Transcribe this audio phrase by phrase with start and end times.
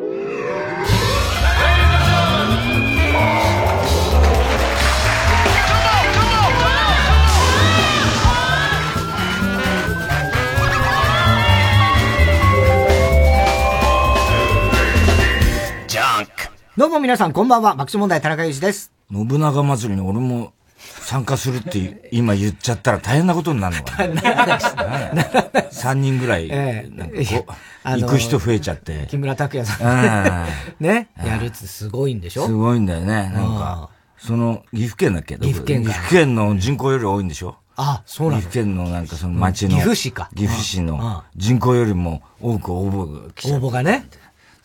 [0.00, 0.06] ど
[16.86, 18.90] うも皆さんこんばんは、爆笑問題田中裕二です。
[19.12, 20.54] 信長祭りに俺も
[21.02, 24.22] 参加するって今言っちゃったら大変なことになるのかな。
[25.70, 27.46] 3人ぐらい、なんかこ
[27.86, 29.06] う、行く人増えちゃって。
[29.10, 30.46] 木村拓哉さん。
[30.84, 31.08] ね。
[31.24, 32.46] やるってすごいんでしょ？
[32.46, 33.06] すごいんだよね。
[33.06, 35.36] なんか、その、岐阜県だっけ？
[35.36, 37.56] 岐阜県岐阜県の人口より多いんでしょ？
[37.76, 39.70] あ、そうなん岐阜県のなんかその町の。
[39.70, 40.28] 岐阜市か。
[40.36, 44.06] 岐阜市の人口よりも多く応募が来応募がね。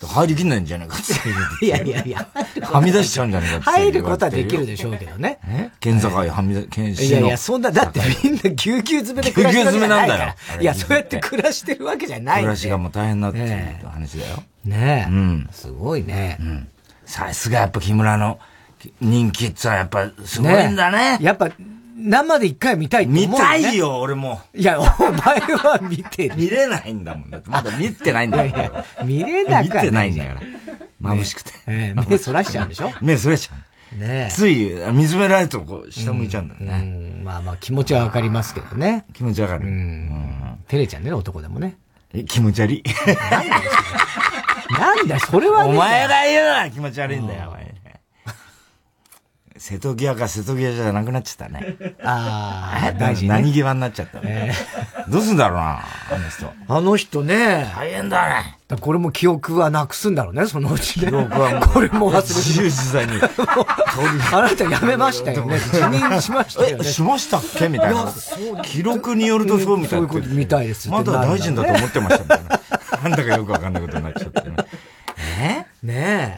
[0.01, 1.13] 入りきんないんじゃないかって。
[1.65, 2.27] いやいやいや。
[2.61, 3.63] はみ出しちゃうんじゃないかって。
[3.63, 5.39] 入ることはできるでしょうけどね。
[5.79, 10.35] 県境はみ出、県いやいや、そんな、だってみんなぎゅうぎゅう詰めで暮らしてるわけじゃないから。
[10.59, 14.43] いや、そうやって暮らしてるわけじゃない暮らしがもう大変なっていう話だよ。
[14.65, 15.11] ねえ。
[15.11, 15.49] うん。
[15.51, 16.37] すごいね。
[16.39, 16.67] うん。
[17.05, 18.39] さすがやっぱ木村の
[18.99, 21.17] 人気ってやっぱすごいんだね。
[21.21, 21.49] やっぱ、
[21.97, 24.41] 生で一回見たいって思う、ね、見たいよ、俺も。
[24.53, 24.89] いや、お前
[25.39, 26.35] は見てる。
[26.35, 27.29] 見れないんだもん。
[27.29, 28.45] だってまだ見てないんだよ。
[28.47, 30.41] いやいや見れなか見てないんだから。
[31.15, 31.51] 眩しくて。
[31.67, 32.91] えー、目そらしちゃうんでしょ？
[33.01, 33.97] 目そらしちゃう。
[33.97, 37.17] ねつい、見つめられるとこう、下向いちゃうんだよね。
[37.17, 39.05] うん、まあまあ気持ちはわかりますけどね。
[39.13, 39.65] 気持ちわかる。
[39.65, 40.57] うん。
[40.67, 41.77] 照れちゃんね、男でもね。
[42.13, 42.83] え、気持ち悪い。
[44.77, 47.64] なんだそれはお前が言うな気持ち悪いんだよ、お前。
[49.67, 51.75] 瀬戸際か瀬戸際じゃなくなっちゃったね。
[52.03, 54.53] ああ、大事、ね、何際になっちゃったね。
[55.09, 56.53] どうすんだろうな、あの人。
[56.67, 57.73] あの人ね。
[57.75, 58.59] 大変だね。
[58.67, 61.07] だこれも記憶はなくすんだろうね、そのうちね。
[61.09, 61.69] 記憶はもう。
[61.69, 62.27] これも忘れて。
[62.27, 63.13] 自由自在に。
[64.33, 65.57] あなた辞めましたよね。
[65.73, 66.83] 辞任しましたよね。
[66.83, 67.67] しましたっけ？
[67.67, 68.05] みたいな。
[68.61, 70.07] 記録によるとそうみたいな。
[70.07, 72.99] そういうことみたいですまだ大臣だと思ってましたみたいな。
[73.01, 74.55] なんだかよくわかんないことになっちゃってね。
[75.41, 76.37] えね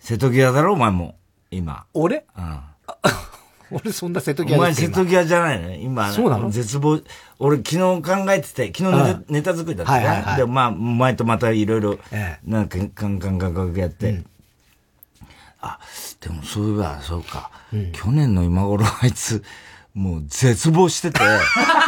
[0.00, 1.14] 瀬戸際だろ、お前も。
[1.50, 1.84] 今。
[1.94, 2.24] 俺？
[2.36, 2.60] うん。
[3.72, 5.74] 俺そんな瀬戸際お前瀬戸際じゃないの？
[5.74, 6.10] 今。
[6.12, 6.50] そうなの？
[6.50, 7.00] 絶望。
[7.38, 10.06] 俺昨日考えてて、昨日ネネタ作りだったね。
[10.06, 11.98] はいはいはい、で、まあ、前とまたいろいろ、
[12.44, 14.10] なんか、カンカンカンカンやって。
[14.10, 14.26] うん、
[15.60, 15.78] あ、
[16.20, 19.42] でもそういえば、そうか、うん、去年の今頃あいつ、
[19.94, 21.20] もう絶望してて、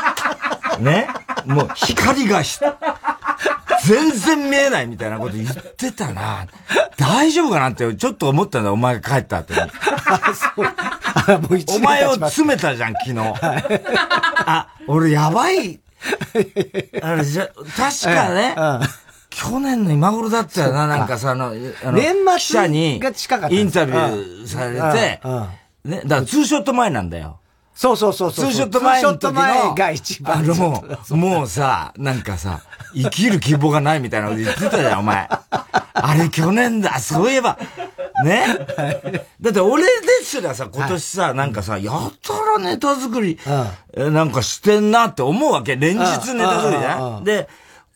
[0.81, 1.09] ね？
[1.47, 2.61] もう光がし、
[3.87, 6.47] 全然見えないみたいなこと言ってたな。
[6.97, 9.61] 大丈夫かなってちょっと思ったんだ、お前が帰った後に。
[11.69, 13.19] お前を詰めたじゃん、昨日。
[13.43, 15.81] あ、俺やばい。
[17.03, 18.55] あれじゃ、確かね、
[19.31, 23.01] 去年の今頃だったよな、なんかさ、あの、あの年末記者にイン
[23.71, 25.21] タビューされて、
[25.85, 27.41] ね、だからツーショット前なんだよ。
[27.83, 28.53] そうそうそうそう。
[28.53, 30.39] ツーショット前の時の、が一番。
[30.39, 32.61] あの、もう、もうさ、なんかさ、
[32.95, 35.29] 生きる希望がないみたいなこと言ってたじゃん、お前。
[35.93, 37.59] あれ去年だ、そういえば。
[38.25, 38.47] ね、
[39.41, 39.91] だって俺で
[40.23, 43.37] すらさ、今年さ、なんかさ、やったらネタ作り、
[43.97, 45.75] なんかしてんなって思うわけ。
[45.75, 47.25] 連日ネタ作りね。
[47.25, 47.49] で、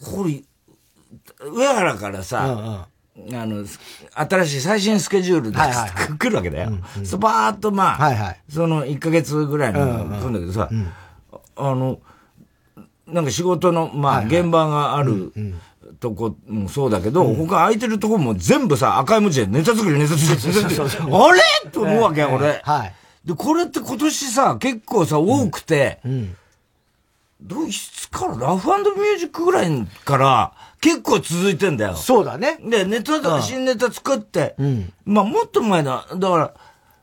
[0.05, 0.43] これ、
[1.49, 2.89] 上原からさ、
[3.33, 3.65] あの、
[4.15, 5.59] 新しい最新スケジュールで、
[6.19, 6.73] 来るわけだよ。
[7.05, 9.81] スパーっとまあ、その1ヶ月ぐらいの
[10.21, 10.33] 来るん。
[10.35, 10.69] だけどさ、
[11.57, 11.99] あの、
[13.07, 15.33] なんか仕事の、まあ、現場がある
[16.01, 21.17] とこもそうだけど、他空いてるとこも全部さ、赤い文字でネタ作り、ネタ作り、ネタ作り。
[21.17, 21.33] あ
[21.65, 21.71] れ？
[21.71, 22.63] と思うわけや、俺。
[23.25, 26.01] で、これって今年さ、結構さ、多くて、
[27.47, 31.95] どういつからラフミュージックぐらいから、結構続いてんだよ。
[31.95, 32.59] そうだね。
[32.63, 36.07] で、ネタとか新ネタ作って、うん、まあもっと前だ。
[36.17, 36.55] だから、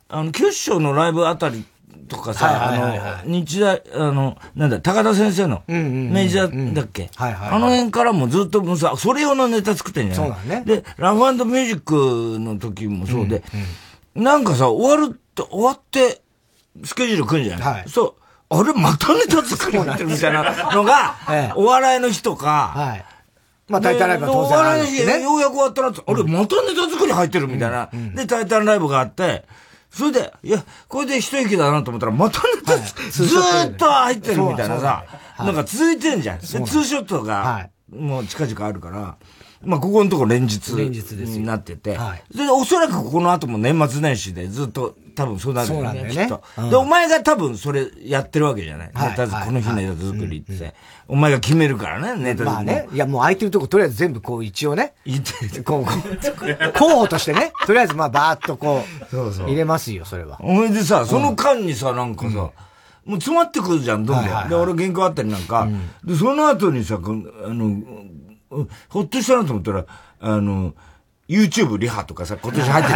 [0.08, 1.64] あの、九州のライブあたり
[2.08, 6.44] とかさ、あの、日大、あの、なんだ、高田先生の、明治だ
[6.82, 10.30] っけ、あの辺からもずっともさ、それ用のネタ作ってんじゃない？
[10.30, 10.64] そうだね。
[10.66, 13.42] で、ラフミュージックの時もそうで、
[14.14, 16.22] うんうん、なんかさ、終わると、終わって、
[16.84, 21.16] スケジュール組んじゃない、はい、そう、あれ、またネタ作りってるみたいなのが、
[21.56, 23.04] お笑いの日とか、はい。
[23.68, 25.22] まあ、タイタンライブは当然あるし、ね。
[25.22, 27.88] ようやく終わったら、あれ、またネタ作り入ってるみたいな。
[28.14, 29.44] で、タイタンライブがあって、
[29.90, 35.04] それで、いや、これで一息だなと思ったら、またネタ、ずーっと入ってるみたいなさ、
[35.38, 36.40] なんか続いてんじゃん。
[36.40, 39.16] で、ツーショットが、もう近々あるから、
[39.66, 41.98] まあ、ここのとこ連日になってて、で、
[42.50, 48.88] おそらくここの後も年末年始でずっと多分そうなるよね、きっと、で、お前が多分それやってるわけじゃない。
[48.88, 50.74] ネタ、この日ネタ作りって、
[51.06, 52.88] お前が決めるからね、ネタまあね。
[52.92, 54.94] いや、もう空いてるとこ、とりあえず全部こう一応ね。
[55.04, 57.52] 言ってこう、候補としてね。
[57.66, 59.48] とりあえずまあバーっとこう、そうそう。
[59.48, 60.38] 入れますよ、それは。
[60.40, 62.50] お前でさ、その間にさ、なんかさ、
[63.04, 64.48] もう詰まってくるじゃん、どんどん。
[64.48, 65.68] で、俺原稿あったりなんか、
[66.04, 67.82] で、その後にさ、あの、
[68.88, 69.86] ほっとしたなと思ったら、
[70.20, 70.74] あの、
[71.26, 72.92] YouTube リハとかさ、今年入って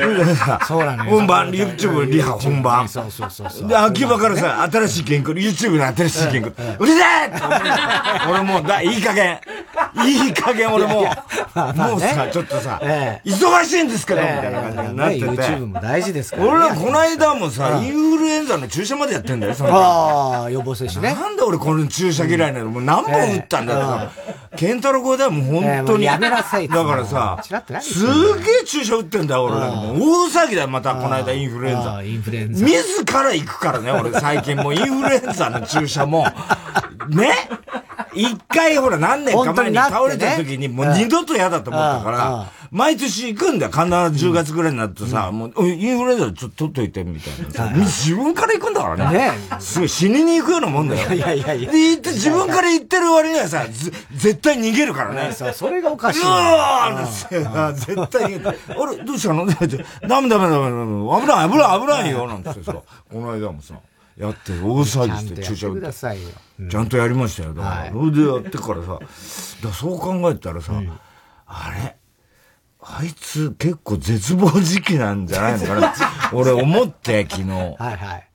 [0.00, 0.24] る
[0.66, 1.10] そうなのよ。
[1.10, 2.88] 本番、YouTube リハ本番。
[2.88, 7.30] そうそうそうで、秋葉からさ、新しい原稿、YouTube の新しい原稿、うるせえ
[8.30, 9.38] 俺もう、だ、いい加減。
[10.06, 11.04] いい加減俺もう、
[11.76, 12.80] もうさ、ちょっとさ、
[13.24, 15.26] 忙しいんですけど、みたいな感じになってて。
[15.26, 21.14] YouTube も大事ですから俺らこの間もさ、インフルエンザの注射までやってんだよ、そのああ、予防接種ね。
[21.14, 22.70] なんで俺この注射嫌いなの？
[22.70, 24.10] もう何本打ったんだよ。
[24.56, 26.04] ケンタロウ語ではもう本当に。
[26.04, 26.58] やめなさ
[27.58, 28.04] いだからさ、す
[28.38, 29.70] げえ注射打ってんだよ、俺ら。
[29.70, 29.96] もう
[30.26, 32.02] 大騒ぎだよ、また、この間インフルエンザ。
[32.02, 32.64] インフルエンザ。
[32.66, 36.26] 自ら行くからね、俺最近もう インフルエンザの注射も。
[37.08, 37.32] ね？
[38.14, 43.72] 一回ほら何年か前に倒れた時にもう二度と嫌だと思ったから、毎年行くんだよ。
[43.72, 43.84] 必
[44.18, 47.30] ず10月ぐらいになるとさ、もう、インフルエンザちょっと取っといて、みた
[47.64, 47.76] いな。
[47.78, 49.32] 自分から行くんだからね。
[49.58, 51.12] すごい死にに行くようなもんだよ。
[51.12, 51.72] いやいやいや。
[51.72, 55.32] で、行って、自分から行ってる割にはさ、絶対逃げるからね。
[55.32, 56.22] それがおかしい。
[56.22, 58.48] うわー絶対逃げて。
[58.48, 59.46] あれ、どうしたの？
[59.48, 59.58] ダメ
[60.08, 61.20] ダメダメダメ。
[61.20, 62.26] 危ない危ない危ないよ。
[62.26, 62.74] なんてさ、
[63.10, 63.74] この間もさ。
[64.16, 65.92] やって、大騒ぎして注射打って。
[66.70, 67.54] ちゃんとやりましたよ。
[67.54, 68.98] だから、それでやってからさ、
[69.62, 70.72] だそう考えたらさ、
[71.46, 71.96] あれ？
[72.90, 75.94] あいつ結構絶望時期なんじゃないのかな
[76.32, 77.50] 俺思って、昨日。
[77.50, 78.28] はいはい。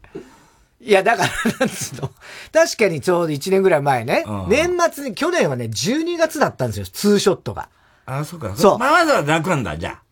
[0.82, 1.30] いや、だから、
[1.60, 2.12] なんつうの？
[2.52, 4.24] 確かにちょうど1年ぐらい前ね。
[4.28, 7.70] うん、年末に、去年はね、12月だったんですよ、ツーショットが。
[8.06, 8.54] あ、そうか。
[8.56, 8.78] そう。
[8.80, 10.03] まあ、まだ楽なんだ、じゃあ。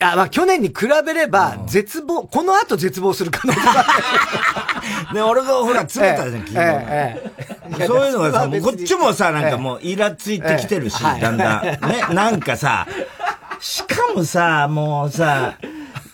[0.00, 0.74] あ、まあ、去年に比
[1.06, 3.82] べれば、絶望、この後絶望する可能性があ
[5.08, 5.14] る。
[5.14, 6.58] ね、俺がほら、詰めたじゃん、昨日。
[6.58, 7.22] え
[7.78, 7.86] え。
[7.86, 11.64] そういうのがさ、もうこっちもさ、なんかもう、イラついてきてるし、だんだん。
[11.64, 11.78] ね、
[12.12, 12.86] なんかさ、
[13.60, 15.54] しかもさ、もうさ、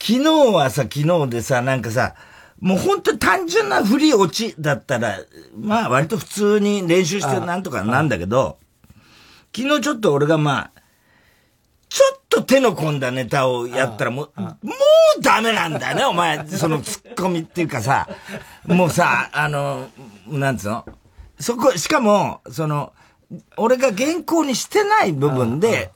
[0.01, 2.15] 昨日はさ、昨日でさ、なんかさ、
[2.61, 5.19] もう本当に単純な振り落ちだったら、
[5.59, 8.59] まあ割と普通に練習してなんとかなんだけど、
[9.57, 10.80] 昨日ちょっと俺がまあ、
[11.91, 14.57] ちょっと手の込んだネタをやったらもう、も
[15.19, 16.47] うダメなんだよね、お前。
[16.47, 18.09] そのツッコミっていうかさ、
[18.65, 19.89] もうさ、あの、
[20.29, 20.87] なんつうの？
[21.41, 22.93] そこ、しかも、その、
[23.57, 25.91] 俺が原稿にしてない部分で、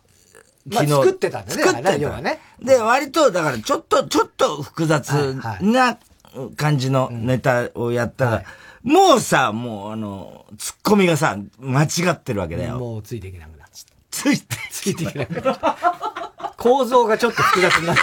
[0.72, 1.62] 昨日、作ってたんだね。
[1.62, 2.20] 作ってた。
[2.20, 2.40] ね。
[2.60, 5.98] で、割と、だからちょっと、ちょっと複雑な
[6.56, 8.44] 感じのネタをやったら、
[8.84, 12.78] もうさ、もうあの、ツッコミがさ、間違ってるわけだよ。
[12.78, 13.94] もうついていけなくなっちゃった。
[14.10, 16.54] ついて、ついていけなくなっちゃった。
[16.58, 18.02] 構造がちょっと複雑になって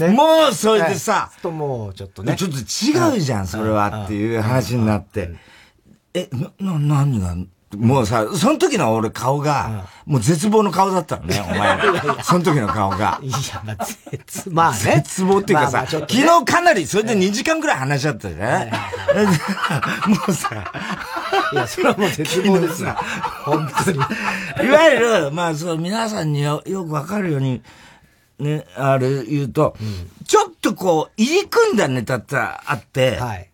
[0.00, 0.08] る。
[0.08, 2.34] ね、 もうそれでさ、ともうちょっとね。
[2.34, 5.30] ちょっと違うじゃん、それはっていう話になって。
[6.12, 6.28] え、
[6.58, 7.36] な、な、何が、
[7.76, 11.78] もうさ、その時の俺顔が、もう絶望の顔だったのね、 お前。
[12.22, 13.18] その時の顔が。
[13.22, 14.78] いや、まあ、絶、まあね。
[14.78, 18.68] 絶望っていうかさ、昨日かなりそれで2時間くらい話し合ったじゃん。
[20.10, 20.54] もうさ、
[21.52, 22.94] いや、それはもう絶望ですよ。
[23.44, 23.98] 本当に。
[24.68, 27.62] いわゆる、まあ、そう、皆さんによよくわかるように、
[28.38, 33.48] ね、あれ言うと、うん、ちょっとこう、入り組んだネタってあって、はい。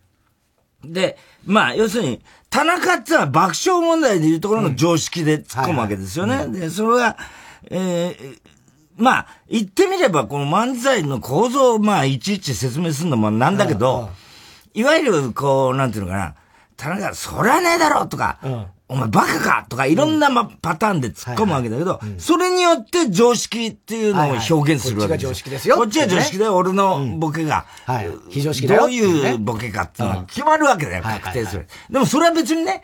[0.85, 6.37] で、まあ、要するに、田中ってのは爆笑問題でいうところの常識で突っ込むわけですよね。
[6.37, 7.17] うんで、それが、
[7.71, 8.39] えー、
[8.97, 14.11] まあ、言ってみれば、この漫才の構造を、まあ、いちいち説明するのもなんだけど、
[14.75, 16.35] いわゆる、こう、なんていうのかな、
[16.77, 25.27] 田中、そりゃねえだろとか、うん、お前バカかとかいろんな、ま、パターンで突っ込むわけだけど、それによって常識っていうのを表現するわけです。
[25.27, 25.77] こっちが常識ですよ。
[25.77, 28.81] こっちが常識で、俺のボケが、はい、非常識だよ。
[28.83, 31.67] どういうボケかっていうのが決まるわけだよ、確定する。
[31.91, 32.83] でもそれは別にね、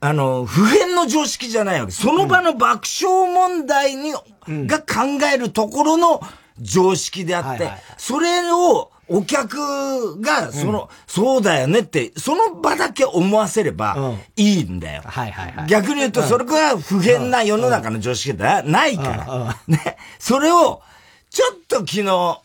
[0.00, 1.92] あの、普遍の常識じゃないわけ。
[1.92, 6.20] その場の爆笑問題に、が考えるところの
[6.60, 15.02] 常識であって、それを、お客が、その、うん、そうだよねって、その場だけ思わせればいいんだよ。
[15.04, 15.66] はいはいはい。
[15.66, 19.56] 逆に言うと、それが普遍な世の中の常識だないから。
[19.66, 19.96] ね。
[20.20, 20.80] それを、
[21.28, 22.40] ちょっと昨日、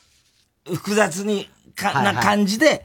[0.73, 2.83] 複雑にか、な感じで、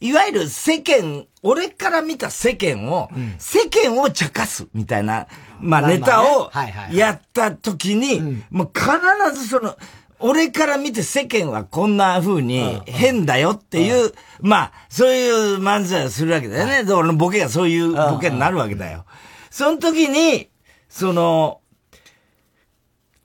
[0.00, 5.28] いわゆる世間、俺から見た世間を、世間を茶化すみたいな、
[5.60, 6.50] まあネタを
[6.90, 9.76] やった時に、もう必ずその、
[10.20, 16.84] 俺から見て世間はこんな風に変だよっていう、まあ、そういう漫才をするわけだよね。
[16.84, 19.06] で、俺のボケがそういうボケになるわけだよ。
[19.50, 20.50] その時に、
[20.88, 21.60] その、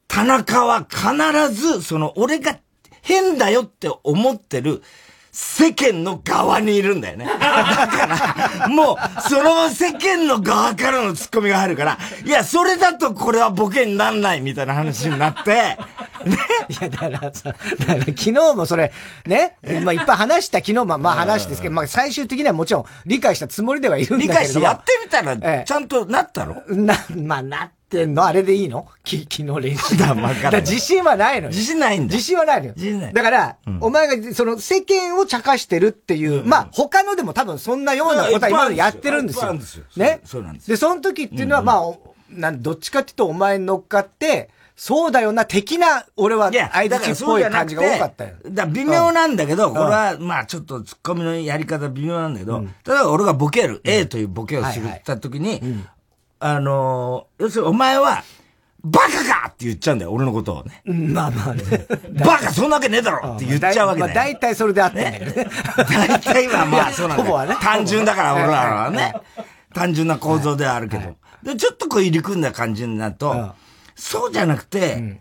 [0.07, 2.57] 田中は必ず、その、俺が
[3.01, 4.81] 変だよって思ってる
[5.37, 7.25] 世間の側にいるんだよね。
[7.25, 15.77] だから、もう、その世間の側からのツッコミが入るから、いや、それだとこれはボケになんないみたいな話になって、ね。
[16.69, 18.93] いや、だからさ、だから昨日もそれ、
[19.25, 24.33] ね、まあいっぱい話した昨日もまあ話ですけど、まあ最終的にはもちろん理解したつもりではいるんだけど。
[24.33, 28.25] 理解してやってみたら、ちゃんとなったの、な、まあなってんの？
[28.25, 28.87] あれでいいの？
[29.03, 29.97] き昨日練習。
[29.97, 32.13] だ、まか自信はないの自信ないんだ。
[32.13, 32.73] 自信はないのよ。
[32.75, 33.13] 自信ない。
[33.13, 39.53] だから、うん、お前が、その、世間を茶化してるっていう、うん、まあ、他のでも多分そんなようなことは今までやってるんですよ。
[39.95, 40.21] ね？
[40.25, 40.69] そうなんです。
[40.69, 41.93] で、その時っていうのは、まあ、
[42.29, 48.35] なん、どっちかっていうとお前に乗っかって、そうだよな、的な、俺は、間口っぽい感じが多かったよ。
[48.49, 55.61] だ微妙なんだけど、これは、まあちょっとツッコミのやり方微妙なんだけど、例えば俺がボケる、A というボケをするった時に、
[56.39, 58.23] あの要するにお前は、
[58.83, 60.81] バカかって言っちゃうんだよ、俺のことをね。
[60.85, 61.63] まあまあね。
[62.23, 64.13] バカそんなわけねえだろって言っちゃうわけだよ。
[64.13, 65.47] まあ大体それであってね。
[65.75, 67.45] 大体はまあそうなんだよ。
[67.45, 69.13] ね、単純だから俺らはね。
[69.73, 71.15] 単純な構造ではあるけど。
[71.43, 73.55] で、ちょっとこう入り組んだ感じになると、
[73.95, 75.19] そうじゃなくて、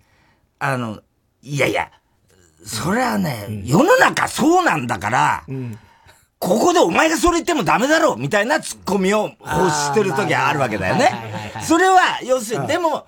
[0.58, 1.00] あの、
[1.42, 1.90] いやいや、
[2.64, 5.44] それはね、世の中そうなんだから、
[6.38, 11.10] ここでお前がそれ言ってもダメだろうみたいなツッコミを欲してる時はあるわけだよね。
[11.66, 13.06] それは、要するに、でも、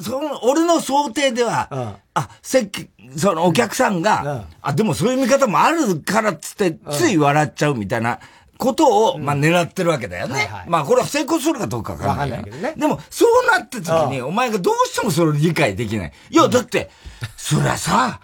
[0.00, 2.70] その、俺の想定では、あ、せっ
[3.16, 8.18] そのお客さんが、あ、でもそういう見方もあるからっつって、つい笑っちゃうみたいな
[8.58, 10.50] ことを、まあ狙ってるわけだよね。
[10.66, 12.44] まあこれは成功するかどうかわかんない。
[12.44, 12.74] けどね。
[12.76, 16.12] でも、そうなった時に、お前がどうしてもそれを理解できない。
[16.30, 16.90] いや、だって、
[17.36, 18.20] そりゃさ、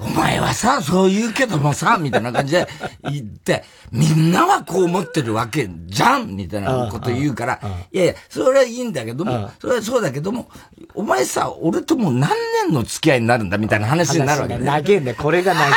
[0.00, 2.66] お前はさ、そう言うけどもさ、 みたいな感じで
[3.02, 7.60] 言って、みんなはこう思ってるわけじゃんみたいなこと言うから、
[7.92, 10.48] いやいや、それはいいんだけども、それはそうだけども、
[10.94, 12.30] お前さ、俺ともう何
[12.66, 14.64] 年の付き合いになるんだみたいな話になるわけね。
[14.64, 15.70] 長えんだこれが長え。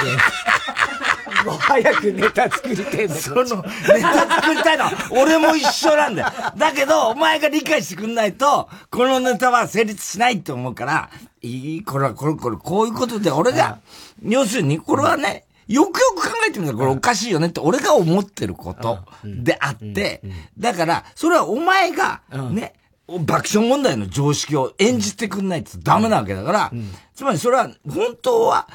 [1.45, 6.29] もう早くネタ作りてえんだその、ネタ作りたいの俺も一緒なんだよ。
[6.57, 11.09] だけど、お前が理解してくんないと、このネタは成立しないと思うから、
[11.41, 13.79] いいこれは、これ、これ、こういうことで、俺が、
[14.23, 20.21] 要するに、これはね、よくよく考えてみたらこれおかしいよねって俺が思ってることであって、
[20.57, 22.73] だから、それはお前が、ね、
[23.07, 26.71] 爆笑問題の常識を演じてくんないとダメなわけだから、
[27.15, 28.67] つまりそれは本当は、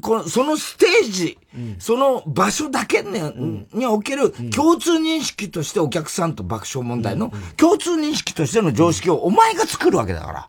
[0.00, 1.38] この、そのステージ、
[1.78, 10.48] その場所だけに,、における共通認識としてお客さんと爆笑問題の共通認識としての常識をお前が作るわけだから。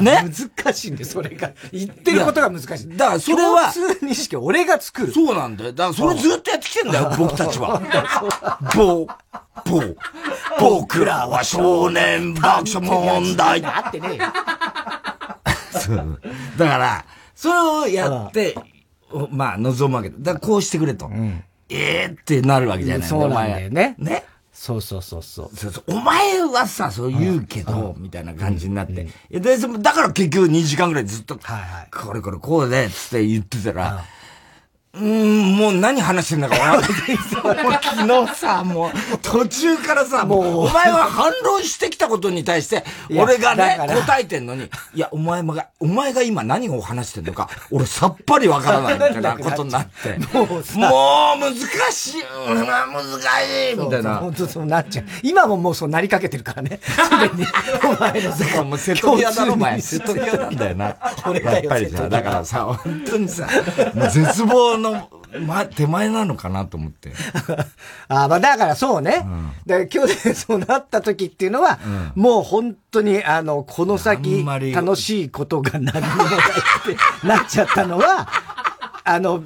[0.00, 0.30] ね。
[0.56, 1.52] 難しいんで、それが。
[1.72, 2.96] 言ってることが難しい。
[2.96, 3.72] だからそれは。
[3.72, 5.12] 共通認識俺が作る。
[5.12, 5.72] そうなんだよ。
[5.72, 7.80] だからそれずっとやってきてんだよ、僕たちは。
[8.74, 9.10] ぼ、ぼ、
[10.60, 13.64] 僕らは少年爆笑問題。
[13.64, 14.18] あってね
[16.56, 17.04] だから、
[17.34, 18.54] それをやって、
[19.30, 20.16] まあ、望むわけだ。
[20.18, 21.10] だからこうしてくれと。
[21.68, 23.96] ええってなるわけじゃないそうなんだよね。
[23.98, 24.24] ね。
[24.64, 25.54] そうそうそうそう。
[25.54, 25.84] そうそう。
[25.88, 29.06] お前はさ、そう言うけど、みたいな感じになって。
[29.30, 34.02] で、だから結局2時間ぐらいずっと、はいはい、これこれこうで、つって言ってたら、
[34.96, 37.78] うん、もう何話してんだか分からない。
[37.82, 42.84] 昨日さ、もう、途中からさ、もう、お前は反論してきたことに対して、
[43.16, 50.62] 俺がね、答えてんのに、いや、お前が、お前が今何を話してんのか、俺さっぱり分からないみたいな ことになって、もう、もう
[51.40, 51.54] 難
[51.92, 54.16] しい、うん、難しい、みたいな。
[54.16, 55.04] 本当そうなっちゃう。
[55.22, 56.78] 今ももうそうなりかけてるからね。
[56.82, 57.46] すでに、
[57.84, 59.80] お前のさ、もう瀬戸際だろ、お前。
[59.80, 60.96] 瀬戸際なんだよな。
[61.26, 63.48] 俺やっぱりさ、だからさ、本当にさ、
[64.12, 65.10] 絶望のの、
[65.46, 67.12] ま、手前なのかなと思って。
[68.08, 69.22] あまあだからそうね。
[69.24, 71.78] うん、で去年そうなった時っていうのは、
[72.14, 78.28] うん、もう本当に、あの、この先、楽しいことが何もないって なっちゃったのは、
[79.04, 79.42] あの、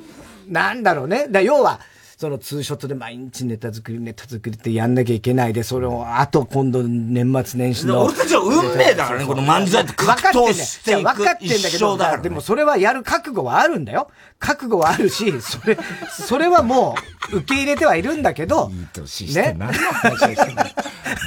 [0.49, 1.26] なんだろうね。
[1.28, 1.80] だ要は、
[2.18, 8.07] そのツーショットで毎日ネタ作り、ネタ作りってやんなきゃいけないで、それを、あと今度年末年始の。
[8.07, 14.11] 俺たちは運命だからね、この漫才って格闘していく分かってんだけど、ね、でもそれはやる覚悟はあるんだよ。
[14.38, 15.76] 覚悟はあるし、それ、
[16.11, 16.95] それはも
[17.33, 20.62] う受け入れてはいるんだけど、いい年して何の話してんの？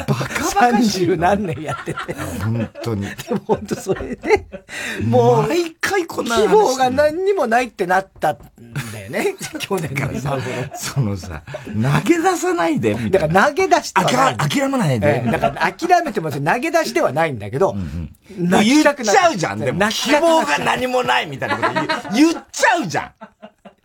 [0.07, 1.07] バカバカしい。
[1.17, 2.13] 何年やってて。
[2.43, 3.01] 本当に。
[3.03, 4.47] でも本当それで、
[5.03, 8.37] もう、毎回こんな希望が何にもないってなったん
[8.93, 9.35] だよね。
[9.59, 10.41] 去年の今頃。
[10.75, 14.37] そのさ、投げ出さないで、だから投げ出してはない。
[14.37, 15.23] 諦めないで。
[15.31, 19.59] だから諦めても投げ出してはないんだけど、うんうん、言っちゃうじゃん。
[19.59, 21.73] でも、希望が何もないみたいなこと
[22.15, 23.00] 言っちゃうじゃん。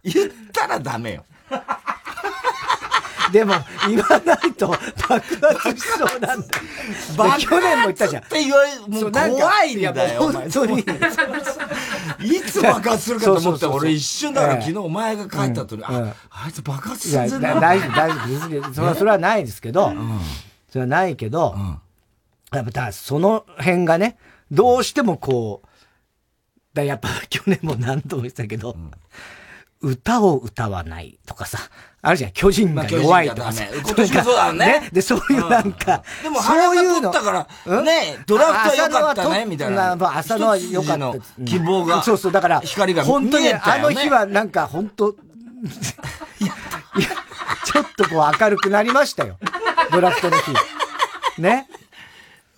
[0.03, 1.25] 言ったらダメよ。
[3.33, 3.55] でも、
[3.89, 4.79] 言わないと爆
[5.59, 6.47] 発しそうなんだ。
[7.39, 8.23] 去年も言ったじゃん。
[8.23, 10.79] って言われ、もう怖いんだよ、本当に。
[12.23, 18.17] いつ爆発するかと思ったら、俺一瞬だから 昨日お前が帰った後に、あ、あいつ爆発するんだ大丈夫、大丈
[18.61, 18.75] 夫。
[18.75, 19.93] それは、それはないですけど、
[20.71, 21.57] それはないけど、
[22.53, 24.19] やっぱ、その辺がね、
[24.51, 25.69] どうしてもこう、
[26.77, 28.77] だやっぱ 去年も何度も言ったけど、
[29.81, 31.59] 歌を歌わないとかさ、
[32.03, 33.65] あるじゃん、巨人が弱いとかさ。
[33.73, 34.89] 今年もそうだね。
[34.93, 37.11] で、そういうなんか、でもそういうの。
[37.11, 39.97] ったから、ね、ドラフトは良かったね、みたいな。
[39.97, 41.45] まあ、朝のは良かった。
[41.45, 42.03] 希望が。
[42.03, 45.15] そうそう、だから、光が本当にあの日はなんか本当、い
[46.47, 46.47] や、
[46.99, 47.09] いや、
[47.65, 49.39] ちょっとこう明るくなりましたよ。
[49.91, 50.53] ドラフトの日。
[51.39, 51.69] ね。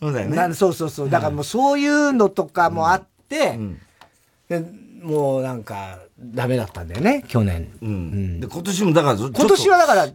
[0.01, 0.55] そうだよね。
[0.55, 1.11] そうそうそう。
[1.11, 3.59] だからもうそういうのとかもあって、
[5.03, 7.69] もうなんか、ダメだったんだよね、去年。
[7.83, 8.41] うん。
[8.41, 10.09] で、今年もだから今年はだから、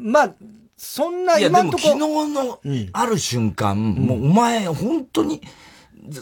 [0.00, 0.34] まあ、
[0.76, 1.82] そんな今のとこ。
[1.84, 2.60] 昨日の
[2.92, 5.40] ある瞬間、もうお前本当に、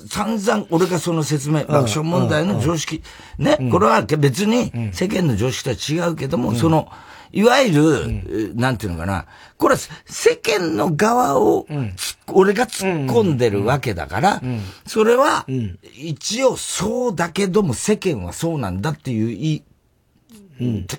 [0.08, 3.02] 散々俺がその説明、爆笑問題の常識、
[3.38, 6.88] ね、これは別に世間の常識とは違うけども、その、
[7.32, 11.66] いわゆる、なんていうのかな、これは世間の側を、
[12.28, 14.42] 俺が突っ込んでるわけだから、
[14.86, 15.46] それは、
[15.96, 19.64] 一応そうだけども世間はそうなんだっていうい、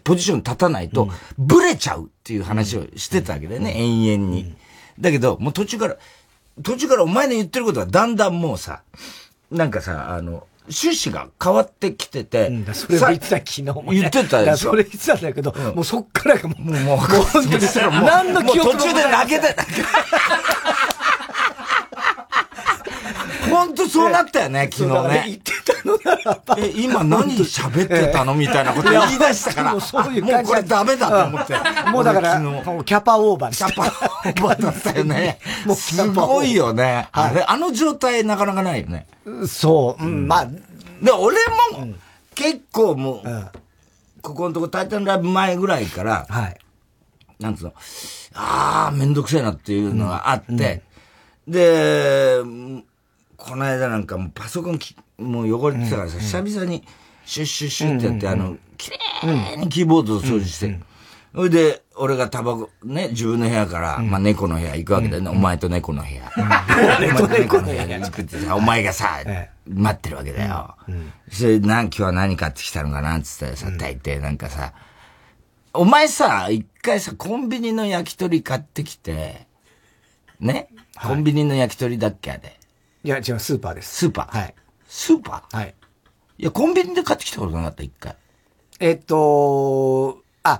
[0.03, 4.55] ポジション立たないと、ブレちゃうっていう話をしてたわけだよね、延々に。
[4.99, 5.97] だけど、もう途中から、
[6.63, 8.81] 途中からお前の言ってることはだんだんもうさ、
[9.51, 12.47] なんかさ、あの、趣旨が変わってきてて。
[12.47, 14.71] うん、それも言ってた昨日も、ね、言ってたでしょ？
[14.71, 17.49] それ言ってたんだけど、うん、もうそっからがもう、もう、もう、本当に
[18.05, 19.55] 何の記憶も途中で泣けて、
[23.49, 25.23] 本当そうなったよね、昨日ね。
[25.27, 26.55] 言ってたのならば。
[26.57, 29.71] え、今何喋ってたのみたいなこと言い出したから。
[29.73, 31.55] もうそういうもうこれダメだと思って。
[31.91, 35.39] もうだから、もうキャパオーバーキャパオーバーだったよね。
[35.67, 37.09] もうすごいよね。
[37.11, 39.05] あれ、あの状態なかなかないよね。
[39.47, 40.45] そう、うん、まあ。
[40.45, 41.37] で、俺
[41.77, 41.93] も、
[42.35, 43.51] 結構もう、
[44.21, 46.57] ここのとこ、タイタンライブ前ぐらいから、はい。
[47.39, 47.73] なんつうの、
[48.33, 50.81] ああ、めんどくせえなっていうのがあって、
[51.47, 52.39] で、
[53.35, 56.83] この間なんかもうパソコンきもう汚れてたからさ、久々に
[57.25, 58.91] シュッシュッシュッってやって、あの、綺
[59.23, 60.79] 麗にキーボードを掃除して、
[61.35, 65.29] それで、俺がタバコ、ね、自分の部屋から、まあ猫の部屋行くわけだよね。
[65.29, 66.31] お前と猫の部屋。
[66.99, 69.23] 俺と猫の部屋作ってさ、お前がさ、
[69.67, 70.75] 待ってるわけだよ。
[71.31, 73.17] それ、なん、今日は何買ってきたのかな？
[73.17, 74.73] って言ったらさ、大抵なんかさ、
[75.73, 79.47] お前さ、一回さ、コンビニの焼き鳥買ってきて、
[80.39, 80.69] ね、
[81.01, 82.59] コンビニの焼き鳥だっけあれ？
[83.03, 83.95] いや、違う、スーパーです。
[83.95, 84.37] スーパー？
[84.39, 84.55] はい。
[84.87, 85.57] スーパー？
[85.57, 85.73] はい。
[86.37, 88.15] いや、コンビニで買ってきたことなかった、一回。
[88.79, 90.59] えっと、あ、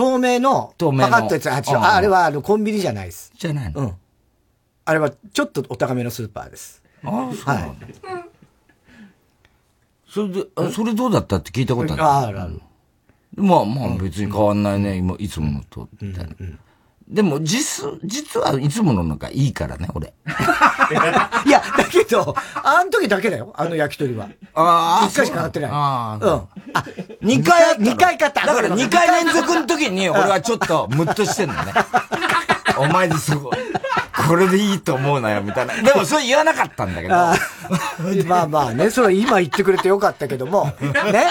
[0.00, 1.04] 透明の、透明の。
[1.10, 1.78] パカッとやつ、あ、違う。
[1.78, 3.30] ああれは、あの、コンビニじゃないです。
[3.36, 3.92] じゃないのうん。
[4.86, 6.82] あれは、ちょっとお高めのスーパーです。
[7.04, 7.76] ああ、はい。
[10.08, 12.02] それで、あ、それどうだったって聞いたことある？
[12.02, 12.62] ああ、あるある。
[13.36, 16.34] まあまあ別に変わんないね、今、いつものと、みたいな。
[17.10, 20.14] でも、実、実はいつもののがいいからね、俺。
[21.44, 24.28] いや、だけど、あの時だけだよ、あの焼き鳥は。
[24.54, 25.06] ああ。
[25.06, 25.70] 一回しか買ってない。
[25.72, 26.24] ああ。
[26.24, 26.48] うん。
[26.72, 26.84] あ、
[27.20, 28.46] 二回二回買った。
[28.46, 31.72] だから二回連続の時に、俺はちょっとムッとしてんのね。
[32.78, 33.56] お前ですごい。
[34.28, 35.74] これでいいと思うなよ、みたいな。
[35.82, 37.14] でも、それ言わなかったんだけど。
[38.26, 40.72] まあまあね、それ今言ってくれてよかったけども、
[41.12, 41.26] ね。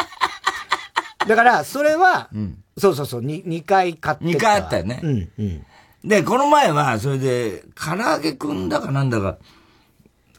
[1.25, 4.99] だから、それは、うん、そうそうそう、二二回買って二回あったよね。
[5.03, 5.65] うん、うん。
[6.03, 9.37] で、この前は、それで、唐揚げくんだかなんだか、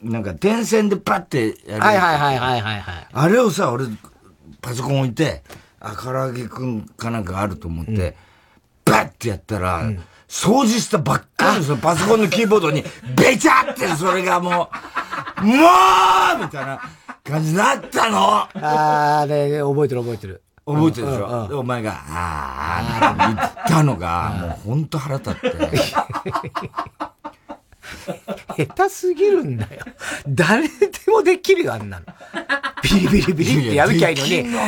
[0.02, 1.82] なんか、点線でパッてやる。
[1.82, 3.06] はいはいはいはいはい、はい。
[3.12, 3.84] あれをさ、俺、
[4.62, 5.42] パソコン置いて、
[5.80, 8.14] あ、唐揚げくんかなんかあると思って、うん、
[8.84, 12.84] バッてやったら、うん、掃除したばっかりそのパソコンのキーボードに、
[13.16, 14.70] べちゃってそれがも
[15.42, 16.80] う、もうみたいな
[17.24, 18.48] 感じになったのあ
[19.22, 20.42] あ、ね、覚えてる覚えてる。
[20.66, 25.50] 覚えてるでしょ、うんうん、お前が、ああ、言ったのが、もうほんと腹立って。
[28.56, 29.84] 下手すぎるんだよ。
[30.28, 32.06] 誰でもできるよ、あんなの。
[32.82, 34.62] ビリビリビリってやりゃいいのに、ブラ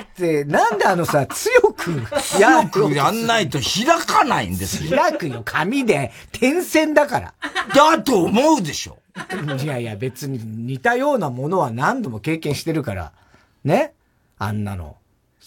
[0.00, 4.96] ーって、なんであのさ、強く、強くやんないと開かないんですよ。
[4.96, 7.34] 開くよ、紙で、点線だから。
[7.74, 8.98] だと思うでしょ。
[9.62, 13.12] いやいや、別に似たようなものは何度も経験してるから。
[13.64, 13.92] ね？
[14.38, 14.96] あんなの。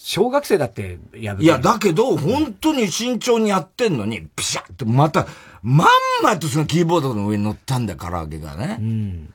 [0.05, 1.41] 小学生だってやる。
[1.41, 5.27] いや、だけど、本当に慎重にやってんのに、ピシャってまた、
[5.61, 5.87] まん
[6.21, 8.79] まとそのキーボードの上に乗ったんだよ、唐揚げがね。
[8.81, 9.33] うん。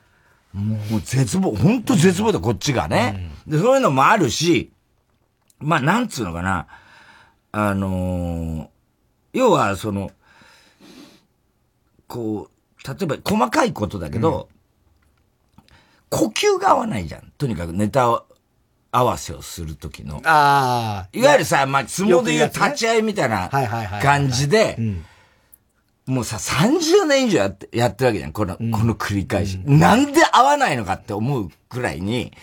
[0.53, 3.51] もう絶望、本当絶望だ、こっちがね、うん。
[3.53, 4.71] で、そういうのもあるし、
[5.57, 6.67] まあ、なんつうのかな。
[7.51, 8.67] あのー、
[9.33, 10.11] 要は、その、
[12.07, 14.49] こう、例えば細かいことだけど、
[15.57, 15.65] うん、
[16.11, 17.33] 呼吸が合わないじゃん。
[17.39, 18.23] とにかくネタ
[18.91, 20.21] 合わせをするときの。
[20.25, 21.09] ああ。
[21.13, 23.49] いわゆるさ、まあ、相撲でいう立ち会いみたいな
[24.01, 24.77] 感じで、
[26.09, 28.31] もうさ、30年以上やって、やってるわけじゃん。
[28.31, 29.79] この、うん、この繰り返し、うん。
[29.79, 32.33] なんで合わないのかって思うくらいに、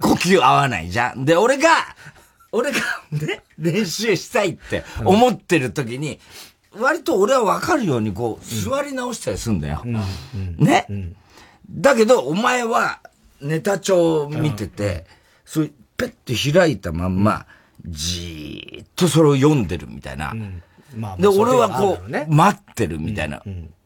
[0.00, 1.24] 呼吸合わないじゃん。
[1.24, 1.68] で、俺が、
[2.50, 2.78] 俺が
[3.12, 6.18] ね、練習したいって思ってる時に、
[6.78, 9.84] 割と俺はわかるようにこう、座り直したりすんだよ。
[10.58, 11.14] ね、
[11.70, 13.00] だけど、お前は
[13.40, 15.06] ネタ帳見てて、
[15.46, 17.46] そういう、ペッて開いたまんま、
[17.86, 20.34] じーっとそれを読んでるみたいな。
[21.18, 23.42] で、俺はこう、待ってるみたいな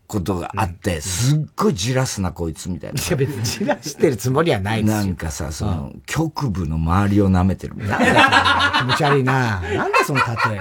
[0.07, 3.01] ことがあって、すっごいじらすな、こいつみたいな。
[3.01, 4.97] いや、別にじらしてるつもりはないですよ。
[4.97, 8.75] なんかさ、その、局部の周りを舐めてるみたいな。
[8.81, 10.61] 気持ち悪いななんだその例え。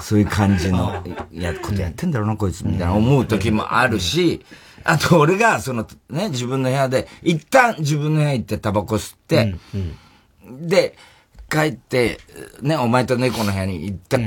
[0.00, 4.44] そういう感じの、や、ことやってんだろうな、こいつ、みたいな思う時もあるし、
[4.84, 9.54] あと俺が、その、ね、自分の部屋で、一旦自分の部屋行ってタバコ吸って、
[10.50, 10.96] で、
[11.48, 12.18] 帰って、
[12.60, 14.18] ね、お前と猫の部屋に行って、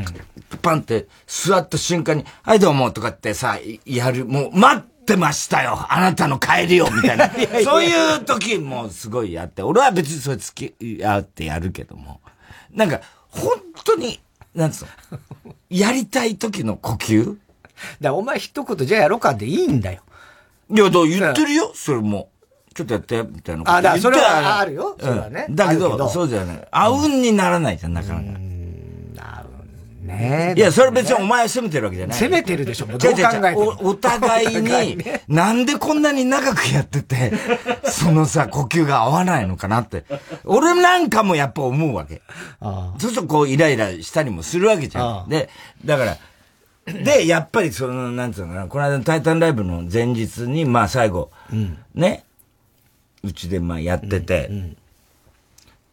[0.61, 5.85] パンって座った瞬間に、はいどうもとかってさ、やる、もう待ってましたよ。
[5.89, 7.29] あなたの帰りをみたいな。
[7.63, 12.21] そういう時もすごいやって、俺は別にそれ付き合ってやるけども。
[12.71, 14.19] なんか、本当に、
[14.55, 14.85] なんつう
[15.45, 17.37] の、 やりたい時の呼吸？
[18.01, 20.01] だお前一言じゃあやろうかでいいんだよ。
[20.69, 22.29] いや、だ言ってるよ、それも。
[22.73, 24.95] ちょっとやって、みたいなあ、だそれはあるよ。
[24.99, 25.47] それはね。
[25.49, 26.67] だけど、そうじゃない。
[26.71, 28.39] あうんにならないじゃん、なかなか。
[30.09, 32.17] ねいや、それ別にお前責めてるわけじゃない。
[32.17, 37.31] 責めてるでしょ、どう考えておお互いに、なんでこんなに長くやってて、
[37.85, 40.05] そのさ、呼吸が合わないのかなって。
[40.45, 42.21] 俺なんかもやっぱ思うわけ。
[42.61, 45.29] そうするとこう、イライラしたりもするわけじゃん。
[45.29, 45.49] で、
[45.85, 46.17] だから、
[46.85, 52.23] で、やっぱりその、なんつうのかな、この間のタイタンライブの前日に、まあ最後、うん、ね、
[53.23, 54.77] うちでまあやってて、うんうん、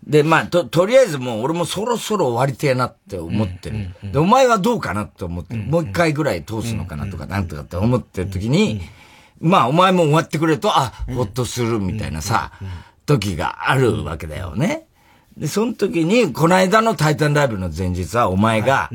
[0.07, 3.95] で、まあ、と、とりあえずもう俺もそろそろ終わりてえなって思ってる。
[4.13, 5.63] で、お前はどうかなって思ってる。
[5.65, 8.81] もう一回ぐらい通すのかなとか、なんとかって思ってる時に、
[9.41, 12.53] まあ、お前も終わってくれると、あ、ほっとするみたいなさ、
[13.05, 14.87] 時があるわけだよね。
[15.37, 18.91] で、その時に、この間のタイタンライブの前日は、お前が、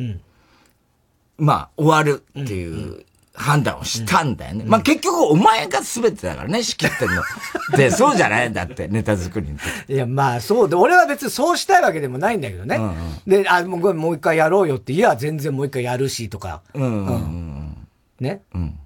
[1.38, 4.64] まあ、終わるっていう判断をしたんだよね。
[4.66, 7.24] うん、まあ結局お前が全てだからね、仕切ってんの。
[7.78, 8.52] で、そうじゃない？
[8.52, 9.94] だって、ネタ作りの時。
[9.94, 12.76] いや、まあそうで、俺は別にそうしたいわけでもないんだけどね。
[12.76, 16.62] うんうん、で、あ、もうもう一回やろうよって、いや、全然もう一回やるし、とか。
[16.74, 17.78] うんうんうん、
[18.20, 18.42] ね？
[18.54, 18.78] うん。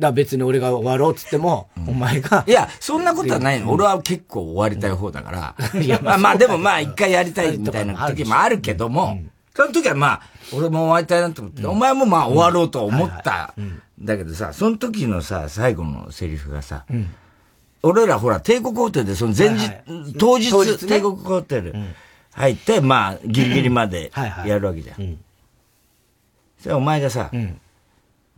[0.00, 2.42] だ別に俺が終わろうっつっても、うん、お前が。
[2.48, 3.70] いや、そんなことはないの。
[3.70, 5.80] 俺は結構終わりたい方だから。
[5.80, 9.20] いや、まあまあでもまあ一回やりたいみたいな時もあるけども、
[9.54, 13.54] その時はまあ、俺も終わりたいなと思って、うん、お前もまあ終わろうと思った。
[14.00, 17.14] だけどさ、その時のさ、最後のセリフがさ、うん、
[17.82, 21.74] 俺らほら、帝国ホテルで、その前日、はいはい、当日、当日ね、帝国ホテル
[22.32, 24.10] 入って、まあ、ギリギリまで
[24.44, 24.96] やるわけじゃん。
[24.96, 25.18] はいはい、
[26.58, 27.30] それお前がさ、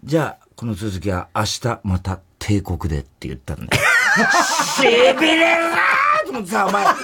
[0.05, 3.83] じゃあ、この続きは明日また帝国でって言ったんだよ。
[4.77, 5.96] しびれるな
[6.27, 6.95] と思ってさ、お前、さ、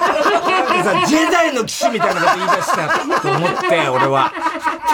[1.06, 4.32] ジェダイの騎士みたいなこと言い出したと思って、俺は。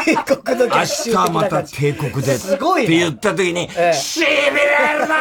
[0.05, 1.11] 帝国の騎士。
[1.11, 2.38] 明日また帝国で。
[2.38, 5.17] すごい、って言った時に、ええ、しびれるな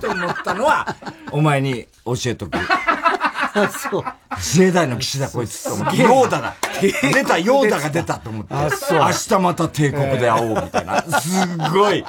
[0.00, 0.94] と思ったのは、
[1.32, 2.58] お前に教えとく。
[3.90, 4.04] そう。
[4.40, 5.66] ジェダイの騎士だ、こいつ。
[5.66, 6.54] ヨーダだ。
[6.80, 8.54] 出た、ヨーダが出たと思って。
[8.54, 8.68] 明
[9.10, 11.02] 日また帝国で会おう、みたいな。
[11.02, 12.04] すごい。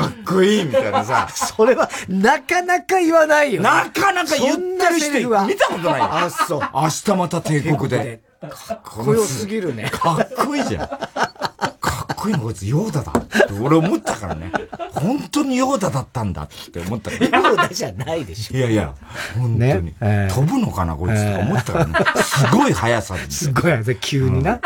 [0.00, 1.28] かっこいいみたいなさ。
[1.32, 3.68] それは、なかなか言わないよ、ね。
[3.68, 6.08] なかなか言ってる人見たことないよ。
[6.12, 6.60] あ、そう。
[6.74, 8.20] 明日また帝国で。
[8.40, 9.88] かっこよすぎるね。
[9.90, 10.88] かっこいいじゃん。
[10.88, 14.50] かっこいいのこいつヨーダだって俺思ったからね。
[14.94, 18.56] 本当にヨーダだったんだって思ったヨーダじゃないでしょ。
[18.56, 18.94] いやいや、
[19.36, 19.58] 本当に。
[19.58, 19.94] ね？
[20.00, 21.94] えー、飛ぶのかなこいつって思ったからね。
[22.22, 23.20] すごい速さで。
[23.30, 24.60] すごい速さ、急にな。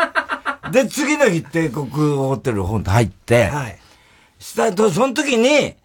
[0.65, 3.77] うん、で、次の日帝国ホテル本と入って、はい。
[4.39, 5.75] したと、その時に、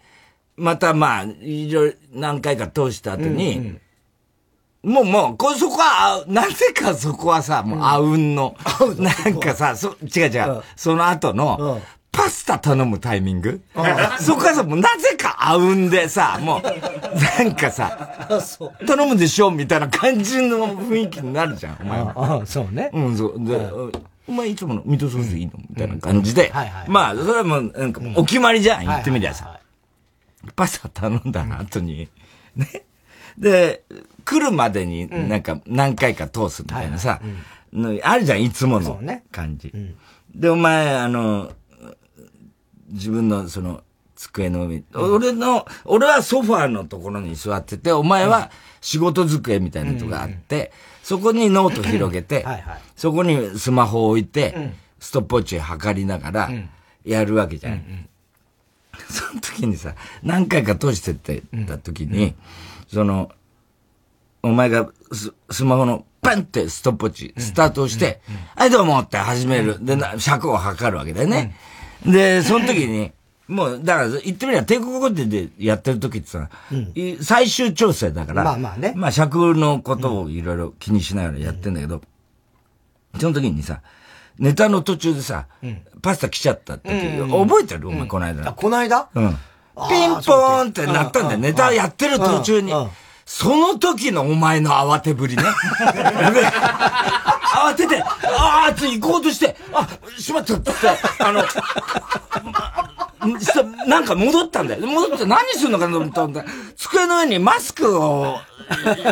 [0.55, 3.79] またまあ、いろいろ何回か通した後に、うん
[4.83, 13.59] うん、もうもう、こそこは、なぜかそこはさ、もうあうんの、うん、なんかさ、そ、違う違う、うん、その後の、パスタ頼むタイミング？
[14.19, 18.27] そこはさ、もうなぜかあうんでさ、もう、なんかさ、
[18.85, 22.13] 頼むでしょみたいな感じの雰囲気になるじゃん、お前は。
[22.15, 22.91] ああ、そうね。
[22.93, 23.91] うん、そう。
[24.27, 25.53] で、お前いつものミートソースいいの？
[25.69, 26.51] みたいな感じで。
[26.87, 29.59] まあ、それはもう、なんか、お決まりじゃん、言ってみりゃさ。
[30.55, 32.09] パスタ頼んだ後に、
[32.55, 32.83] ね。
[33.37, 33.83] で、
[34.25, 37.21] 来るまでになんか何回か通すみたいなさ、
[38.03, 39.73] あるじゃん、いつもの感じ。
[40.33, 41.51] で、お前、あの、
[42.89, 43.83] 自分のその、
[44.15, 50.71] 机の上、うん、俺の、俺はソファーのところに座ってて、お前は仕事机みたいなとこがあって、
[51.03, 56.49] そこにノート広げて、はいはい、そこにスマホを置いて、ストップウォッチ測りながら、
[57.05, 57.73] やるわけじゃん。
[57.73, 58.09] うんうん、
[59.09, 62.35] その時にさ、何回か閉じてってた時に、うん、
[62.87, 63.31] その、
[64.41, 68.21] お前がススマホのパンってストップウォッチ、スタートをして、
[68.55, 69.83] はいどうもって始める。
[69.83, 71.53] で、尺を測るわけだよね。
[72.05, 73.11] で、その時に、
[73.53, 78.93] もう、だから言ってみれば帝国語でやってる時ってさ、うん、最終調整だから、まあまあね。
[78.95, 82.01] まあ尺のことをいろいろ気にしながらやってんだけど、
[83.13, 83.81] うん、その時にさ、
[84.39, 87.89] ネタの途中でさ、うん、パスタ来ちゃった時、覚えてる？
[87.89, 88.53] お前、この間。
[88.53, 89.09] この間？
[89.13, 89.37] うん。
[89.89, 91.39] ピンポーンってなったんだよ。
[91.39, 92.73] ネタやってる途中に。
[93.25, 95.43] その時のお前の慌てぶりね。
[97.53, 99.87] 慌てて、あーって行こうとして、あ、
[100.17, 100.71] しまったって、
[101.19, 101.43] あの、
[103.87, 104.85] なんか戻ったんだよ。
[104.87, 106.45] 戻って何するのかなと思ったんだ。
[106.75, 108.37] 机の上にマスクを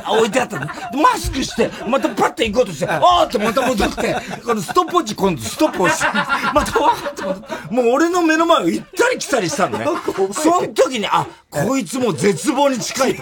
[0.09, 0.67] 置いてあったの。
[1.01, 6.05] マスクして、またパッて行こうとして、あーってまた戻って、このストップウォッチ今度ストップをして、
[6.53, 9.85] またわーって戻って、もう俺の目の前を行ったり来たりしたのね。
[10.33, 13.13] その時に、あ、こいつもう絶望に近い。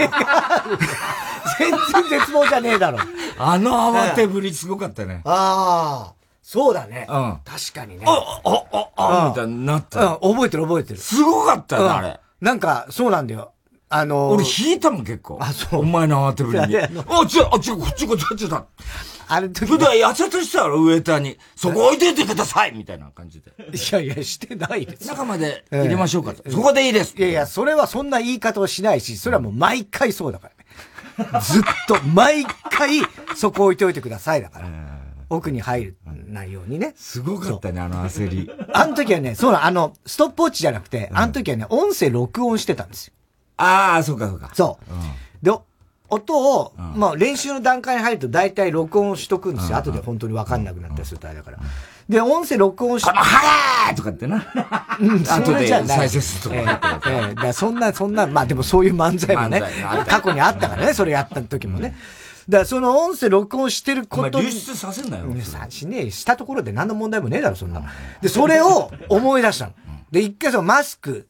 [1.57, 2.99] 全然絶望じゃねえだろ。
[3.37, 5.21] あの慌てぶりすごかったね。
[5.25, 6.18] ああ。
[6.51, 7.05] そうだね。
[7.07, 7.39] うん。
[7.45, 8.05] 確かにね。
[8.07, 10.17] あ、あ、あ、あ、みたいになった。
[10.19, 10.99] うん、覚えてる覚えてる。
[10.99, 12.19] すごかったよ、あれ。
[12.41, 13.51] なんか、そうなんだよ。
[13.89, 15.37] あのー、俺引いたもん結構。
[15.39, 15.81] あ、そう。
[15.81, 16.75] お前の慌てぶりに。
[16.75, 18.65] あ、違う、あ、違う、こっち、こっち、こっちだ。
[19.27, 23.51] あれ時普段やっちゃったしたらウエーターに、そこ置いといてくださいみたいな感じで。
[23.71, 25.07] いやいや、してないです。
[25.07, 26.49] 中まで入れましょうかと。
[26.49, 27.13] そこでいいです。
[27.15, 30.49] いやいや、それはそんな言い方をしないし、それはもう毎回そうだか
[31.17, 31.41] らね。
[31.41, 33.01] ずっと、毎回、
[33.35, 34.98] そこ置いといてくださいだから。
[35.29, 36.93] 奥に入るないようにね。
[36.95, 38.51] すごかったね、あの焦り。
[38.73, 43.13] あの時はね、そうな、あの、ストップウォッチじゃなくて、あの時はね、音声録音してたんですよ。
[43.57, 44.51] ああ、そうかそうか。
[44.53, 44.79] そ
[45.41, 45.45] う。
[45.45, 45.51] で、
[46.09, 49.77] 音を、まあ練習の段階に入ると大体録音しとくんですよ。
[49.77, 51.59] 後で本当にわかんなくなったりするとあれだから。
[52.07, 53.11] で、音声録音して。
[53.11, 54.43] この腹とかってな。
[54.99, 57.01] うん、後で再生するとか。
[57.05, 59.61] ええ、ええ、だそんな、そんな、まあでもそういう漫才もね、
[60.07, 61.95] 過去にあったからね、それやった時もね。
[62.49, 65.25] だからその音声録音してること流出させんなよ。
[65.41, 67.83] さしねえ、したところで何の問題もねえだろ、そんな
[68.21, 69.73] で、それを思い出したの。
[70.09, 71.27] で、一回そのマスク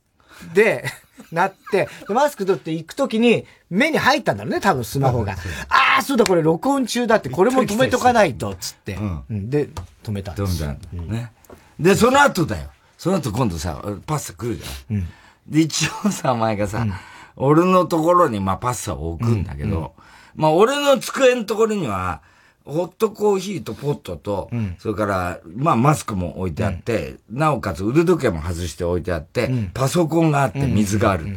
[0.53, 0.85] で、
[1.33, 5.33] なって、マスク取って行くときに目に入ったんだろうね、多分スマホが。
[5.67, 8.95] ああ、そうだ、これ録音中だって、これも止めとかないと、つって。
[9.29, 9.69] うん、で、
[10.01, 10.63] 止めたんです。
[10.63, 11.13] 止めた。
[11.13, 11.31] ね。
[11.77, 12.69] で、その後だよ。
[12.97, 14.97] その後今度さ、パスタ来るじゃん。
[14.97, 15.07] うん、
[15.47, 16.87] で、一応さ、お前がさ、
[17.35, 19.93] 俺のところに、まあ、パスタを置くんだけど、
[20.39, 22.21] まあ、俺の机のところには、
[22.63, 31.35] ホットコーヒーとポットと、うん、それから、まあ、マスクも置いてあって、うん、なおかつ腕時計も外して置いてあって、うん、パソコンがあって水がある。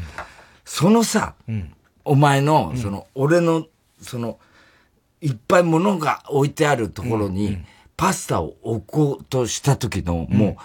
[0.64, 1.34] そのさ、
[2.04, 3.66] お前の、その、俺の、
[4.00, 4.38] その、
[5.20, 7.58] いっぱい物が置いてあるところに、
[7.96, 10.56] パスタを置こうとした時の、もう、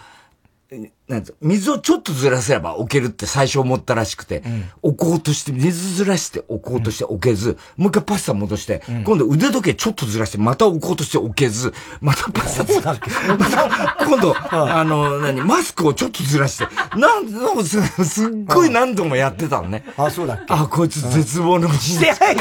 [1.08, 12.94] なん水をちょっとずらせれば置けるって最初思ったらしくて、うん、置こうとして、水ずらして置こうとして置けず、うん、もう一回パスタ戻して、うん、今度腕時計ちょっとずらして、また置こうとして置けず、またパスタ、
[13.38, 16.68] また、今度、あの、何、マスクをちょっとずらして、
[16.98, 19.86] なん、なんすすっごい何度もやってたのね。
[19.96, 20.54] あ、そうだっけ？
[20.54, 22.38] あ、こいつ絶望のしてない。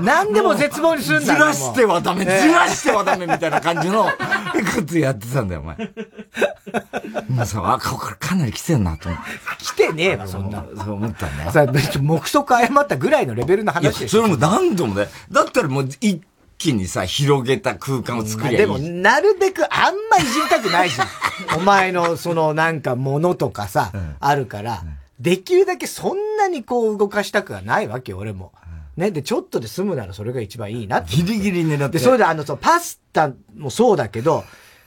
[0.00, 4.04] 何でも絶望にするんだずらしてはダメ、ずらしてはダメみたいな感じの
[4.74, 5.76] ことやってたんだよ、お前。
[7.38, 9.64] あ、これかなり来てんなと思って。
[9.64, 10.64] 来てねえわ、そんな。
[10.76, 11.50] そう思ったね。
[11.52, 11.66] さ、
[12.00, 15.08] 目測謝ったぐらいのレベルの話でそれも何度もね。
[15.30, 16.22] だったらもう一
[16.58, 18.56] 気にさ、広げた空間を作りゃいい。
[18.58, 21.08] でも、なるべくあんまいじりたくないじゃん。
[21.56, 28.52] お前のそのなんかものとかさ、うん、あるから、うん、できるだけそんなにこう動かしたくはないわけよ、俺も。
[28.98, 29.10] ね。
[29.12, 31.16] で、ちょっとで済むならそれが一番いいなって。
[31.16, 31.98] ギリギリ狙って。
[31.98, 34.44] で、それであの、そう、パスタもそうだけど、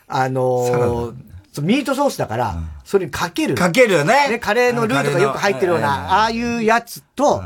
[0.07, 2.57] あのー、ミートソースだから、
[2.91, 3.55] それにかける。
[3.55, 4.27] かけるよね。
[4.31, 7.41] ね、カレーのルーとかよく入ってるような、ああいうやつと、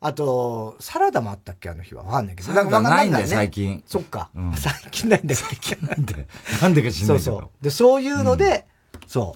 [0.00, 2.04] あと、サラダもあったっけあの日は。
[2.04, 2.52] わかんないけど。
[2.52, 3.82] なんかないんだよ、最近。
[3.88, 4.30] そっか。
[4.54, 6.28] 最近ないんだ最近なんで。
[6.60, 7.64] なんでか知んないそうそう。
[7.64, 8.68] で、そういうので、
[9.08, 9.34] そ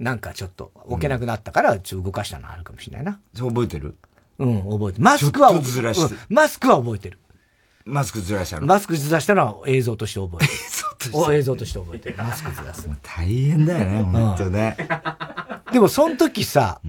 [0.00, 0.02] う。
[0.02, 3.20] なんかちょっと置けなくなったから、ちょっと動かしたのあるかもしれないな。
[3.36, 3.94] そう覚えてる？
[4.40, 5.04] うん、覚えてる。
[5.04, 5.52] マスクは、
[6.28, 7.19] マスクは覚えてる。
[7.90, 8.66] マスクずらしたの？
[8.66, 10.52] マスクずらしたのは映像として覚えて
[11.10, 11.12] る。
[11.14, 12.16] お映像として覚えてる。
[12.18, 12.88] マスクずらす。
[13.02, 14.76] 大変だよね、本当ね。
[15.72, 16.80] でも、その時さ、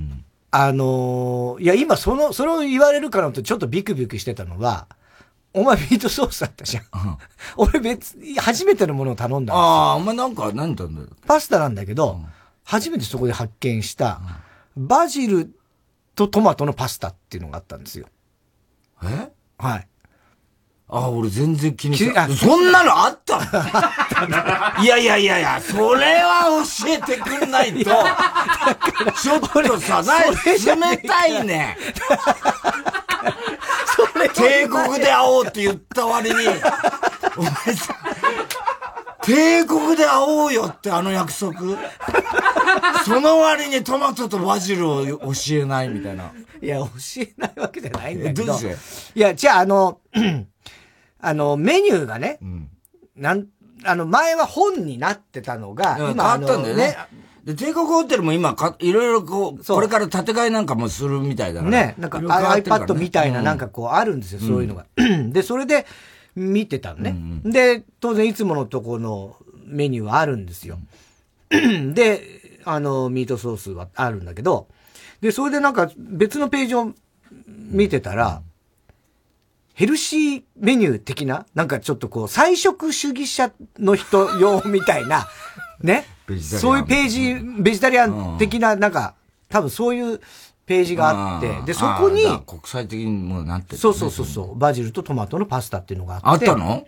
[0.52, 4.88] あのいや、今、その、それを言われるかなとちょっとビクビクしてたのは、
[5.54, 6.84] お前ミートソースだったじゃん。
[7.56, 11.02] 俺別、初めてのものを頼んだああ、お前なんか、何頼んだ？
[11.26, 12.20] パスタなんだけど、
[12.64, 14.20] 初めてそこで発見した、
[14.76, 15.54] バジル
[16.16, 18.08] とトマトのパスタっていうのがあったんですよ。
[19.04, 19.32] え？
[19.58, 19.88] はい。
[20.94, 22.36] あ、俺全然気にしない。
[22.36, 23.40] そんなのあった
[24.84, 27.92] いやいやいやいや、それは教えてくんないと。
[29.22, 30.04] ちょっとさ、
[30.46, 31.78] 冷たいね。
[34.34, 36.36] 帝国で会おうって言った割に、
[37.38, 37.96] お前さ、
[39.22, 41.54] 帝国で会おうよってあの約束？
[43.06, 46.32] その割にトマトとバジルを教えないみたいな。
[46.62, 46.88] いや、教
[47.22, 48.46] えないわけじゃないんだけど。
[48.46, 48.76] どうして
[49.16, 50.00] いや、じゃあ、あの、
[51.22, 52.70] あの、メニューがね、うん、
[53.16, 53.48] なん、
[53.84, 56.98] あの、前は本になってたのが、今、変わったんだよね。
[57.44, 61.72] で、帝国ホテルも今か、いろいろこう、これから建て替えなんかもするみたいだから。
[61.72, 64.86] ね、なんか iPad みたいななんかこうあるんですよ、うん、そういうのが。
[65.30, 65.88] で、それで
[66.36, 67.52] 見てたのね、うんうん。
[67.52, 70.78] で、当然いつものとこのメニューはあるんですよ。
[71.50, 74.68] で、あの、ミートソースはあるんだけど、
[75.22, 76.94] で、それでなんか別のページを
[77.72, 78.44] 見てたら、
[79.82, 85.28] ヘルシーメニュー的な、なんかちょっとこう、菜食主義者の人用みたいな、
[85.82, 86.06] ね。
[86.40, 89.16] そういうページ、ベジタリアン的な、なんか、
[89.50, 90.22] 多分そういう
[90.68, 96.48] ページがあって、で、そこに、国際的にもなってる、そうそうそうそう、バジルとトマトのパスタっていうのがあって。
[96.48, 96.86] あったの？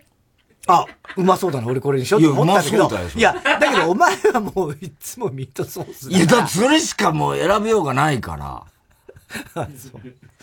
[0.68, 2.88] あ、うまそうだな、俺これにしようと思ったんだけど。
[3.16, 8.64] いや、だけどお前はもういつもミートソースいや、だそれしかもう選べようがないから。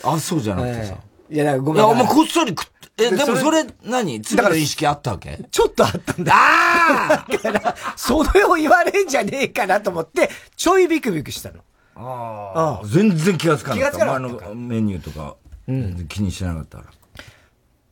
[0.03, 0.41] あ、そう。
[0.41, 0.97] じゃなくてさ。
[1.31, 1.75] いや、ごめん。
[1.77, 2.65] いや、お前こっそり食っ
[2.95, 5.39] て、え、でもそれ何、だから意識あったわけ？
[5.49, 6.33] ちょっとあったんだ。
[6.35, 11.59] ああだから、それを言われんじゃねえかなと思って、ちょいビクビクしたの。
[11.95, 12.85] ああ。
[12.85, 13.97] 全然気がつかなかった。
[13.97, 14.53] 気がつかなかった。
[14.53, 15.35] メニューとか、
[15.67, 16.91] 全然気にしなかったから。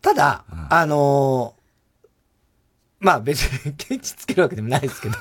[0.01, 1.55] ただ、あの
[2.99, 5.15] まあ別に ケチつけるわけでもないですけど。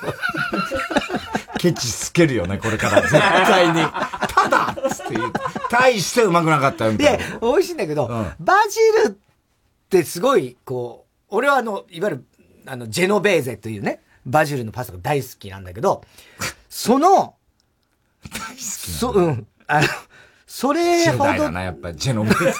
[1.59, 3.01] ケチつけるよね、これから。
[3.01, 3.81] 絶対に。
[3.81, 5.33] ただつって言う。
[5.69, 7.17] 大してうまくなかったよ、みたいな。
[7.17, 9.15] で、美味しいんだけど、うん、バジルっ
[9.89, 12.25] てすごい、こう、俺はあの、いわゆる、
[12.65, 16.01] あの、ジェノベーゼというね、バジルのパスタが大好きなんだけど、
[16.69, 17.35] その、
[18.31, 19.47] 大好きそ、うん。
[19.67, 19.87] あの、
[20.47, 21.23] それほど。
[21.25, 22.53] だな、やっぱり、ジェノベーゼ。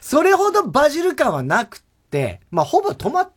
[0.00, 3.32] それほどバジル感はなくて、まあ、ほぼトマト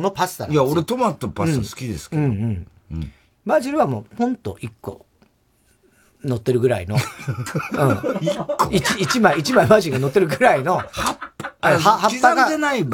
[0.00, 2.22] のパスタいや、俺トマトパスタ好きですけど。
[2.22, 3.12] うん、うん、うん。
[3.44, 5.06] バジルはもう、ポンと一個、
[6.24, 6.96] 乗ってるぐらいの。
[7.72, 8.76] うん。
[8.76, 10.78] 一、一枚、一枚バジルが乗ってるぐらいの。
[10.78, 11.18] 葉っ
[11.60, 12.48] ぱ葉っぱが。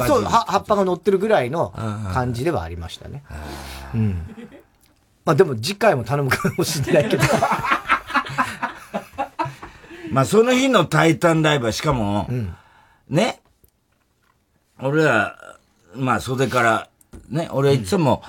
[0.07, 1.73] そう、葉っぱが乗ってるぐらいの
[2.13, 3.23] 感じではありましたね。
[3.93, 4.25] うん。
[5.25, 7.23] まあでも次回も頼むかもしれないけど。
[10.11, 12.55] まあその日のタイタンライブはしかも、うん、
[13.09, 13.41] ね、
[14.81, 15.48] 俺ら、
[15.95, 16.89] まあ袖から、
[17.29, 18.23] ね、俺はいつも、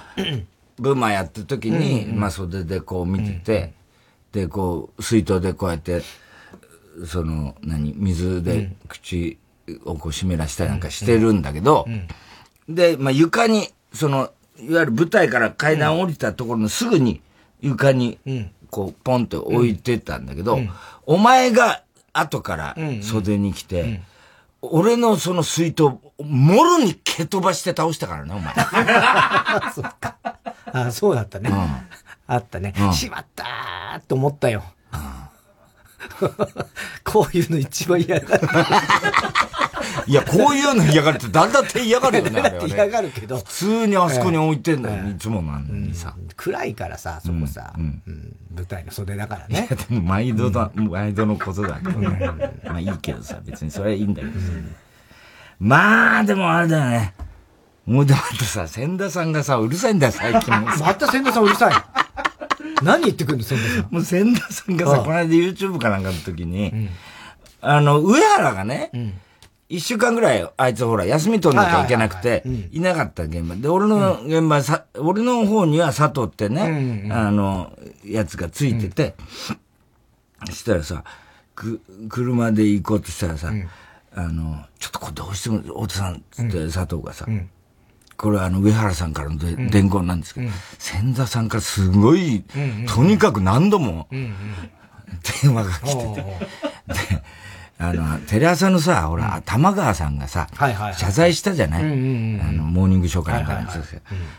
[0.78, 3.74] ブーマーやってる時に、まあ袖でこう見てて、
[4.32, 6.02] で、こう、水筒でこうやって、
[7.06, 9.38] その、何、水で口
[9.84, 11.86] をこう湿らしたりなんかしてるんだけど、
[12.68, 17.20] で、まあ床に、その、いわゆる舞台から階段降りたところのすぐに
[17.60, 18.18] 床に、
[18.70, 20.60] こう、ポンって置いてたんだけど、
[21.06, 24.02] お前が後から袖に来て、
[24.62, 25.84] 俺のその水筒、
[26.18, 28.54] もろに蹴飛ばして倒したからね、お前。
[29.72, 30.16] そっか。
[30.72, 31.50] あそうだったね。
[31.50, 31.56] うん、
[32.26, 32.74] あったね。
[32.78, 34.64] うん、しまったーと思ったよ。
[37.04, 38.38] こういうの一番嫌だ。
[40.06, 42.42] いや、こういうの嫌がるって誰だって嫌がるよね。
[42.42, 43.38] だって嫌がるけど。
[43.38, 48.02] 普通にあそこに置いてんだよ、いつもなのにさ、暗いからさ、そこさ、うん
[48.54, 49.68] 舞台の袖だからね。
[49.70, 54.46] いや、でも毎度だ、毎度のことだけど、まあいいけどさ、別にそれはいいんだけどさ。
[55.60, 57.14] まあ、でもあれだよね。
[57.86, 60.50] もうでもさ、千田さんがさ、うるさいんだよ、最近。
[60.60, 61.74] また千田さんうるさい。
[62.82, 63.88] 何言ってくるの、千田さん。
[63.90, 66.88] もう千田さんがさ、この間 YouTube かなんかの時に、
[67.60, 68.90] あの、上原がね、
[69.70, 73.54] 一週間ぐらい、あいつほら、休み取んなきゃいけなくて、いなかった現場。
[73.54, 77.72] で、俺の現場、さ、俺の方には佐藤ってね、あの、
[78.04, 79.14] やつがついてて、
[80.46, 81.04] そしたらさ、
[81.54, 83.52] く、車で行こうとしたらさ、
[84.12, 87.26] あの、ちょっとこれどうしても、太田さん、つって佐藤がさ、
[88.16, 92.44] これはあの、上原さんからので、伝言なんですけど、千座さんからすごい、
[92.88, 97.22] とにかく何度も、電話が来てて、で、
[97.80, 100.48] あの、テレ朝のさ、ほら、玉川さんがさ、
[100.94, 101.82] 謝罪したじゃない？
[101.82, 101.86] あ
[102.52, 103.72] の、モーニングショーかなんか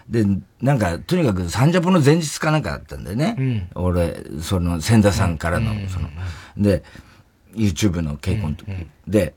[0.08, 0.25] で、
[0.62, 3.68] なんか、とにかくサンジャポの前日かなんかだったんだよね。
[3.74, 6.09] 俺、その、千田さんからの、その、
[6.55, 6.84] で、
[7.55, 8.88] YouTube の稽古の時。
[9.07, 9.34] で、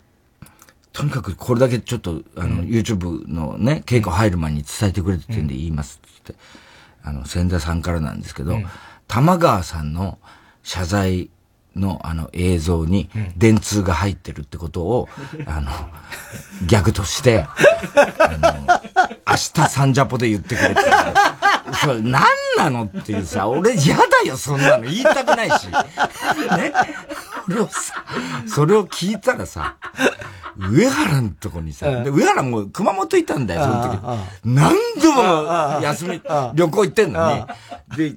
[0.93, 6.41] とにかくこれだけちょっと、あの、YouTube のね、稽古入る前に伝えてくれてってんで言いますってって。
[7.03, 8.59] あの、千田さんからなんですけど、
[9.09, 10.18] 玉川さんの
[10.62, 11.31] 謝罪
[11.77, 15.09] のあの映像に電通が入ってるってことを、
[15.47, 15.70] あの、
[16.66, 17.47] ギャグとして、
[18.18, 18.66] あの、
[19.27, 20.83] 明日サンジャポで言ってくれって。
[21.81, 22.25] それ何
[22.57, 25.66] なのっていうさ、俺嫌だよ、そんなの言いたくないし。
[25.66, 26.72] ね。
[27.49, 28.05] 俺をさ、
[28.47, 29.76] それを聞いたらさ、
[30.57, 33.99] 上原のとこにさ、で上原も熊本いたんだよ、その時。
[34.45, 36.22] 何度も休み、
[36.55, 37.45] 旅行行ってんのに。
[37.97, 38.14] で、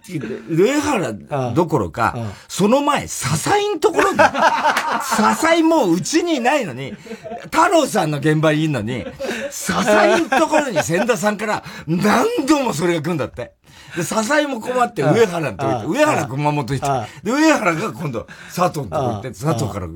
[0.49, 1.13] 上原
[1.53, 2.15] どころか、
[2.47, 6.93] その前、笹井のところに、笹井もううちにいないのに、
[7.45, 9.03] 太郎さんの現場にいるのに、
[9.49, 13.57] 笹井のところに千田さんから何度もそれが来るんだって。
[13.98, 19.88] で、笹井も困って上原のとこ行って、上原熊本行って、で、上原が今度佐藤のとこ行って、佐藤から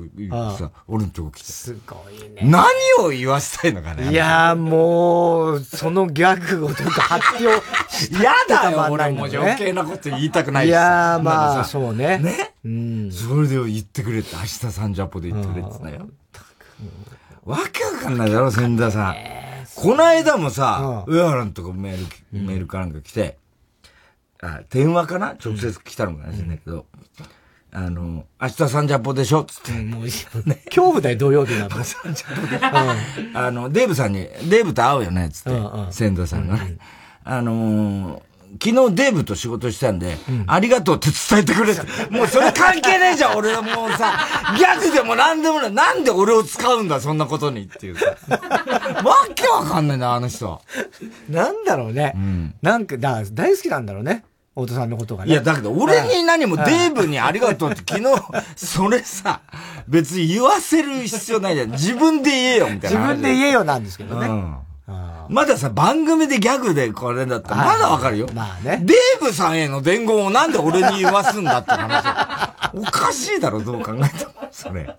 [0.56, 1.52] さ、俺のとこ来て。
[1.52, 2.42] すごいね。
[2.42, 2.64] 何
[2.98, 4.10] を言わしたいのかね。
[4.10, 7.62] いやもう、そのギャグをとか発表
[8.10, 10.68] 嫌だよ、俺も余計なこと言いたくないし。
[10.68, 12.18] いやまあ、そうね。
[12.18, 12.54] ね？
[12.64, 13.10] うん。
[13.12, 16.08] それで言ってくれって、明日サンジャポで言ってくれって言ったよ。
[17.44, 19.16] わけわかんないだろ、千田さん。
[19.74, 23.38] この間もさ、上原のとこメール、メールかなんか来て、
[24.42, 25.36] あ、電話かな？
[25.42, 26.86] 直接来たのかもしれないけど、
[27.72, 29.44] あの、明日サンジャポでしょ？
[29.44, 29.72] つって。
[29.72, 30.10] もう、ね、
[30.66, 31.84] 恐怖だよ、土曜日なの。
[31.84, 32.58] サンジャポで。
[33.34, 35.30] あの、デーブさんに、デーブと会うよね？
[35.30, 35.50] つって、
[35.92, 36.76] 仙道さんがね。
[37.24, 38.20] あの
[38.62, 41.84] 昨日デーブと仕事したんで、ありがとうって伝えてくれた。
[42.14, 44.12] もうそれ関係ねえじゃん、俺はもうさ、
[44.58, 45.72] ギャグでも何でもない。
[45.72, 48.14] なんで俺を使うんだ、そんなことにっていうさ。
[48.28, 50.60] わけわかんないな、あの人。
[51.30, 52.12] なんだろうね。
[52.14, 54.22] うん、なんか、だ大好きなんだろうね。
[54.54, 55.32] 太田さんのことがね。
[55.32, 58.22] いや、だけど、俺に何もデーブにありがとうって昨日、
[58.56, 59.40] それさ、
[59.88, 61.70] 別に言わせる必要ないじゃん。
[61.70, 63.00] 自分で言えよ、みたいな。
[63.00, 64.26] 自分で言えよなんですけどね。
[64.26, 64.56] うん
[65.28, 68.28] まださ、番組でギャグでこれだったらまだわかるよ。
[68.34, 68.80] まあね。
[68.82, 72.04] デーブさんへの伝言をなんで俺に言わすんだって話。
[72.74, 74.32] おかしいだろ、どう考えても。
[74.50, 74.94] それ。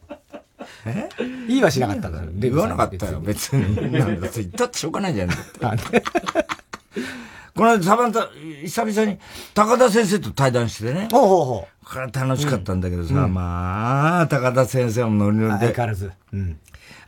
[0.86, 1.10] え？
[1.47, 2.30] 言いはしなかったんだよ。
[2.34, 3.91] 言わなかったよ、別に。
[3.91, 5.30] なんだ言ったってしょうがないじゃん。
[7.56, 8.30] この間、サバンタ、
[8.64, 9.20] 久々に
[9.54, 11.08] 高田先生と対談してね。
[11.12, 11.86] ほうほうほう。
[11.86, 15.60] これ楽しかったんだけどさ、うん、まあ、高田先生もノリノリで。
[15.68, 16.12] 相変わらず。
[16.34, 16.60] うん。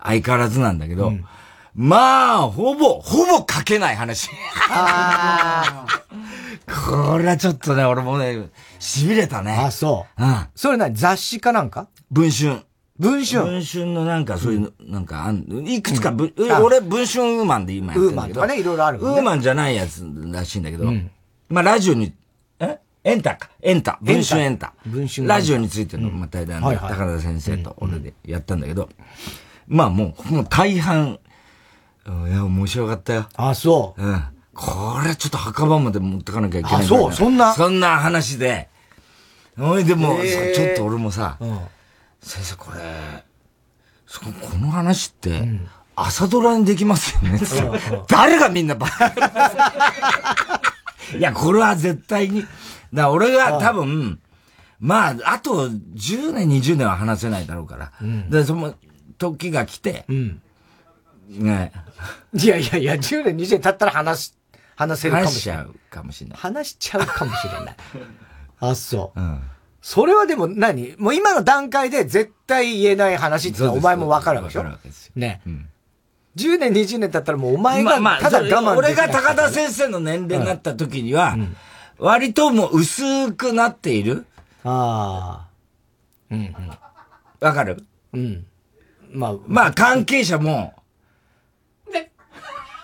[0.04, 1.26] 相変わらずなんだけど、うん、
[1.74, 4.30] まあ、ほぼ、ほぼ書けない話。
[4.70, 6.02] ああ。
[6.90, 9.52] これはちょっとね、俺もね、痺れたね。
[9.54, 10.24] あ、そう。
[10.24, 10.48] うん。
[10.56, 11.88] それ何雑誌かなんか？
[12.12, 12.62] 文春。
[12.98, 13.44] 文春。
[13.44, 16.34] 文春のなんかそういう、なんかあん、いくつか、うん、
[16.64, 21.12] 俺文春ウーマンで今やってるウーマンとかね、いろいろある、ね、ウーマンじゃないやつらしいんだけど、うん、
[21.50, 22.14] まあラジオに、
[22.60, 22.80] え？
[23.04, 23.50] エンタか。
[23.62, 24.00] エンタ。
[24.02, 24.74] 文春エンタ。
[24.88, 28.90] 文春ラジオについての、まあ、対談で、高田先生と俺でやったんだけど、
[29.68, 31.20] まあもう、もう大半、
[32.08, 33.28] いや、面白かったよ。
[33.36, 34.04] あ、そう。
[34.04, 34.24] うん。
[34.56, 36.82] これちょっと墓場まで持ってかなきゃいけない。
[36.82, 37.54] あ、そう、そんな。
[37.54, 38.70] そんな話で。
[39.60, 40.18] おい、でも、
[40.56, 41.60] ちょっと俺もさ、うん、
[42.26, 43.24] 先生これ、
[44.08, 45.48] そこの話って、
[45.96, 47.40] 朝ドラにできますよね。
[48.10, 49.14] 誰がみんなバカ
[51.16, 52.44] いや、これは絶対に。
[52.92, 54.20] だ俺が多分、
[54.80, 57.92] まあ、あと10年、20年は話せないだろうから。
[58.02, 58.74] うん、で、その
[59.20, 60.42] 時が来て、うん、
[61.30, 61.72] ね
[62.34, 64.34] いやいやいや、10年、20年経ったら話、
[64.76, 65.66] 話せるかもしれない。
[65.66, 66.40] 話しちゃうかもしれない。
[66.40, 67.76] 話しちゃうかもしれない。
[68.62, 69.20] あ、そう。
[69.20, 69.42] うん。
[69.88, 70.96] それはでも何？
[70.98, 74.66] もう今の段階で絶対言えない話ってお前もわかるわけでしょ？
[75.16, 75.42] ね。
[75.46, 75.70] うん。
[76.36, 81.38] 10年、20年経ったらもうお前がただ我慢できない、まあ、俺が高田先生の年齢になった時には、
[82.00, 84.26] 割ともう薄くなっている。
[84.64, 86.34] ああ。
[86.34, 86.56] うんうん。
[87.40, 87.84] わかる？
[88.14, 88.48] うん。
[89.12, 90.74] まあ、まあ関係者も、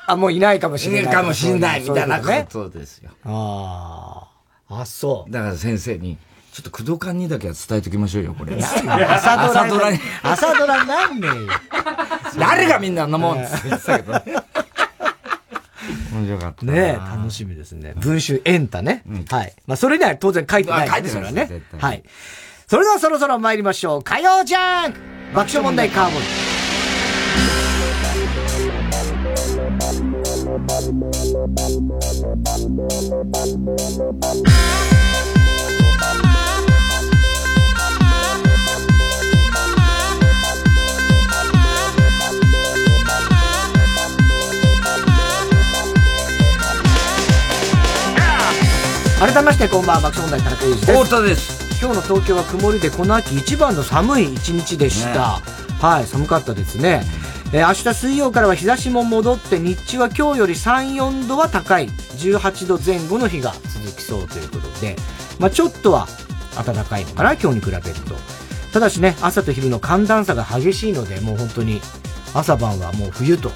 [0.05, 1.11] あ、もういないかもしれない。
[1.11, 3.09] かもしれないみたいなことですよ。
[3.23, 4.27] あ
[4.69, 4.81] あ。
[4.81, 5.31] あ、そう。
[5.31, 6.19] だから先生に、
[6.51, 8.57] ちょっと工藤館にだけは伝えときましょうよ、これ。
[8.61, 9.99] 朝ドラに。
[10.21, 11.47] 朝ドラなんねえよ。
[12.37, 14.23] 誰がみんなあんなもんって言ってたけどね。
[16.13, 16.65] 面白かった。
[16.65, 17.93] ね楽しみですね。
[17.95, 19.03] 文集エンタね。
[19.29, 19.53] はい。
[19.65, 21.63] まあ、それには当然書いてない書いてないね。
[21.77, 22.03] はい。
[22.67, 24.03] それではそろそろ参りましょう。
[24.03, 24.93] 火曜ジャン
[25.33, 26.21] 爆笑問題カーボン。
[49.21, 51.03] 改めましてこんばんは爆笑問題田中裕二です。
[51.03, 51.79] 太田です。
[51.79, 55.15] 今日の東京は曇りでこの秋一番の寒い一日でした、ね、
[55.79, 57.03] はい寒かったですね、
[57.53, 61.87] えー、明日水曜からは日差しも戻って日中は今日より3、4度は高い。
[61.87, 64.95] 18度前後の日が続きそうということで、
[65.37, 66.07] まあちょっとは
[66.55, 68.15] 暖かいのかな、今日に比べると。
[68.73, 71.79] ただしね、朝と昼の寒暖差が激しいので、もう本当に
[72.33, 73.51] 朝晩はもう冬と。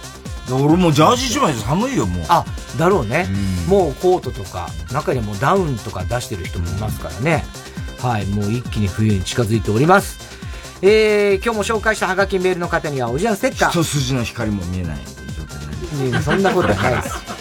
[0.52, 2.26] 俺もジャージ一枚で寒いよ、もう。
[2.30, 2.46] あ、
[2.78, 3.28] だろうね。
[3.68, 7.44] うもうコートとか、中にもダウンとか出してる人もいますからね。
[8.02, 10.20] はい、もう一気に冬に近づいております。
[10.82, 13.70] えー、今日も紹介したハガキメールの方には、おじゃんステッカー。
[13.72, 16.22] 一筋の光も見えない状態で。
[16.22, 17.16] そんなことはないです。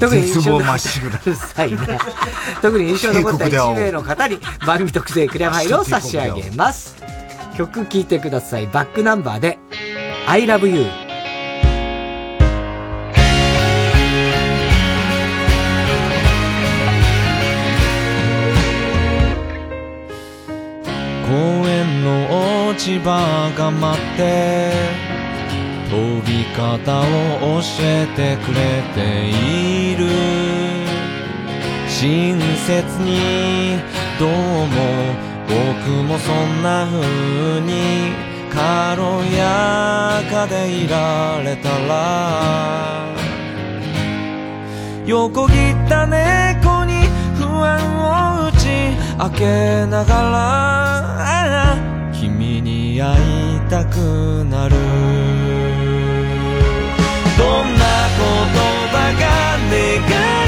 [0.00, 0.78] 特に印象残った
[2.60, 6.96] 特に印象残った1名の方に番組特製クレアファイルを差し上げます。
[7.56, 8.66] 曲聴いてください。
[8.66, 9.60] バックナンバーで
[10.26, 10.46] I
[21.32, 24.70] 公園の落ち葉が待って
[25.88, 27.04] 飛び方を
[27.62, 28.98] 教えてくれて
[29.30, 30.10] いる。
[31.88, 33.80] 親切に
[34.18, 34.76] どうも
[35.48, 37.00] 僕もそんな風
[37.62, 38.12] に
[38.50, 39.00] 軽
[39.34, 43.06] やかでいられたら。
[45.06, 46.51] 横切った猫に不安を打ち
[49.22, 50.14] 明けなが
[51.14, 51.76] ら
[52.12, 53.94] 君に会いたく
[54.50, 54.74] なる。
[57.38, 57.84] どんな
[58.18, 58.26] 言
[58.90, 59.22] 葉が
[59.70, 59.78] 願
[60.38, 60.41] い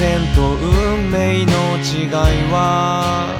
[0.00, 2.10] 然と運命の違い
[2.50, 3.36] は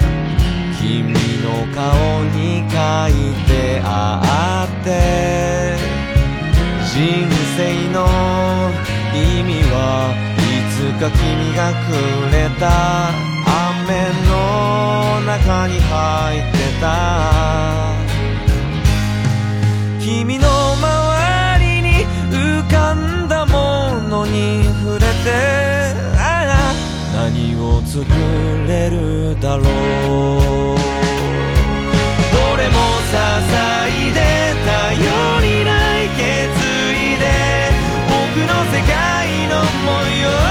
[0.78, 1.88] 君の顔
[2.36, 2.76] に書
[3.08, 3.16] い
[3.48, 4.88] てあって
[6.84, 7.24] 人
[7.56, 7.58] 生
[7.94, 8.04] の
[9.14, 10.38] 意味はい
[10.70, 11.88] つか君がく
[12.30, 13.30] れた。
[13.52, 14.30] 雨の
[15.22, 16.84] 中に入ってた。
[19.98, 24.69] 君の周りに浮かんだものに
[27.90, 28.04] 作
[28.68, 29.64] れるだろう。
[29.64, 29.68] ど
[32.56, 32.78] れも
[33.10, 34.20] 支えで
[34.64, 34.94] 頼
[35.40, 35.70] りな
[36.00, 36.22] い決
[36.94, 37.24] 意で
[38.06, 38.14] 僕
[38.46, 38.94] の世界
[39.48, 39.52] の
[39.84, 39.90] 模
[40.22, 40.49] 様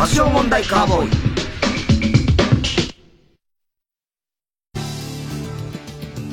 [0.00, 1.10] 爆笑問題カーボーイ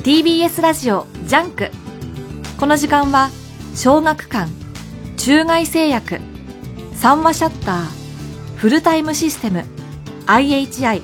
[0.02, 1.70] TBS ラジオジャンク」
[2.58, 3.28] この時間は
[3.74, 4.50] 小学館
[5.18, 6.18] 中外製薬
[6.94, 7.84] 三和シャッター
[8.56, 9.66] フルタイムシステム
[10.24, 11.02] IHI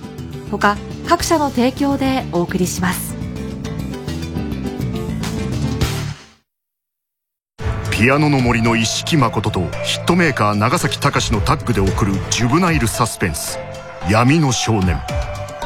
[0.50, 3.13] 他各社の提供でお送りします。
[8.04, 13.58] ピアノの森の一色誠とヒットメーカー長崎隆のタッグで送るジュブナイルサスペンス。
[14.10, 15.00] 闇の少年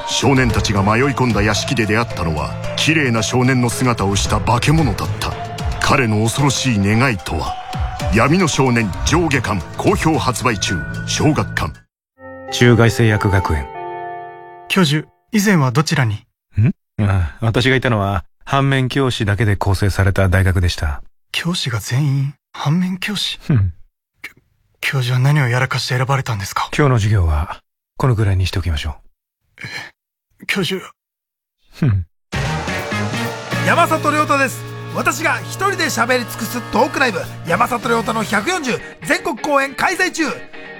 [0.07, 5.33] 少年たちが迷い込んだ屋敷で出会ったのは綺麗な少年の姿をした化け物だった。
[5.81, 7.57] 彼の恐ろしい願いとは
[8.15, 10.77] 闇の少年上下巻好評発売中。
[11.09, 11.73] 小学館
[12.53, 13.67] 中外製薬学園。
[14.69, 16.15] 教授以前はどちらに
[16.57, 16.69] ん。
[17.01, 21.03] ああ私がいたのは反面教師だけで構成された大学でした
[21.33, 23.39] 教師が全員反面教師？
[24.81, 26.71] 教授は何をやらかして選ばれたんですか？
[26.77, 27.61] 今日の授業は
[27.97, 29.65] このぐらいにしておきましょう。
[30.43, 30.83] え、教授。
[33.67, 34.63] 山里亮太です。
[34.95, 40.25] 私が一人で喋り尽くすトークライブ、山里亮太の140全国公演開催中。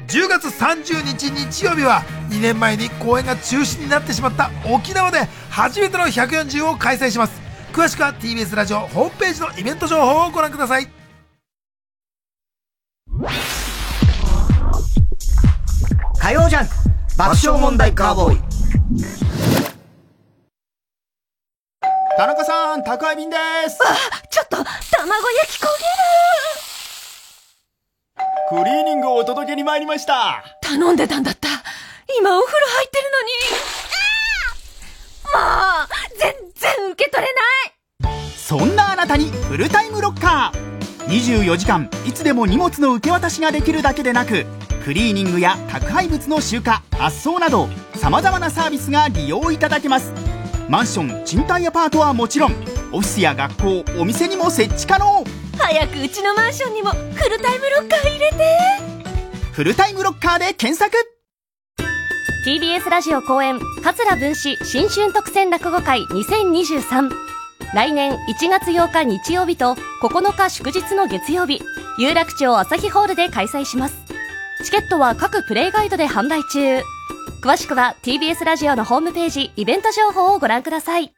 [0.09, 7.48] 10月30日日曜日は2年前に公演が中止になってしまった沖縄で初めての140を開催します。
[7.73, 10.89] 詳しくは TBS ラジオホームページのイベント情報をご覧ください。
[16.21, 16.75] 火曜ジャンク
[17.17, 18.41] 爆笑問題カーボーイ。
[22.17, 23.37] 田中さん宅配便で
[23.69, 23.79] す。
[23.81, 23.95] あ
[24.29, 25.67] ちょっと卵焼き焦
[28.51, 28.65] げる。
[28.65, 30.43] クリーニングをお届けに参りました。
[30.63, 31.49] 頼んでたんだった。
[32.19, 33.88] 今お風呂入ってるのに
[36.19, 37.41] 全然受け取れな
[38.11, 38.19] い。
[38.37, 40.69] そんなあなたにフルタイムロッカー。
[41.09, 44.45] 24時間いつでも荷物の受け渡しができるだけでなく
[44.85, 46.65] クリーニングや宅配物の集荷
[46.99, 50.13] 発送などさまざまなサービスが利用いただけます。
[50.69, 52.53] マンション賃貸アパートはもちろん
[52.93, 55.25] オフィスや学校お店にも設置可能。
[55.59, 58.37] 早くうちのマンションにもフルタイムロッカー入れて。
[59.53, 61.18] フルタイムロッカーで検索。
[62.49, 67.11] TBS ラジオ公演桂文史新春特選落語会2023
[67.75, 71.61] 来年1月8日日曜日と9日祝日の月曜日
[71.99, 73.99] 有楽町朝日ホールで開催します。
[74.65, 76.81] チケットは各プレイガイドで販売中。
[77.43, 81.13] 詳しくは TBS ラジオのホームページイベント情報をご覧ください。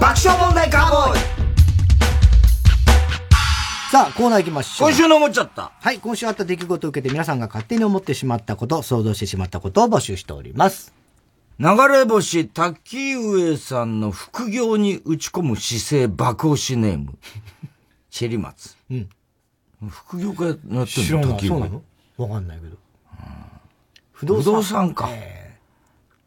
[0.00, 1.35] 爆笑問題カーボーイ。
[3.90, 4.88] さあ、コーナー行きましょう。
[4.88, 5.70] 今週の思っちゃった。
[5.80, 10.92] はい、今週あった出来事を受けて皆さんが勝手に思ってしまったこと、想像してしまったことを募集しております。
[11.60, 17.16] 流れ星滝上さんの副業に打ち込む姿勢爆押しネーム。
[18.10, 18.74] チェリマツ。
[18.90, 19.08] うん。
[19.88, 20.86] 副業家やってんの？
[20.86, 21.28] 知らない。
[21.34, 21.82] 滝上そうなの？
[22.16, 22.76] わかんないけど。
[24.12, 25.08] 不動産か。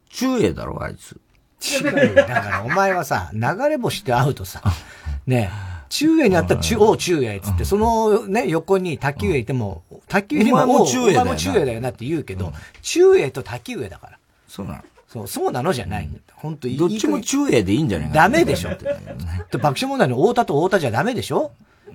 [0.08, 1.20] 中英だろ、あいつ。
[1.62, 4.62] 違うよだからお前はさ、流れ星って会うとさ、
[5.26, 5.50] ね
[5.90, 14.18] 中英にあったら中、お中英っつって、そのね、横に滝上いても、滝上にも、お前も中英だよなお前も中英だよなって言うけど、中英と滝上だから。
[14.48, 14.78] そうなの
[15.08, 16.08] そう、そうなのじゃない。
[16.36, 18.70] 本当どっちも中英でいいんじゃないかダメでしょ。
[18.70, 18.76] で
[19.58, 21.50] 爆笑問題の太田と太田じゃダメでしょ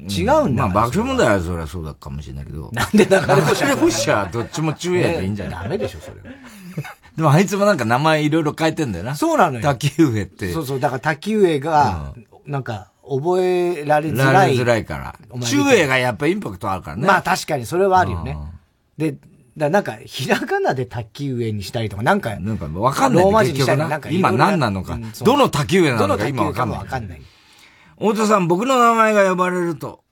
[0.10, 2.70] 違うんだまあ爆笑問題はそれはそうだかもしれないけど。
[2.74, 5.64] なんで流れ星流れ星はどっちも中英でいいんじゃない？
[5.64, 6.36] ダメでしょ、それは。
[7.16, 9.16] でもあいつもなんか名前いろいろ変えてんだよな。
[9.16, 9.62] そうなのよ。
[9.62, 10.52] 滝上って。
[10.52, 12.14] そうそう、だから滝上が、
[12.46, 14.58] なんか、覚えられづららい。
[14.58, 17.08] れづらいから中英がやっぱインパクトあるからね。
[17.08, 18.38] まあ確かにそれはあるよね。
[18.98, 19.16] で、
[19.58, 27.22] だなんか、ひらがなで滝上にしたりとか、なんか、なんかわかんないローマ字にしたりなんか今何なのかどの滝上なのか今わかんないわかんない。
[27.98, 30.04] 太田さん、僕の名前が呼ばれると、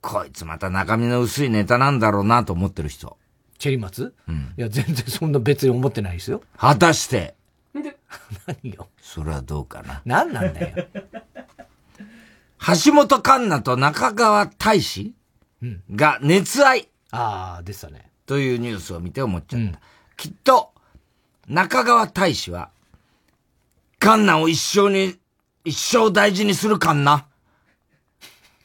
[0.00, 3.18] こいつまた中身の薄いネタなんだろうなと思ってる人。
[3.58, 4.14] チェリマツ？
[4.26, 4.54] うん。
[4.56, 6.40] いや、全然そんな別に思ってないですよ。
[6.56, 7.34] 果たして、
[7.74, 8.88] 何よ。
[9.02, 10.00] それはどうかな。
[10.06, 10.86] 何なんだよ。
[12.84, 15.14] 橋本環奈と中川大志
[15.62, 18.10] うんが熱愛ああ、でしたね。
[18.26, 19.80] というニュースを見て思っちゃった。
[20.16, 20.70] きっと、
[21.48, 22.70] 中川大志は、
[23.98, 25.18] 環奈を一生に、
[25.64, 27.26] 一生大事にするかんな。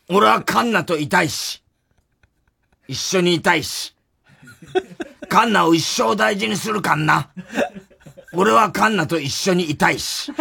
[0.07, 1.63] 俺は環奈といたいし、
[2.87, 3.95] 一緒にいたいし、
[5.27, 7.29] 環奈を一生大事にするかんな。
[8.33, 10.31] 俺は環奈と一緒にいたいし。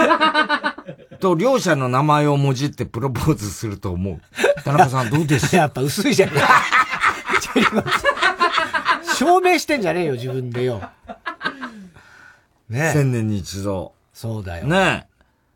[1.24, 4.20] と、両者の名前をもじってプロポーズすると思う。
[4.62, 5.56] 田中さんどうです？
[5.56, 7.40] やっぱ薄いじゃねえ。
[7.40, 10.82] チェリマツ証明してんじゃねえよ、自分でよ。
[12.68, 13.94] ね千年に一度。
[14.12, 14.66] そうだよ。
[14.66, 15.06] ね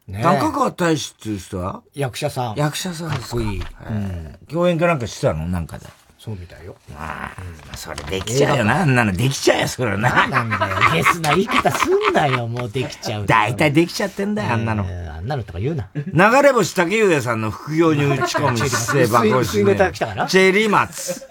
[0.08, 0.12] え。
[0.12, 2.56] ねえ中川大志っていう人は役者さん。
[2.56, 3.62] 役者さんですかかっこいい。
[3.90, 4.38] うん。
[4.48, 5.86] 共演かなんかしてたのなんかで。
[6.28, 6.76] そうみたいよ。
[6.94, 7.32] あ
[7.72, 8.82] あ、それできちゃうよな。
[8.82, 10.28] あんなのできちゃうよ、それはな。
[10.28, 10.92] なんだよ。
[10.92, 13.26] ゲスな言い方すんなよ、もうできちゃう。
[13.26, 14.84] 大体できちゃってんだよ、あんなの。
[14.84, 15.88] あんなのとか言うな。
[15.94, 21.26] 流れ星竹上さんの副業に打ち込む姿勢爆押し薄いネタ来たかなチェリーマツ。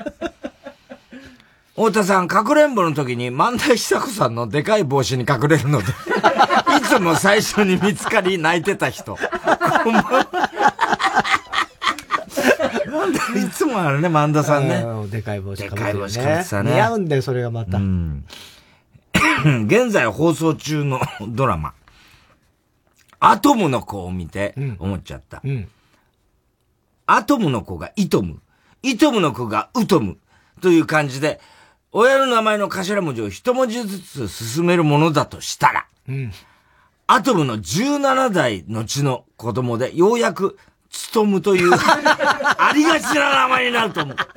[1.75, 5.85] 太田さん、かくれんぼの時に万代久子さんのでかい帽子に隠れるので、
[6.75, 9.15] いつも最初に見つかり泣いてた人。
[9.15, 10.96] こんばんは。
[13.11, 14.83] なんだいつもあるね、万田さんね。
[14.85, 17.77] うんでかい帽子かぶってるでかい帽子かぶってたね似合うんだよ、それがまた。
[19.65, 20.99] 現在放送中の
[21.29, 21.73] ドラマ、
[23.19, 25.41] アトムの子を見て思っちゃった。
[25.43, 25.67] うん。
[27.05, 28.41] アトムの子がイトム、
[28.83, 30.17] イトムの子がウトム
[30.61, 31.39] という感じで、
[31.91, 36.31] 親の名前の頭文字を一文字ずつ進めるものだとしたら、うん。
[37.07, 40.57] アトムの17代後の子供で、ようやく、
[40.97, 44.15] ツトムという、 ありがちな名前になると思う。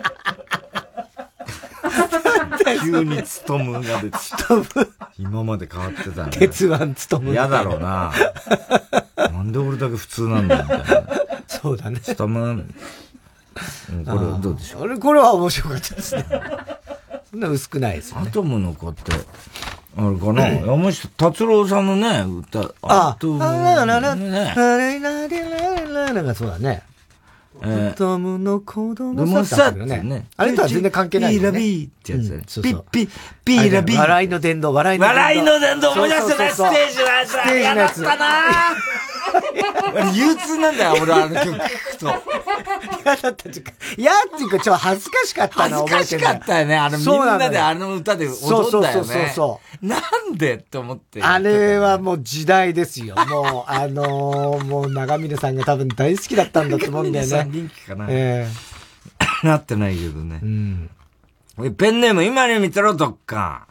[2.83, 4.19] 急にツトムが出て。
[5.19, 6.31] 今まで変わってたね。
[6.33, 6.77] 鉄腕
[7.21, 7.31] む。
[7.33, 8.13] 嫌だろうな。
[9.17, 10.85] なんで俺だけ普通なんだみたいな。
[11.49, 11.99] そうだね。
[12.01, 12.41] ツトム。
[12.41, 12.75] うん
[14.05, 14.99] これはどうでしょう？
[14.99, 16.25] これは面白かったですね。
[17.31, 19.17] そんな薄くないですよアトムの子って、あ
[20.11, 20.47] れかな？
[20.49, 23.45] 山下達郎さんのね、歌、あアトムね。
[23.45, 23.85] あ
[24.79, 24.99] れ
[26.13, 26.83] られられらがそうだね。
[27.63, 30.27] えートムの子供さってね。
[30.37, 31.35] あれとは全然関係ない。
[31.35, 32.47] ピーラビーってやつだよね。
[32.47, 33.09] ピッピッ、
[33.45, 33.99] ピーラビー。
[33.99, 35.21] 笑いの殿堂、笑いの殿堂。
[35.21, 37.99] 笑いの殿堂思い出せないステージのやつステージのやつ。
[37.99, 38.31] 嫌だったな
[40.15, 42.07] 憂鬱なんだよ、俺あの曲聞くと。
[43.05, 43.75] 嫌だった時間。
[43.97, 46.77] 嫌っていうか、ちょっと恥ずかしかったの恥ずかしかったよね。
[46.77, 48.51] あの、みんなであの歌で踊ったよね。
[48.51, 49.97] そうそうそうそうな
[50.33, 51.23] んでって思って。
[51.23, 53.15] あれはもう時代ですよ。
[53.17, 57.49] もう、あのー、もう長峰さんが多分大好きだったんだと思うんだよね。
[57.51, 58.07] 人気かな。
[58.09, 60.41] ええー、なってないけどね。
[60.43, 60.91] うん。
[61.77, 63.67] ペンネーム、今に見てろ、どっか。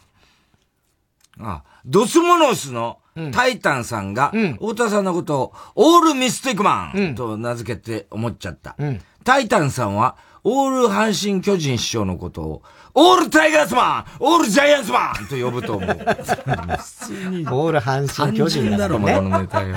[1.39, 2.98] あ、ドスモノスの
[3.31, 8.75] タイタンさんが、太田さんのことを、オールミスティックマンと名付けて思っちゃった。
[9.23, 12.61] タイタンさんは、オール阪神巨人師匠のことを、
[12.93, 15.89] オールタイガースマンオールジャイアンツマンと呼ぶと思う。
[15.89, 19.75] オール阪神巨人だろ、ね、このネタよ。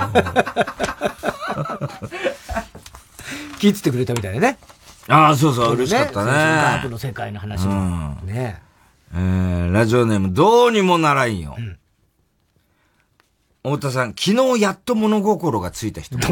[3.59, 4.57] 聞いててくれたみたいだね。
[5.07, 6.31] ああ、そうそう、嬉しかったね。
[6.31, 8.17] ダークの世界の話も。
[8.23, 8.61] ね
[9.13, 11.55] えー、ラジオネーム、どうにもならんよ。
[11.57, 11.77] うん
[13.63, 16.17] 太田さん、昨日やっと物心がついた人。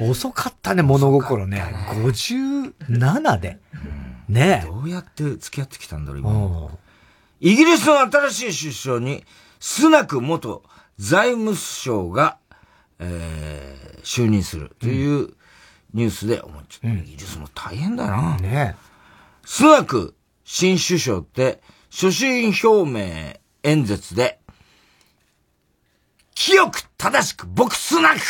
[0.00, 1.56] 遅かったね、物心ね。
[1.56, 3.58] ね57で。
[4.28, 6.68] ねどうやって付き合ってきたんだろう、今。
[7.40, 9.24] イギリスの新しい首相に、
[9.58, 10.62] スナク元
[10.96, 12.38] 財務省が、
[13.00, 15.34] えー、就任するという
[15.92, 16.88] ニュースで思っちゃった。
[16.88, 18.36] うん、イギリスも大変だな。
[18.36, 18.76] ね
[19.44, 24.39] スナク新首相って、所信表明演説で、
[26.42, 28.20] 清く正しく僕スナック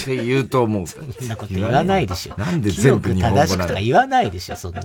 [0.00, 0.86] って言うと思う。
[0.88, 2.34] そんなこと言わないでしょ。
[2.36, 4.82] なんで全部日本語正しくとか言わないでしょ、そんな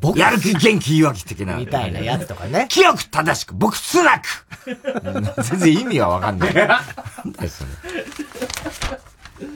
[0.00, 1.56] 僕やる気元気言い訳的な。
[1.56, 2.66] みたいなやつとかね。
[2.70, 6.54] 清く正しく僕スナック全然意味がわかんない。
[6.54, 7.70] なんだよ、それ。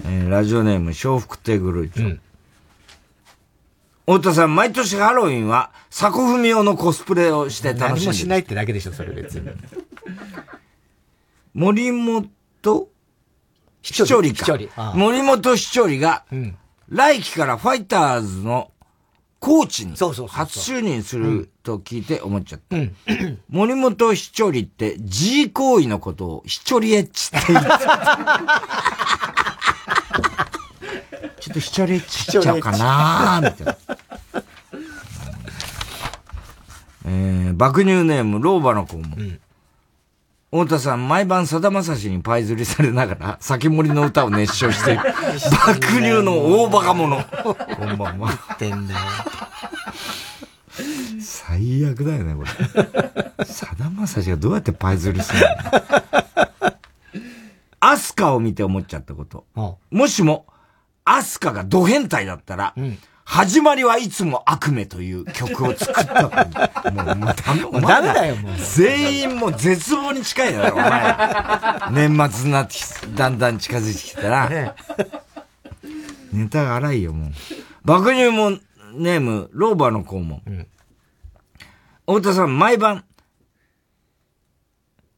[0.07, 2.20] えー、ラジオネーム、笑福亭グルーん
[4.07, 9.49] 太田さん、毎年ハロウィンは、佐古文雄のコスプレをして楽しんで何もしないってだけでしょ、それ別に。
[11.59, 12.88] 森本
[13.82, 14.92] ひちょりか。
[14.94, 16.24] 森本ひちょりが、
[16.88, 18.70] 来季からファイターズの
[19.40, 20.12] コーチに初
[20.61, 22.76] 就任すると聞いて思っちゃった。
[23.50, 27.68] 森本ひちょりって G 行為のことをひちょりエッチって言って。
[31.40, 33.76] ちょっとひちょりエッチしちゃうかなーみたいな。
[37.11, 39.16] えー、爆乳ネーム、老婆の子も。
[39.16, 39.40] うん
[40.51, 45.01] 太田さん、毎晩さだまさしにパイ釣りされながら、酒盛りの歌を熱唱している。
[45.66, 47.22] 爆乳の大バカ者。
[47.22, 48.30] こんばんは。
[48.55, 49.01] ってんだよ。
[51.20, 52.44] 最悪だよね、こ
[53.38, 53.44] れ。
[53.44, 56.72] さだまさしがどうやってパイ釣りするの？
[57.80, 59.44] アスカを見て思っちゃったこと。
[59.90, 60.46] もしも、
[61.05, 62.99] アスカがド変態だったら、うん
[63.31, 68.53] 始まりはいつも悪夢という曲を作ったもう、もうダメ、もうダメだよ、もう。
[68.57, 72.09] 全員もう絶望に近いだろ、お前。
[72.09, 72.74] 年末になって
[73.14, 74.49] だんだん近づいてきたら。
[74.49, 74.72] ね、
[76.33, 77.33] ネタが荒いよ、もう。
[77.85, 78.59] 爆乳も
[78.95, 80.41] ネーム、ローバーの肛門。
[80.47, 80.66] うん、
[82.07, 83.05] 太田さん、毎晩、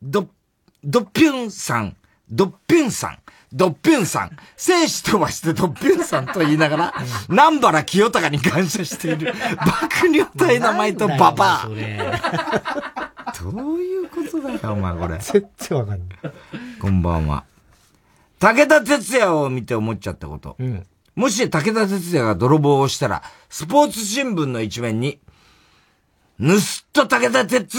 [0.02, 0.28] ド、
[0.82, 1.96] ドッピュンさん、
[2.28, 3.18] ドッピュンさん、
[3.52, 6.94] ドッピュンさん、生死飛ばしてドッピュンさんと言いながら、
[7.28, 11.68] 南原清隆に感謝している、爆乳体名前とババア。
[11.68, 11.78] どう
[13.78, 15.18] いうことだよ、お前これ。
[15.18, 16.08] 全然わかんない。
[16.80, 17.44] こんばんは。
[18.38, 20.54] 武田鉄矢を見て思っちゃったこと。
[20.58, 20.86] うん、
[21.16, 25.18] もし武田鉄矢が泥棒をしたら、スポーツ新聞の一面に、
[26.40, 26.60] 盗っ
[26.92, 27.78] 人武田鉄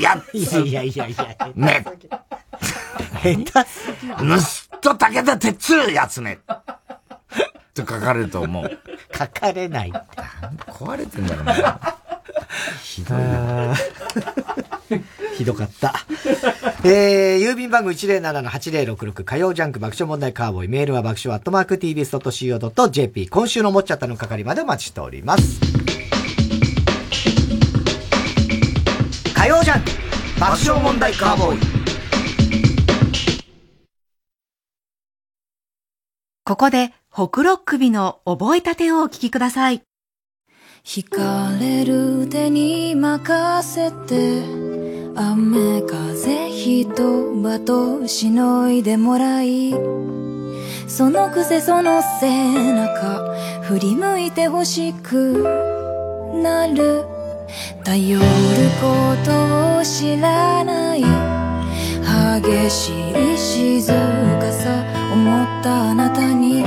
[0.00, 0.34] やつ。
[0.34, 1.36] いやいやいやいや。
[1.56, 1.84] ね。
[3.22, 3.34] 下
[3.64, 4.16] 手すぎる。
[4.16, 4.24] 盗
[4.80, 6.40] っ人武田鉄やつね。
[7.74, 8.78] と書かれると思う。
[9.16, 9.98] 書かれないって。
[10.72, 11.54] 壊れてんだろ、ね、
[12.82, 13.74] ひどいな。
[15.36, 15.94] ひどかった。
[16.82, 20.68] えー、郵便番号107-8066火曜ジャンク爆笑問題カーボーイ。
[20.68, 23.28] メールは爆笑アットマーク tbs.co.jp。
[23.28, 25.60] 今週のもっちゃったの係までお待ちしております。
[29.34, 29.90] 火曜ジャンク
[30.40, 31.89] 爆笑問題カーボーイ
[36.50, 39.82] ここで、ほくろ首の覚えたてをお聞きください。
[40.82, 44.42] 惹かれる手に任せて
[45.14, 49.70] 雨風人としのいでもらい
[50.88, 53.32] そのくせその背中
[53.62, 55.44] 振り向いてほしく
[56.42, 57.04] なる
[57.84, 58.24] 頼る
[58.80, 61.04] ことを知らない
[62.42, 62.90] 激し
[63.34, 66.64] い静かさ思ったあなたに。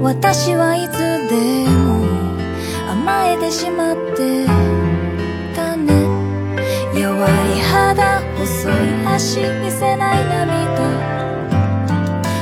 [0.00, 0.92] 私はいつ
[1.28, 2.04] でも
[2.90, 4.46] 甘えてしまって
[5.54, 5.92] たね。
[6.98, 8.72] 弱い肌細い
[9.06, 10.76] 足見せない涙。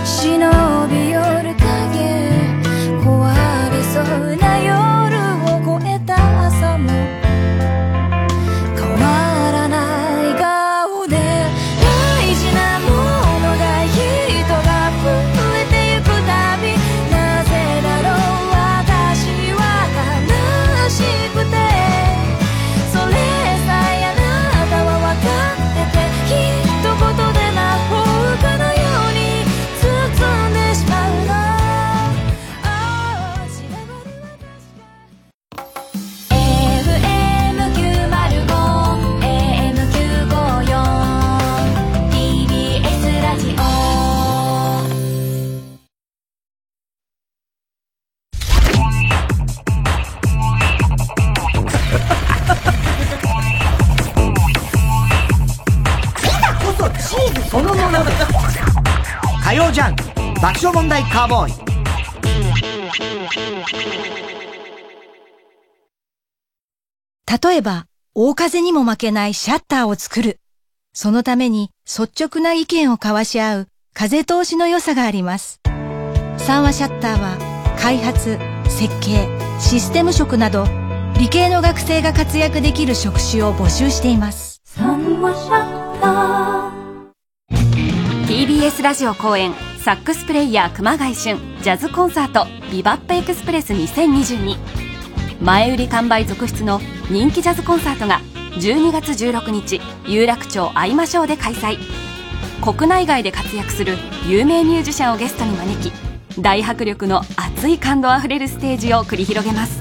[0.05, 0.49] 忍
[0.89, 1.95] び寄る影
[3.03, 3.11] 壊
[3.73, 4.44] れそうな
[59.55, 59.97] ジャン
[60.43, 61.65] 爆笑問題カーボーイ
[67.43, 70.41] 例えば、大風にも負けないシャッターを作る。
[70.93, 75.61] そのために率直な意見を交わし合う風通しの良さがあります。
[76.37, 77.37] 三和シャッターは
[77.79, 78.39] 開発、
[78.69, 79.29] 設計、
[79.61, 80.67] システム職など
[81.19, 84.61] 理系の学生が活躍できる職種を募集しています。
[84.65, 86.84] 三和シャッター
[88.35, 94.57] TBS ラジオ公演サックスプレイヤー熊谷俊ジャズコンサートビバップエクスプレス2022
[95.41, 98.21] 前売り完売続出の人気ジャズコンサートが
[98.55, 101.79] 12月16日有楽町会いましょうで開催。
[102.61, 105.93] 国内外で活躍する有名ミュージシャンをゲストに招き
[106.41, 109.79] 大迫力の熱い感動あふれるステージを繰り広げます。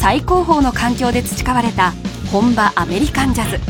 [0.00, 1.92] 最高峰の環境で培われた
[2.32, 3.60] 本場アメリカンジャズ。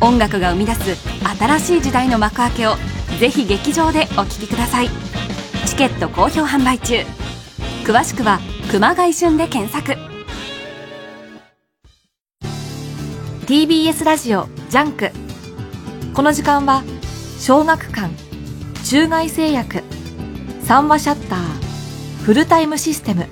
[0.00, 0.96] 音楽が生み出す
[1.40, 2.76] 新しい時代の幕開けを
[3.20, 4.88] ぜひ劇場でお聴きください。
[5.66, 7.04] チケット好評販売中。
[7.84, 8.40] 詳しくは
[8.70, 9.94] 熊谷旬で検索。
[13.44, 15.10] TBS ラジオ JUNK。
[16.14, 16.82] この時間は
[17.38, 18.08] 小学館
[18.86, 19.82] 中外製薬
[20.62, 23.26] 三話シャッターフルタイムシステム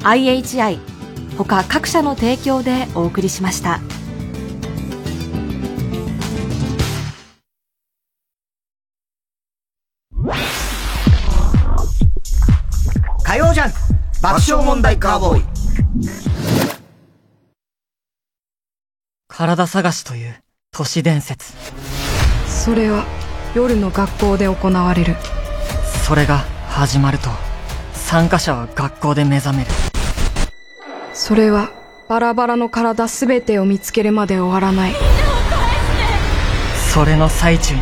[0.00, 0.80] IHI
[1.38, 3.78] 他各社の提供でお送りしました。
[14.54, 15.44] 爆笑問題カーボーイ。
[19.26, 20.36] 体探しという
[20.70, 21.52] 都市伝説。
[22.46, 23.04] それは
[23.56, 25.16] 夜の学校で行われる。
[26.06, 26.38] それが
[26.68, 27.30] 始まると
[27.94, 29.70] 参加者は学校で目覚める。
[31.14, 31.70] それは
[32.08, 34.94] バラバラの体すべてを見つけるまで終わらない。
[36.92, 37.80] それの最中に。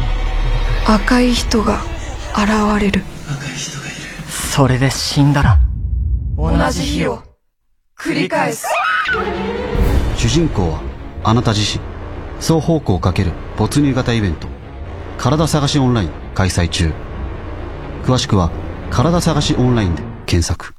[0.87, 1.83] 赤い人が
[2.33, 3.03] 現れる。
[4.55, 5.59] それで死んだら
[6.43, 7.22] 同じ日を。
[7.97, 8.66] 繰り返す。
[10.16, 10.82] 主人公は
[11.22, 11.80] あなた自身。
[12.40, 14.49] 双方向かける没入型イベント。
[15.18, 16.93] 体探しオンライン開催中。
[18.03, 18.51] 詳しくは
[18.90, 20.74] 体探しオンラインで検索。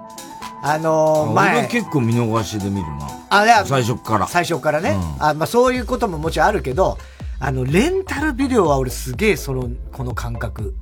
[0.62, 1.58] あのー、前。
[1.58, 3.10] 俺結構見逃しで見るな。
[3.28, 4.26] あ、いや、最初から。
[4.28, 4.98] 最初からね。
[5.18, 6.96] うん、あまあそういうことももちろんあるけど、
[7.38, 10.74] あの、レンタルビデオは俺すげえその、この感覚。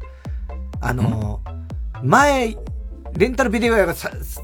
[0.81, 2.57] あのー、前、
[3.17, 3.95] レンタルビデオ屋が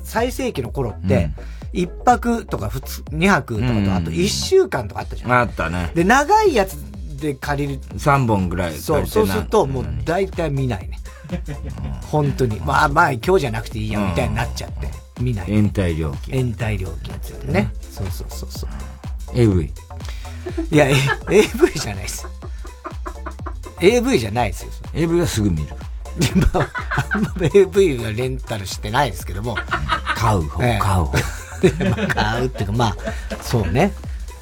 [0.02, 1.34] 最盛期の頃って、一、うん、
[2.04, 2.70] 泊とか
[3.10, 5.32] 二泊とかと、あと一週間とかあったじゃん。
[5.32, 5.90] あったね。
[5.94, 6.76] で、長いやつ
[7.20, 7.80] で借りる。
[7.80, 10.98] 3本ぐらいそう、そうするともう大体見ないね。
[12.10, 12.60] 本当に。
[12.60, 14.88] まあまあ今日じゃなくていいやみたいになっちゃって。
[15.20, 15.56] 見ない、ね。
[15.56, 16.34] 延滞料金。
[16.36, 17.72] 延滞料金って言ね。
[17.80, 18.70] そうそうそうそう。
[19.34, 19.70] AV。
[20.70, 20.98] いや、AV
[21.74, 22.26] じゃないです。
[23.80, 24.70] AV じゃないですよ。
[24.94, 25.68] AV はすぐ見る。
[26.52, 26.70] まあ、
[27.14, 29.56] あんま AV はレンタルしてないですけども。
[30.14, 31.18] 買う方、ええ、買う方。
[31.70, 32.96] 買うっていうか、まあ、
[33.42, 33.92] そうね。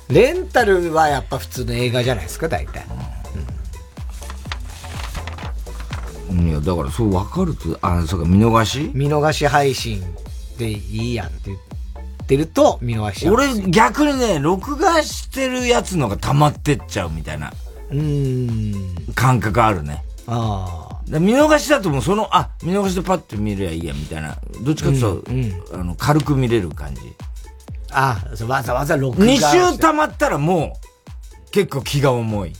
[0.08, 2.84] レンタルはやっぱ普通の映画じゃないですか、大体。
[6.30, 8.90] いや、だからそう分かると、あ、そうか、見逃し？
[8.94, 10.02] 見逃し配信
[10.58, 11.58] でいいやんって言っ
[12.26, 13.28] てると、見逃し。
[13.28, 17.52] 俺逆にね、録画してるやつのが溜まってっちゃうみたいな。
[17.90, 18.96] うん。
[19.14, 20.04] 感覚あるね。
[20.26, 20.91] ああ。
[21.08, 24.36] 見逃しだともうその、あ、見逃しでパッて見りゃいいやみたいな。
[24.62, 27.00] どっちかっていうと、あの、軽く見れる感じ。
[27.90, 30.78] ああ、わざわざ録画2週溜まったらも
[31.46, 32.52] う、結構気が重い。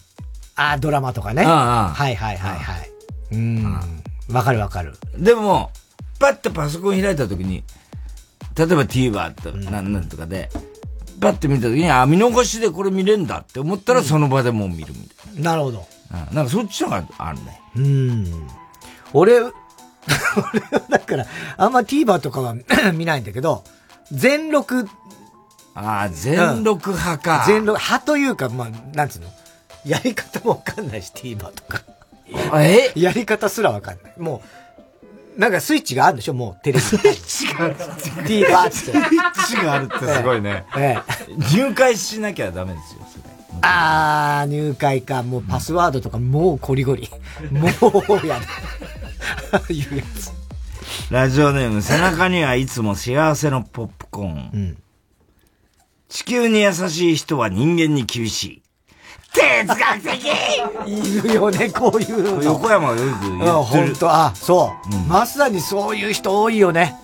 [0.57, 1.45] ああ、ドラマとかね。
[1.45, 2.90] ああはいはいはいはい。
[3.32, 4.03] うん。
[4.30, 4.95] わかるわかる。
[5.16, 5.70] でも、
[6.18, 7.64] パッてパソコン開いた時に、
[8.57, 10.51] 例えば TVer と、なんなんとかで、
[11.20, 15.86] パッて見た時に、あ、見逃しでこれ見れんだって思ったらその場でもう見るみたいなるほど。
[16.11, 16.28] な。
[16.28, 17.62] うんなんかそっちのがあるね。
[17.77, 18.49] うん。
[19.12, 19.53] 俺、 俺は
[20.89, 22.55] だから、あんま TVer とかは
[22.95, 23.64] 見ないんだけど、
[24.11, 24.89] 全録。
[25.75, 27.45] ああ、全録派か。
[27.47, 29.29] 全録、派というか、まあ、なんつうの？
[29.85, 31.83] やり方もわかんないし、TVer とか。
[32.61, 32.93] え？
[32.95, 34.12] やり方すらわかんない。
[34.18, 34.43] も
[35.37, 36.35] う、なんかスイッチがあるんでしょ？
[36.35, 36.81] もうテレビ。
[36.81, 37.77] スイッチがある。
[37.77, 38.70] TVer って。
[38.77, 40.64] スイッチがあるってすごいね。
[40.77, 40.99] え
[41.53, 43.32] 入会しなきゃダメですよ、それ。
[43.63, 45.23] あー、入会か。
[45.23, 47.09] もうパスワードとか、もうゴリゴリ。
[47.51, 48.41] もうや
[49.51, 49.59] だ。
[49.73, 50.33] いうやつ。
[51.11, 54.77] ラジオネーム、背中にはいつも幸せのポップコーン。
[56.09, 58.63] 地球に優しい人は人間に厳しい。
[59.33, 60.27] 哲学的
[60.87, 62.43] いるよね、こういうの。
[62.43, 63.33] 横山がよく言ってる。
[63.33, 66.97] うん、本当あ、そう、まさにそういう人多いよね。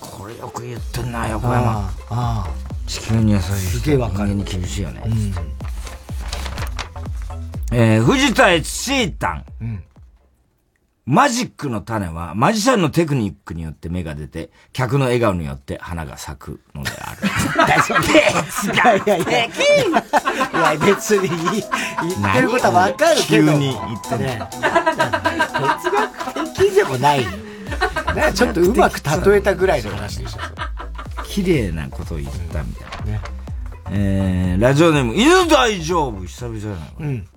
[0.00, 1.92] これよく言ってんな、横山。
[2.10, 5.02] ああ地球に優しいす人げえわかる人間に厳しいよね。
[7.76, 9.82] えー、藤田悦シータン。
[11.06, 17.26] マジックの種は、マジシャンのテクニックによって芽が出て、客の笑顔によって花が咲くのである。
[18.72, 19.44] いやいやいや。
[19.44, 19.50] い
[20.78, 23.52] や、別に言ってることはわかるけど。
[23.52, 24.40] 急に言ってね。
[24.52, 27.26] 哲学的でもない
[28.34, 30.38] ちょっとうまく例えたぐらいの話でしょ。
[31.24, 33.12] 綺麗なことを言ったみたいな。
[33.12, 33.20] ね、
[33.90, 37.28] えー、ラジオネーム、犬大丈夫久々じゃないうん。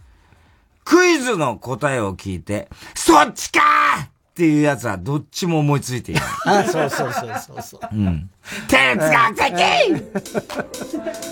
[0.88, 6.22] クイズの答えを聞いて、そっちかーっていうやつはどっちも思いついている。
[6.46, 7.90] あ、そうそうそうそうそう。
[7.92, 8.30] うん。
[8.70, 9.42] 哲学的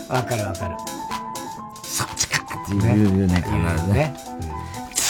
[0.09, 0.75] わかるわかる。
[1.83, 4.13] そっちかっていうよね、必ずね。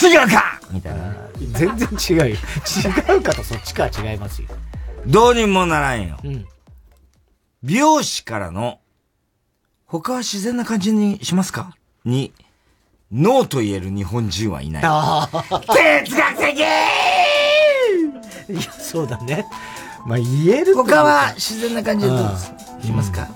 [0.00, 1.12] 違違うかみたいな。
[1.52, 2.36] 全然違うよ。
[2.36, 4.48] 違うかとそっちかは違いますよ。
[5.06, 6.18] どうにもならんよ。
[6.22, 6.46] うん。
[7.64, 8.78] 美容師からの、
[9.86, 11.74] 他は自然な感じにしますか？
[12.04, 12.32] に、
[13.12, 14.82] ノーと言える日本人はいない。
[14.82, 16.62] 哲学的い
[18.54, 19.46] や、そうだね。
[20.06, 22.52] まあ、言える他は自然な感じでどうです
[22.86, 23.28] しますか？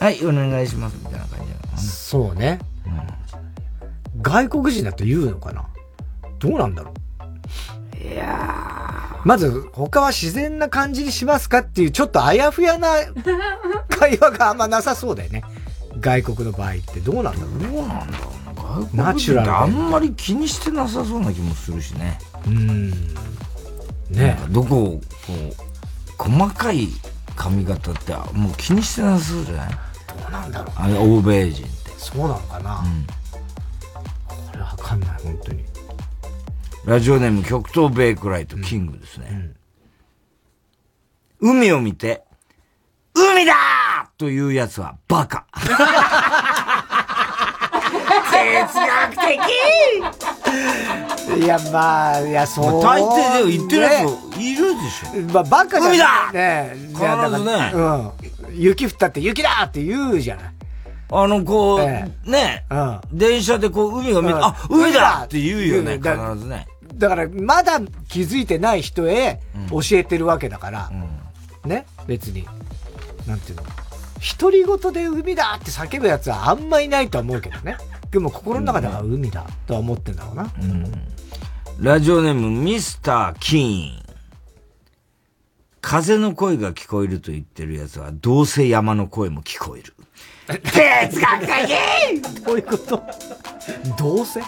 [0.00, 0.96] はい、お願いします。
[0.96, 1.38] みたいな感
[1.76, 2.58] じそうね。
[4.20, 5.64] 外国人だと言うのかな？
[6.38, 6.94] どうなんだろう？
[8.02, 12.88] いやまず、他は自然な感じにしますかっていう、ちょっとあやふやな
[13.90, 15.42] 会話があんまなさそうだよね。
[16.00, 17.66] 外国の場合ってどうなんだろうね？
[17.66, 18.47] どうなんだろう
[18.92, 22.18] ナチュラルであんまり気にしてなさそうな気もするしね。
[22.46, 22.90] うん。
[24.10, 25.32] ねどこを、こ
[26.18, 26.88] う、細かい
[27.36, 29.70] 髪型ってもう気にしてなさそうじゃない？
[29.70, 29.78] ど
[30.28, 31.90] うなんだろう、あれ、欧米人って。
[31.96, 32.84] そうなのかな、
[34.28, 35.64] これわかんない、本当に。
[36.84, 39.52] ラジオネーム極東ベイクライトキングですね。
[41.40, 42.24] 海を見て、
[43.14, 45.46] 海だーというやつはバカ。
[48.38, 49.40] 哲学的
[51.36, 52.82] いや、まあ、いや、そう。
[52.82, 55.32] まあ大抵で言ってるやついるでしょ。
[55.32, 57.00] まあ、バカじゃ海だね必
[57.38, 58.12] ずねうん。
[58.54, 60.54] 雪降ったって雪だって言うじゃない。
[61.10, 63.00] あの、こう、えね、うん。
[63.12, 66.66] 電車でこう、海を見て、うんあ、海だって言うよね、言うね必ずね。
[66.94, 70.90] だから、まだ気づいてない人へ教えてるわけだから、
[71.64, 72.46] ね、別に。
[73.26, 73.62] なんていうの。
[74.38, 77.76] 独り言で海だって叫ぶやつはあんまいないとは思うけどね。
[78.10, 80.50] でも心の中では海だとは思ってんだろうな。
[81.78, 84.02] ラジオネームミスター・キーン。
[85.80, 89.94] 風の声が聞こえると言ってるやつは、どうせ山の声も聞こえる。
[90.46, 93.02] 哲学的どういうこと？
[93.98, 94.40] どうせ？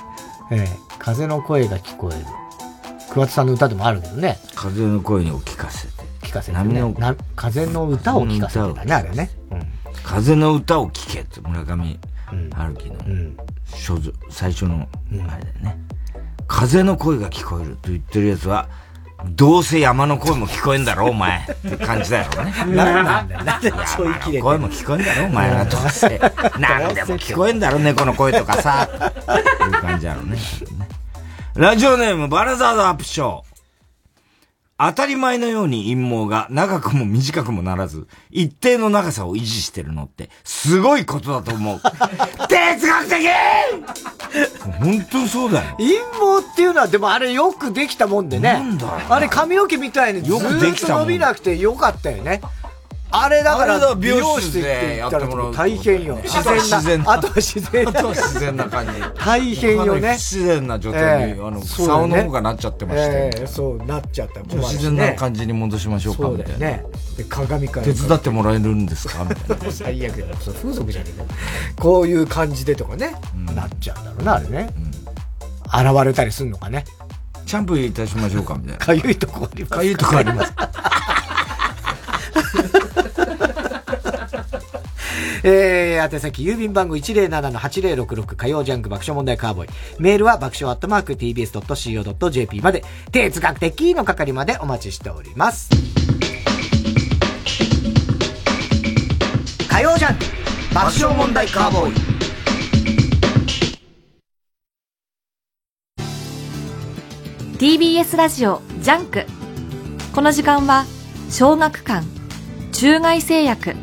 [0.50, 2.24] ええ、風の声が聞こえる。
[3.12, 4.38] 桑田さんの歌でもあるけどね。
[4.54, 5.92] 風の声を聞かせて。
[6.22, 6.94] 聞かせて、波のね。
[6.98, 9.30] な風の歌を聞かせてたね、あれね。
[10.02, 11.98] 風の歌を聞けって村上
[12.54, 12.98] 春樹の
[13.74, 14.88] 所蔵、最初の
[15.28, 15.78] あれだよね。
[16.46, 18.68] 風の声が聞こえると言ってるやつは、
[19.26, 21.38] どうせ山の声も聞こえんだろ、 お前。
[21.40, 22.74] って感じだよね。
[22.74, 23.44] なんだよ。
[23.44, 25.64] なんでちょい切れて声も聞こえんだろ、お前は。
[25.64, 26.18] どうせ。
[26.58, 28.88] なんでも聞こえんだろ、猫の声とかさ。
[28.90, 30.38] いう感じだろうね。
[31.54, 33.49] ラジオネーム、バラザードアップショー。
[34.82, 41.80] 当たり前のように陰謀が長くも短くもならず、一定の長さを維持してるのって、すごいことだと思う。
[42.48, 43.28] 哲学的
[44.80, 45.76] 本当にそうだよ。
[45.76, 48.54] 陰謀っていうのは、でもあれよくできたもんでね。
[48.54, 52.40] なんだあれ髪の毛みたいにずーっと伸びなくてよかったよね。
[53.12, 56.18] あれだから美容室でやってもらう大変よ。
[56.22, 57.12] 自然な。
[57.12, 57.90] あとは自然な。
[57.90, 58.92] あとは自然な感じ。
[59.16, 60.08] 大変よね。
[60.12, 66.58] 不自然な状態に、あの、竿の方がなっちゃってましたそう、なっちゃった自然な感じに戻しましょうか、みたいな。
[66.58, 66.84] ね。
[67.16, 67.86] で、鏡から。
[67.86, 69.24] 手伝ってもらえるんですか？
[69.24, 69.72] みたいな。
[69.72, 70.36] 最悪だ。
[70.36, 71.24] 風俗じゃねえか。
[71.82, 73.14] こういう感じでとかね、
[73.54, 74.70] なっちゃうんだろうな、あれね。
[75.66, 76.84] 現れたりすんのかね。
[77.46, 78.78] シャンプーいたしましょうか、みたいな。
[78.78, 79.74] かゆいとこあります。
[79.74, 80.52] かゆいとこあります。
[85.42, 89.68] えー、宛先郵便番号107-8066火曜ジャンク爆笑問題カーボーイ。
[89.98, 95.70] メールは爆笑アットマーク tbs.co.jp まで、哲学的の係までお待ちしております。
[99.68, 100.24] 火曜ジャンク
[100.74, 102.20] 爆笑問題カーボーイ。
[107.60, 109.26] TBS ラジオジャンク
[110.14, 110.86] この時間は
[111.28, 112.06] 小学館
[112.72, 113.74] 中外製薬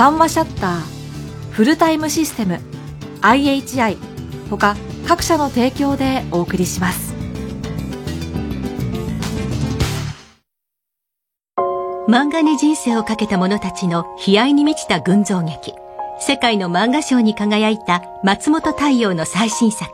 [0.00, 2.58] 三和シャッター、フルタイムシステム、
[3.20, 3.98] IHI、
[4.48, 4.74] 他
[5.06, 7.14] 各社の提供でお送りします。
[12.08, 15.74] 漫画に人生をかけた者たちの悲哀に満ちた群像劇。
[16.18, 19.90] 世界の漫画賞に輝いた松本太陽の最新作、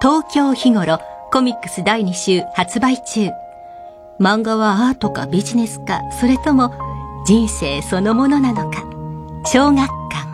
[0.00, 1.00] 東京日頃
[1.32, 3.30] コミックス第2週発売中。
[4.20, 6.72] 漫画はアートかビジネスか、それとも
[7.26, 8.93] 人生そのものなのか。
[9.46, 10.26] 小学館。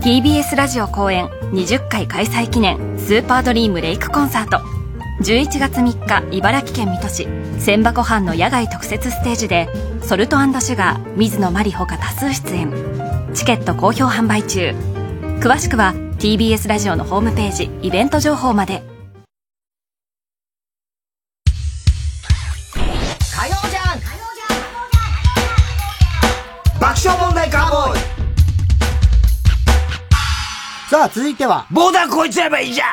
[0.00, 4.58] TBS ラジオ公演20回開催記念スーパードリームレイクコンサート。
[5.24, 7.28] 11月3日茨城県水戸市
[7.58, 9.68] 千葉湖畔の野外特設ステージで
[10.02, 12.72] ソルトシュガー水野真里ほか多数出演。
[13.34, 14.72] チケット好評販売中。
[15.40, 18.84] 詳しくは TBS ラジオのホームページイベント情報まで。
[30.98, 31.64] さあ、続いては。
[31.70, 32.88] ボーダー越えちゃえばいいじゃん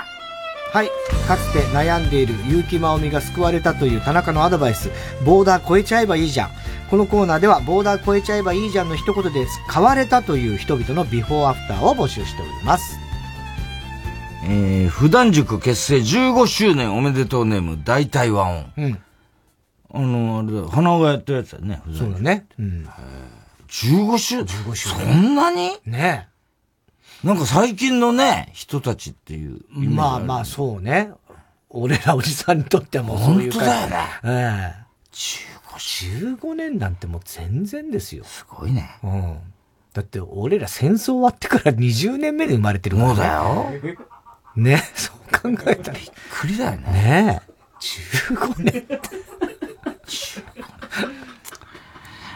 [0.71, 0.91] はい。
[1.27, 4.91] かつて悩んでいる結城まおみが救われたという田中のアドバイス、
[5.25, 6.49] ボーダー越えちゃえばいいじゃん。
[6.91, 12.99] このコーナーでは、ボーダー越えちゃえばいいじゃんの一言で変われたという人々のビフォーアフターを募集しております。
[14.43, 18.71] えー、普段塾結成15周年おめでとうネーム大体和音。
[18.77, 18.99] うん。
[19.95, 22.45] あの、あれだ、花がやったやつだね、そうだね。
[22.59, 22.87] うん。
[23.67, 25.71] 15周 ?15 周そんなに？
[25.87, 26.27] ね
[27.25, 29.59] なんか最近のね、人たちっていう。
[29.71, 31.09] まあまあそうね。
[31.69, 33.57] 俺らおじさんにとってはもうそういう感じ。
[33.57, 33.97] 本当だよね。
[34.23, 38.23] ええ15、15年なんてもう全然ですよ。
[38.25, 38.99] すごいね。
[39.03, 39.39] うん。
[39.91, 43.15] だって俺ら戦争終わってから20年目で生まれてるもんね。
[43.15, 43.71] そうだよ。
[44.55, 45.97] ね、そう考えたら。
[45.97, 46.91] びっくりだよね。
[46.91, 47.51] ねえ。
[48.29, 48.99] 15年って。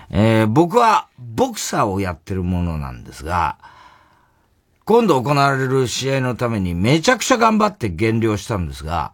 [0.09, 3.59] えー、僕はボクサーをやってるものなんですが、
[4.89, 9.13] 今度行われる試合のためにめちゃくちゃ頑張って減量したんですが、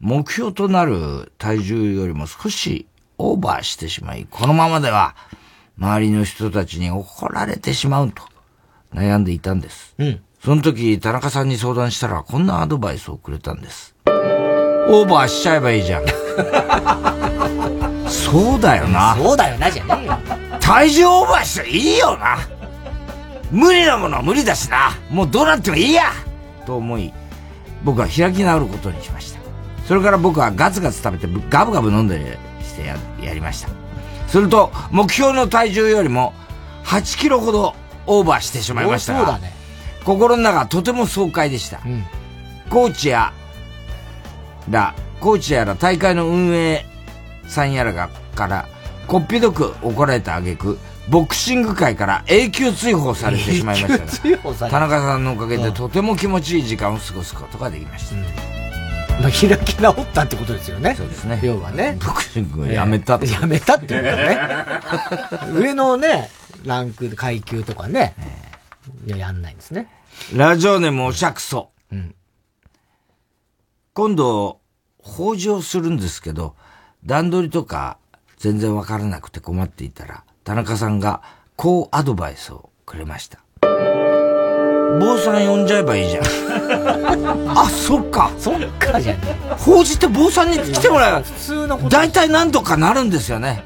[0.00, 2.86] 目標となる体重よりも少し
[3.18, 5.16] オーバーしてしまい、このままでは
[5.78, 8.22] 周りの人たちに怒られてしまうと
[8.94, 9.94] 悩んでいたんです。
[9.98, 10.22] うん。
[10.42, 13.94] その時、田中さんに相談したらこんなアドバイスをくれたんです。
[14.06, 16.06] オーバーしちゃえばいいじゃん。
[18.08, 19.14] そうだよな。
[19.14, 20.18] そうだよな、じゃねえよ。
[20.58, 22.38] 体重オーバーしていいよな。
[23.50, 24.92] 無理なものは無理だしな。
[25.10, 26.04] もうどうなってもいいや
[26.66, 27.12] と思い、
[27.84, 29.40] 僕は開き直ることにしました。
[29.86, 33.68] それから僕はガツガツ食べてガブガブ飲んでしてややりました。
[34.28, 36.32] すると、目標の体重よりも
[36.84, 37.74] 8キロほど
[38.06, 39.52] オーバーしてしまいましたが、ね、
[40.04, 41.80] 心の中とても爽快でした。
[41.84, 42.04] うん、
[42.70, 43.32] コーチや
[44.68, 46.86] ら、コーチやら大会の運営
[47.48, 48.68] さんやらがから、
[49.08, 50.78] こっぴどく怒られた挙句、
[51.10, 58.16] ボクシング界から永久追放されてしまいましたが、田中さんのおかげでとても気持ちいい時間を過ごすことができました。
[58.16, 58.22] うん
[59.20, 60.94] まあ、開き直ったってことですよね。
[60.94, 61.40] そうですね。
[61.42, 61.98] 要はね。
[62.00, 64.38] ボクシングをやめたって、えー、やめたっていうね。
[65.52, 66.30] 上のね、
[66.64, 68.14] ランク、階級とかね、
[69.06, 69.88] いや、やんないんですね。
[70.34, 71.70] ラジオネームおしゃくそ。
[71.92, 72.14] うん。
[73.92, 74.60] 今度、
[75.02, 76.54] 法事をするんですけど、
[77.04, 77.98] 段取りとか
[78.38, 81.22] 全然わからなくて困っていたら、田中さんが
[81.56, 83.38] こうアドバイスをくれました。
[84.98, 86.24] 坊さん呼んじゃえばいいじゃん。
[87.56, 88.30] あ、そっか。
[88.38, 89.20] そっかじゃね
[89.58, 91.88] 法事って坊さんに来てもらえば、普通の。
[91.88, 93.64] 大体何とかなるんですよね。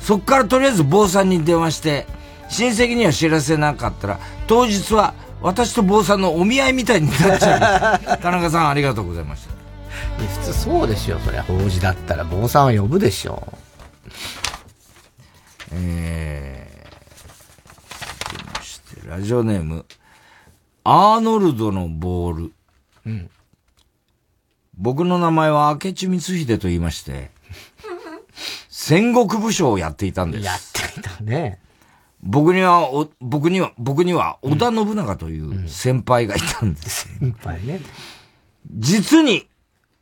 [0.00, 2.06] そっからとりあえず坊さんに電話して、
[2.48, 8.18] 親戚には知らせなかったら、当日は私と坊さんのお見合いみたいになっちゃう。
[8.22, 9.54] 田中さんありがとうございました。
[10.42, 11.42] 普通そうでしょ、そりゃ。
[11.42, 13.42] 法事だったら坊さんは呼ぶでしょ。
[15.78, 19.84] えー、して、ラジオネーム、
[20.84, 22.52] アーノルドのボール。
[23.06, 23.30] うん。
[24.78, 27.30] 僕の名前は明智光秀と言いまして、
[28.68, 30.44] 戦国武将をやっていたんです。
[30.44, 31.60] やっていたね。
[32.22, 37.08] 僕には、お、僕には、僕には、織田信長という先輩がいたんです。
[37.20, 37.80] うん、先輩ね。
[38.70, 39.48] 実に、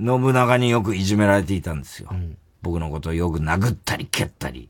[0.01, 2.09] 信長によくいじめられていたんですよ。
[2.11, 4.69] うん、僕のことをよく殴ったり蹴ったり、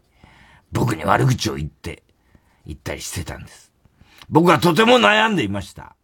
[0.74, 2.02] 僕に悪口を言って、
[2.66, 3.70] 言ったりしてたんです。
[4.28, 5.94] 僕はとても悩んでいました。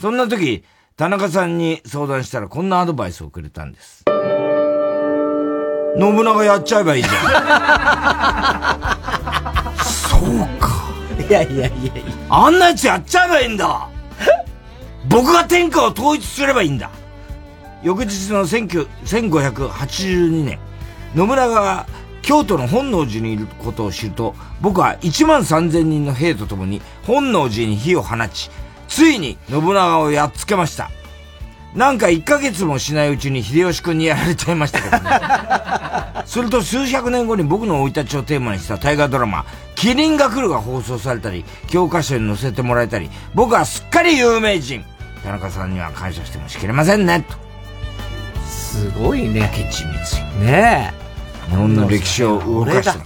[0.00, 0.64] そんな時、
[0.96, 4.02] 田中さんに相談したらこんなアドバイスをくれたんです。
[5.96, 7.14] 信長やっちゃえばいいじゃん。
[9.86, 10.20] そう
[10.58, 10.90] か。
[11.28, 11.74] いやいやいやいや。
[12.28, 13.88] あんなやつやっちゃえばいいんだ。
[15.08, 16.90] 僕が天下を統一すればいいんだ。
[17.82, 20.58] 翌日の1582年、
[21.14, 21.86] 野村が
[22.22, 28.50] 京都の本能寺にいることを知ると、僕は1万3000人の兵と共に本能寺に火を放ち、
[28.88, 30.90] ついに信長をやっつけました。
[31.74, 35.10] なんか1ヶ月もしないうちに秀吉君にやられちゃいましたけどね。
[36.26, 39.44] すると数百年後に僕の生い立ちをテーマにした大河ドラマ、
[39.76, 44.84] キリンが来るが放送されたり、教科書に載せてもらえたり、僕はすっかり有名人。
[45.22, 47.36] 田中さんには感謝してもしきれませんね、と。
[48.48, 49.50] すごいね。
[49.56, 51.09] 明智光ねえ。
[51.50, 53.04] 日本の歴史を動かした。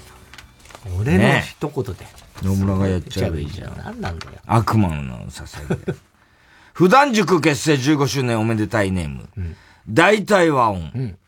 [1.00, 2.06] 俺の一言で。
[2.42, 3.78] 野村がやっちゃえばいいじゃん。
[3.78, 4.32] 何なんだよ。
[4.44, 5.80] 悪魔のささやき。
[6.74, 9.30] 普段塾結成15周年おめでたいネーム。
[9.34, 9.56] うん、
[9.88, 10.92] 大体和音。
[10.94, 11.18] うん、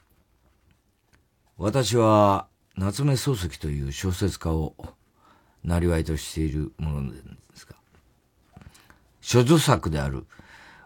[1.57, 4.75] 私は、夏目漱石という小説家を、
[5.65, 7.19] なりわいとしているもので
[7.55, 7.77] すが、
[9.23, 10.27] 諸女作である、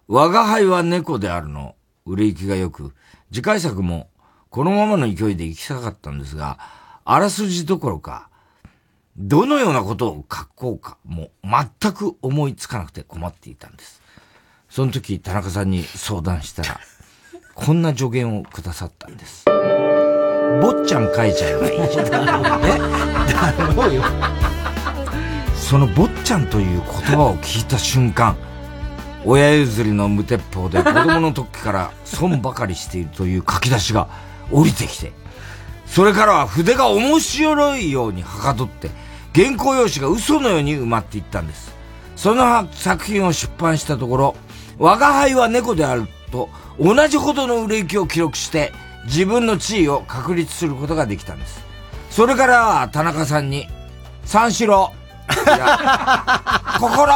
[0.07, 1.75] 我が輩は猫であるの、
[2.07, 2.95] 売れ行きが良く、
[3.33, 4.10] 次回作も
[4.51, 6.59] このままの勢いで行きたかったんですが、
[7.05, 8.29] あらすじどころか、
[9.17, 11.47] どのようなことを書こうか、もう
[11.81, 14.03] 全く思いつかなくて困っていたんです。
[14.69, 16.81] その時、田中さんに相談したら、
[17.55, 19.45] こんな助言をくださったんです。
[20.61, 22.11] 坊ちゃん書いちゃえばいいじゃん。
[22.11, 24.03] だろうよ。
[25.55, 28.37] その坊ちゃんという言葉を聞いた瞬間、
[29.25, 34.09] 親譲りの無鉄砲で子供の時から損ばかりしているという書き出しが
[34.53, 35.13] 降りてきて、
[35.87, 38.91] それからは筆が面白いようにはかどって、
[39.35, 41.75] 原稿用紙が嘘のように埋まっていったんです。
[42.17, 44.37] その作品を出版したところ、
[44.79, 46.49] 我が輩は猫であると
[46.79, 48.73] 同じほどの売れ行きを記録して
[49.05, 51.65] 自分の地位を確立することができたんです。
[52.11, 53.69] それからは田中さんに、
[54.25, 54.93] 三四郎、
[56.79, 57.13] 心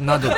[0.00, 0.30] など、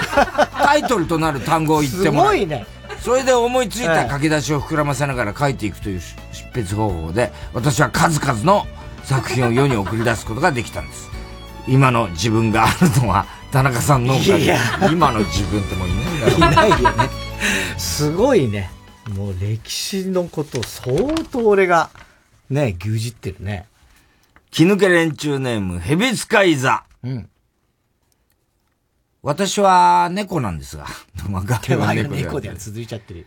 [0.62, 2.32] タイトルとなる単語を言ってもらう。
[2.32, 2.66] すごいね。
[3.02, 8.66] それで思いついた書き出しを膨らませながら書いていくという執筆方法で、私は数々の
[9.04, 11.10] 作品を世に送り出すことができたんです。
[11.66, 14.56] 今の自分があるのは、田中さんのおかげ。
[14.92, 16.36] 今の自分ってもういないんだろう。
[16.36, 17.10] いないよね。
[17.78, 18.70] すごいね。
[19.14, 21.88] もう歴史のこと相当俺が、
[22.50, 23.66] ね、牛耳ってるね。
[24.50, 26.84] 気抜け連中ネーム、ヘビ使い座。
[27.02, 27.29] うん。
[29.22, 30.86] 私は猫なんですが。
[31.62, 33.26] 手は猫では続いちゃってる。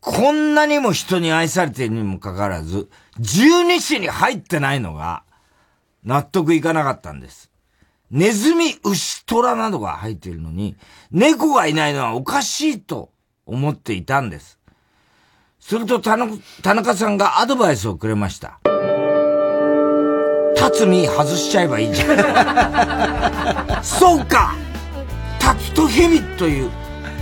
[0.00, 2.88] こんなにも人に愛されているにもかかわらず、
[3.18, 5.22] 十二支に入ってないのが、
[6.04, 7.50] 納得いかなかったんです。
[8.10, 10.76] ネズミ、牛、虎などが入っているのに、
[11.10, 13.10] 猫がいないのはおかしいと
[13.46, 14.58] 思っていたんです。
[15.58, 18.60] すると田中さんがアドバイスをくれました。
[20.70, 23.84] 辰巳外しちゃえばいいじゃん。
[23.84, 24.54] そうか
[25.38, 26.70] タツとヘビという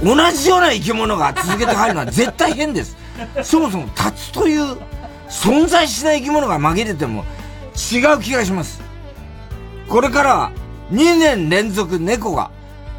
[0.05, 2.97] 同じような生き物が続けて入るのは絶対変です。
[3.43, 4.77] そもそもタツという
[5.29, 7.25] 存在しない生き物が紛れても
[7.93, 8.81] 違う気がします。
[9.89, 10.53] これからは
[10.93, 12.51] 2年連続猫が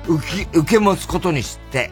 [0.08, 1.92] 受け受け持つことにして、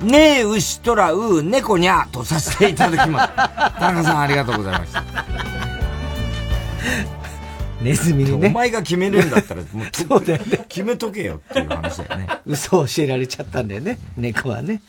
[0.00, 3.34] ねえ、牛とらう、猫にゃとさせていただきます。
[3.78, 5.04] 田中さんありがとうございました。
[7.80, 8.48] ネズミにね。
[8.48, 10.64] お前が決めるんだったら、もう、 そうだよね。
[10.68, 12.26] 決めとけよっていう話だよね。
[12.46, 13.98] 嘘を教えられちゃったんだよね。
[14.16, 14.82] 猫はね。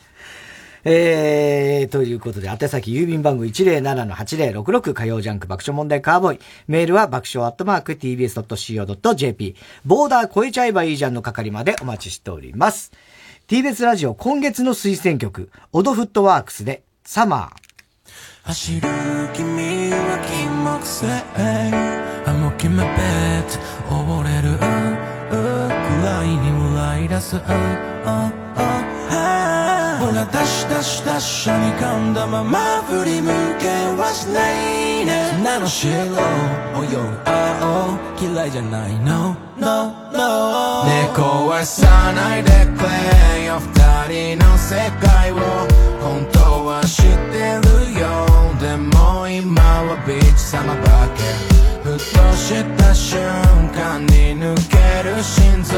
[0.84, 6.38] えー、ということで、宛先郵便番号107-8066火曜ジャンク爆笑問題カーボーイ。
[6.68, 9.56] メールは爆笑アットマーク tbs.co.jp。
[9.84, 12.92] ボーダー超えちゃえばいいじゃんの係までお待ちしております。
[13.48, 17.70] TBS ラジオ今月の推薦曲、オドフットワークスでサマー。
[18.44, 18.80] 走る
[19.34, 22.92] 君は金木犀暗黙決めベッ
[23.88, 27.38] ド溺れる暗いに笑い出す
[30.00, 33.28] ほらダッシュダッシュダッシュに噛んだまま振り向
[33.60, 33.68] け
[34.00, 35.30] はしないね。
[35.36, 36.16] 砂の白泳ぐ
[37.26, 42.82] 青嫌いじゃない No, no, no ね壊さないでく
[43.36, 43.60] れよ。
[43.60, 45.36] 二人の世界を
[46.00, 48.02] 本当は知ってるよ。
[48.58, 51.49] でも今はビーチ様ばけ。
[51.98, 53.20] ふとした瞬
[53.74, 55.76] 間に抜ける心臓。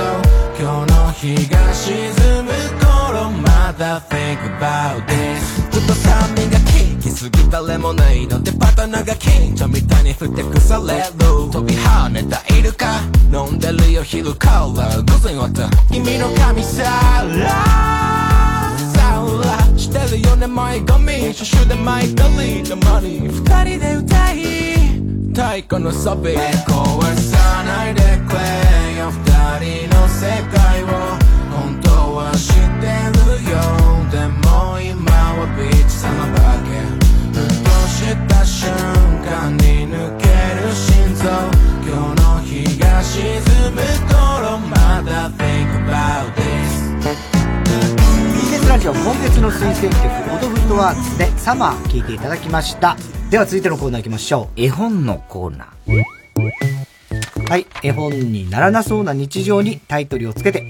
[0.59, 2.13] 今日の日が沈
[2.45, 3.31] む頃。
[3.31, 6.65] まだ think about this ずっと酸味が効
[7.01, 11.13] きすぎたレモネードでバタ長緊張みたいにふてくされる
[11.51, 13.01] 飛び跳ねたイルカ
[13.33, 14.75] 飲んでるよ昼から午
[15.23, 15.71] 前終わった。
[15.91, 17.49] 君の髪さら。
[18.77, 24.92] さらしてるよね前髪シュシュでマイカリーのマニー二人で歌い。
[25.35, 26.37] 太鼓のサビ壊
[27.17, 29.17] さないでくれよ二
[29.65, 30.87] 人の世界を。
[31.49, 32.85] 本当は知って
[33.17, 33.57] るよ。
[34.13, 36.37] でも今はビーチ様ば
[36.69, 36.77] け
[37.33, 38.69] ふとした瞬
[39.25, 40.29] 間に抜け
[40.61, 41.25] る心臓。
[41.81, 43.41] 今日の日が沈
[43.73, 43.81] む
[44.13, 46.93] 頃まだ think about this
[48.61, 50.05] TBS ラジオ今月の推薦曲、
[50.37, 52.99] オドフットワークスでサマー聴いていただきました。
[53.33, 54.61] では続いてのコーナー行きましょう。
[54.61, 56.05] 絵本のコーナー。
[57.49, 57.67] はい。
[57.83, 60.63] 絵本にならなそうな日常にタイトルをつけて、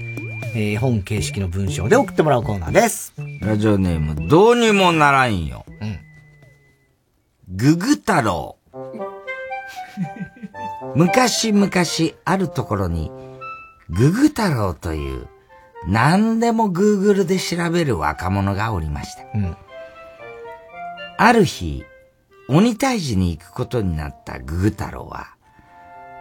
[0.55, 3.13] えー絵本形式の文章で送ってもらうコーナーです。
[3.41, 5.65] ラジオネーム、どうにもならんよ。
[7.49, 8.55] ぐぐ太郎。
[10.95, 11.69] 昔々
[12.23, 13.11] あるところに、
[13.89, 15.27] ぐぐ太郎という、
[15.89, 19.23] 何でも Google で調べる若者がおりました。
[21.17, 21.83] ある日、
[22.49, 25.35] 鬼退治に行くことになったググ太郎は、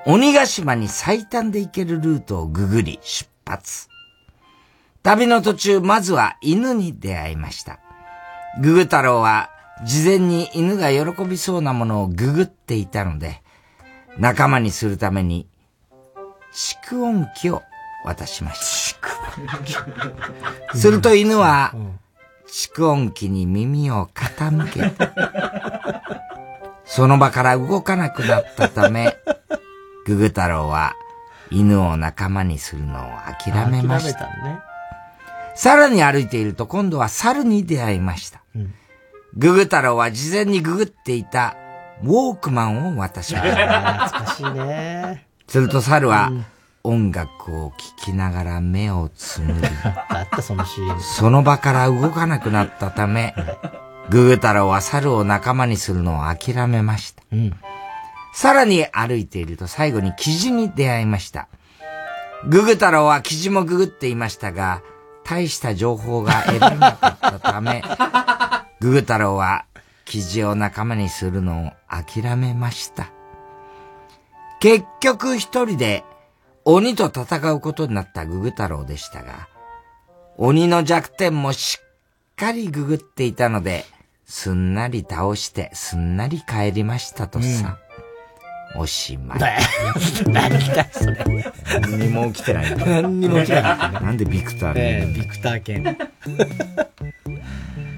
[0.06, 3.88] 鬼ヶ島に最短で行けるルートをググり出発。
[5.02, 7.80] 旅の途中、まずは犬に出会いました。
[8.60, 9.50] ググ太郎は、
[9.84, 13.42] 事前に犬が喜びそうなものをググっていたので、
[14.18, 15.48] 仲間にするために、
[16.52, 17.62] 蓄音機を
[18.04, 18.96] 渡しまし
[20.70, 20.76] た。
[20.76, 21.74] すると犬は、
[22.52, 25.10] 蓄音機に耳を傾けて、
[26.84, 29.16] その場から動かなくなったため、
[30.04, 30.94] ググ太郎は
[31.50, 33.10] 犬を仲間にするのを
[33.42, 34.18] 諦めました。
[34.18, 34.60] 諦めたね。
[35.54, 38.42] さらに歩いていると今度は猿に出会いました。
[39.34, 41.56] ググ太郎は事前にググっていた
[42.02, 44.08] ウォークマンを渡しました。
[44.08, 45.26] 懐かしいね。
[45.48, 46.30] すると猿は
[46.84, 49.68] 音楽を聴きながら目をつむり、
[50.42, 51.00] その CM。
[51.00, 53.34] その場から動かなくなったため、
[54.10, 57.22] ググ太郎は猿を仲間にするのを諦めました。
[58.34, 61.48] さらに歩いていると最後にキジに出会いました。
[62.48, 64.82] ググ太郎はキジもググっていましたが、
[65.24, 67.82] 大した情報が得られなかったため、
[68.80, 69.66] ググ太郎は
[70.04, 73.10] キジを仲間にするのを諦めました。
[74.58, 76.04] 結局一人で
[76.64, 79.48] 鬼と戦うことになったググ太郎でしたが、
[80.36, 83.84] 鬼の弱点もしっかりググっていたので、
[84.24, 87.78] すんなり倒してすんなり帰りましたとさ。
[88.74, 89.38] おしまい。
[90.26, 91.52] 何だよ、それ。
[91.80, 92.76] 何にも起きてない。
[92.76, 95.98] 何にも起きてないなんでビクターええビクター犬。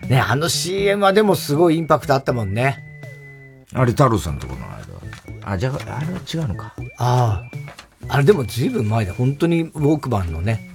[0.09, 2.83] ね、あの CM はでもすごいインパクトあったもんね。
[3.73, 5.53] あれ太郎さんとこの間。
[5.53, 6.75] あ、じゃあ、あれは違うのか。
[6.99, 7.64] ああ。
[8.09, 9.15] あれでもずいぶん前だ。
[9.15, 10.71] 本当にウォークマンのね。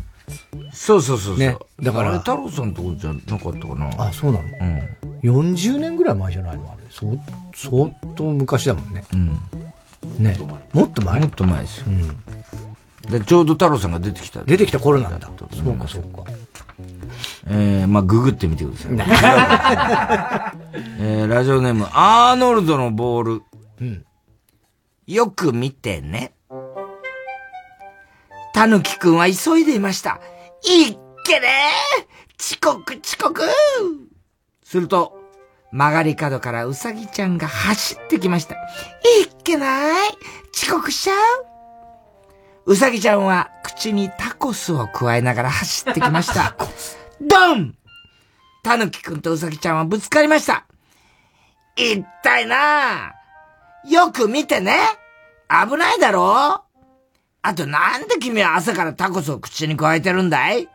[0.71, 1.37] そうそうそうそう。
[1.37, 1.57] ね。
[1.81, 2.09] だから。
[2.09, 3.89] あれ太郎さんとこじゃなかったかな。
[3.97, 4.97] あ、そうなのうん。
[5.23, 6.71] 40年ぐらい前じゃないの？
[6.71, 6.81] あれ。
[6.89, 7.19] そう、
[7.53, 9.03] 相当昔だもんね。
[9.13, 9.39] うん。
[10.23, 10.37] ね。
[10.73, 11.19] もっと前？
[11.19, 11.85] もっと前ですよ。
[11.87, 12.07] うん。
[13.11, 14.43] で、ちょうど太郎さんが出てきた。
[14.43, 15.27] 出てきた頃なんだ。
[15.27, 15.33] そ
[15.71, 16.23] うか、そうか。
[17.47, 18.91] えー、まあ、ググってみてください。
[20.99, 23.41] えー、ラジオネーム、アーノルドのボール。
[23.81, 24.05] うん。
[25.07, 26.33] よく見てね。
[28.59, 30.19] たぬきくんは急いでいました。
[30.67, 31.47] いっけね
[32.37, 33.43] 遅刻遅刻
[34.65, 35.17] すると、
[35.71, 38.55] 曲がり角からうさぎちゃんが走ってきました。
[38.55, 38.57] い
[39.27, 40.09] っけない
[40.53, 41.45] 遅刻しちゃう
[42.65, 46.57] うさぎちゃんは口にタコスを加えながら走ってきました。
[47.21, 47.77] ドン
[48.65, 50.65] たぬきくんとうさぎちゃんはぶつかりました。
[51.77, 53.13] 一体な
[53.85, 54.77] よく見てね。
[55.47, 56.65] 危ないだろ
[57.41, 60.67] あとなんで君は朝からタコスを口に加えてるんだい?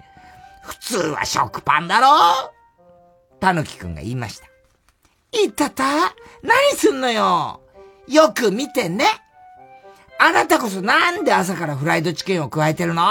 [0.63, 2.53] 普通は食パンだろ?
[3.39, 4.47] たぬきくんが言いました。
[5.33, 5.85] いたた?
[6.43, 7.61] 何すんのよ?
[8.09, 9.05] よく見てね。
[10.19, 13.03] あなたこそなんで朝からフライドチキンを加えてるの?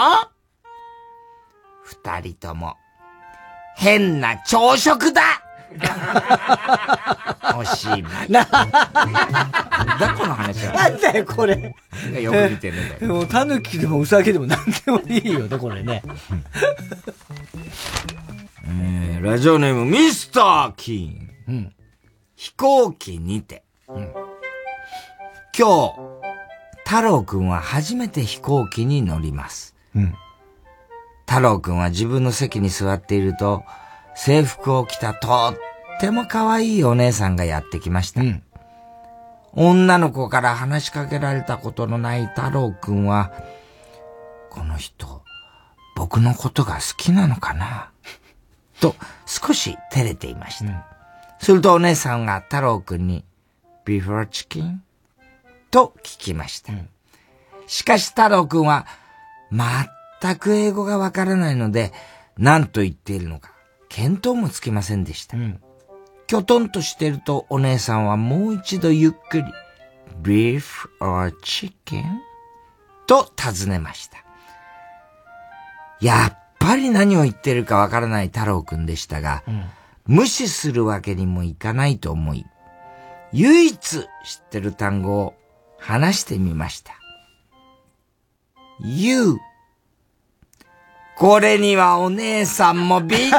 [1.84, 2.78] 二人とも、
[3.76, 5.43] 変な朝食だ。
[7.56, 8.32] おしまい。
[8.32, 10.74] な、だこの話は。
[10.74, 11.76] なんだよ、これ。
[12.22, 13.00] よく見てるんだよ。
[13.00, 16.02] でも、タヌキでもウサギでも何でもいいよね、これね。
[18.66, 21.30] えー、ラジオネーム、ミスター・キーン。
[21.48, 21.74] うん、
[22.36, 23.64] 飛行機にて。
[23.88, 24.14] うん、
[25.58, 25.94] 今日、
[26.86, 29.76] 太郎くんは初めて飛行機に乗ります。
[29.96, 30.16] うん、
[31.28, 33.64] 太郎くんは自分の席に座っていると、
[34.16, 35.58] 制服を着たとっ
[36.00, 38.22] ても可愛いお姉さんがやってきました。
[38.22, 38.44] うん、
[39.54, 43.32] 女の子から話しかけられたことのない太郎くんは、
[44.50, 45.24] この人、
[45.96, 47.92] 僕のことが好きなのかな？
[48.80, 48.96] と
[49.26, 50.66] 少し照れていました。
[50.66, 50.84] うん、
[51.40, 53.24] するとお姉さんが太郎くんに、
[53.86, 54.84] ビーフォーチキン
[55.72, 56.74] と聞きました。
[56.74, 56.90] うん、
[57.68, 58.86] しかし太郎くんは、
[59.52, 61.94] 全く英語がわからないので、
[62.38, 63.53] 何と言っているのか、
[63.96, 65.38] 見当もつきませんでした。
[65.38, 65.62] うん、
[66.28, 69.44] きょとんとしてるとお姉さんはもう一度ゆっくり、
[70.22, 70.64] beef
[71.00, 72.04] or chicken?
[73.06, 74.18] と尋ねました。
[76.02, 79.64] やっぱり何を言ってるかわからない太郎くんでしたが、うん、
[80.06, 82.46] 無視するわけにもいかないと思い、
[83.32, 84.06] 唯一知っ
[84.50, 85.36] てる単語を
[85.78, 86.94] 話してみました。
[88.80, 89.38] you
[91.16, 93.34] これにはお姉さんもびっく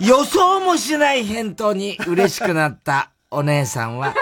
[0.00, 4.14] り 予想もしない返答に嬉しくなったお姉さんは、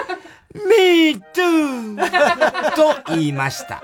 [0.53, 1.95] me too!
[2.75, 3.83] と言いました。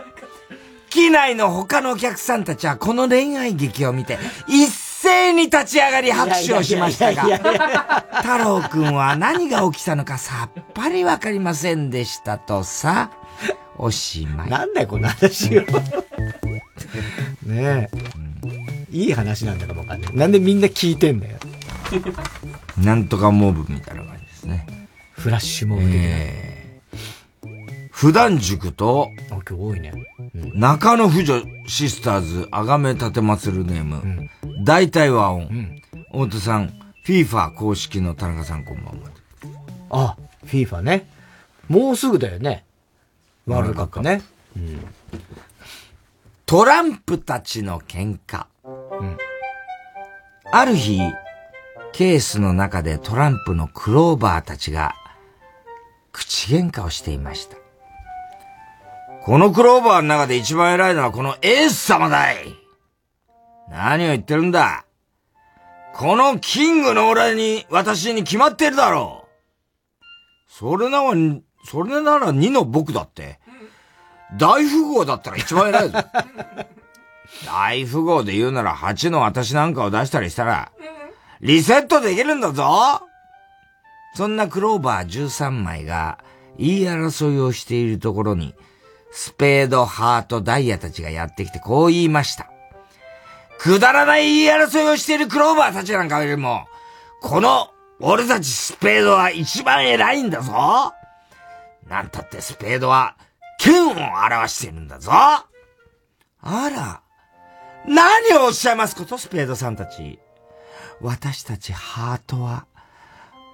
[0.89, 7.23] 機内の他のお客さんたちはこの恋愛劇を見て、一斉に立ち上がり拍手をしましたが、
[8.22, 13.09] 太郎くんは何が起きたのかさっぱりわかりませんでしたとさ、
[13.77, 14.49] おしまい。
[14.49, 15.63] なんだよ、この話よ。
[17.45, 17.97] ねえ、
[18.43, 18.95] うん。
[18.95, 20.15] いい話なんだかもわかんない。
[20.15, 21.38] なんでみんな聞いてんだよ。
[22.77, 24.88] なんとかモブみたいな感じですね。
[25.11, 26.01] フラッシュモブ的な。
[26.01, 29.93] えー、普段塾と、あ、今日多いね。
[30.35, 35.81] うん、中野婦女シスターズ、あがめ立てまつるネーム、うん、大体和音、うん、
[36.11, 36.69] 大手さん、
[37.03, 39.09] フィーファ公式の田中さんこんばんは。
[39.89, 41.07] あ、フィーファね。
[41.68, 42.63] もうすぐだよね。
[43.45, 44.22] ワールドカップね。
[44.55, 44.80] うん。
[46.51, 48.45] トランプたちの喧嘩。
[48.65, 49.17] うん。
[50.51, 50.99] ある日、
[51.93, 54.93] ケースの中でトランプのクローバーたちが
[56.11, 57.55] 口喧嘩をしていました。
[59.23, 62.53] このクローバーの中で一番偉いのはこのエース様だい
[63.69, 64.85] 何を言ってるんだ
[65.93, 70.03] このキングの俺に、私に決まってるだろう
[70.49, 71.13] それなら、
[71.63, 73.39] それなら2の僕だって。
[74.37, 75.99] 大富豪だったら一番偉いぞ。
[77.45, 80.71] 大富豪で言うなら8の私なんかを出したりしたら、
[81.41, 83.01] リセットできるんだぞ
[84.15, 86.19] そんなクローバー13枚が
[86.57, 88.53] 言い争いをしているところに、
[89.11, 92.49] スペード、ハート、ダイヤたちがやってきてこう言いました。
[93.57, 96.65] くだらない言い争いをしているクローバーたちなんかよりも、
[97.21, 100.93] この俺たちスペードは一番偉いんだぞ
[101.87, 103.15] なんたってスペードは
[103.61, 105.11] 剣を表しているんだぞ。
[105.13, 105.45] あ
[106.41, 107.01] ら、
[107.85, 110.17] 何をおっしゃいますこと、スペードさんたち。
[110.99, 112.65] 私たちハートは、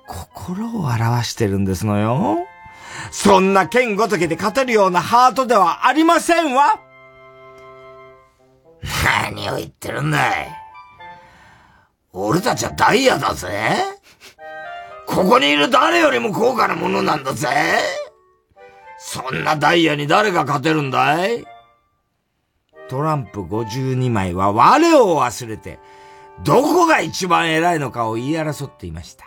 [0.07, 2.37] 心を表してるんですのよ。
[3.11, 6.79] そんな剣ごときで勝てるようなハートではありませんわ。
[9.03, 10.47] 何を言ってるんだい。
[12.13, 13.49] 俺たちはダイヤだぜ。
[15.05, 17.49] ここにいる誰よりも高価なものなんだぜ。
[18.99, 21.45] そんなダイヤに誰が勝てるんだい？
[22.89, 25.79] トランプ52枚は我を忘れて、
[26.43, 29.25] どこが一番偉いのかを言い争っていました。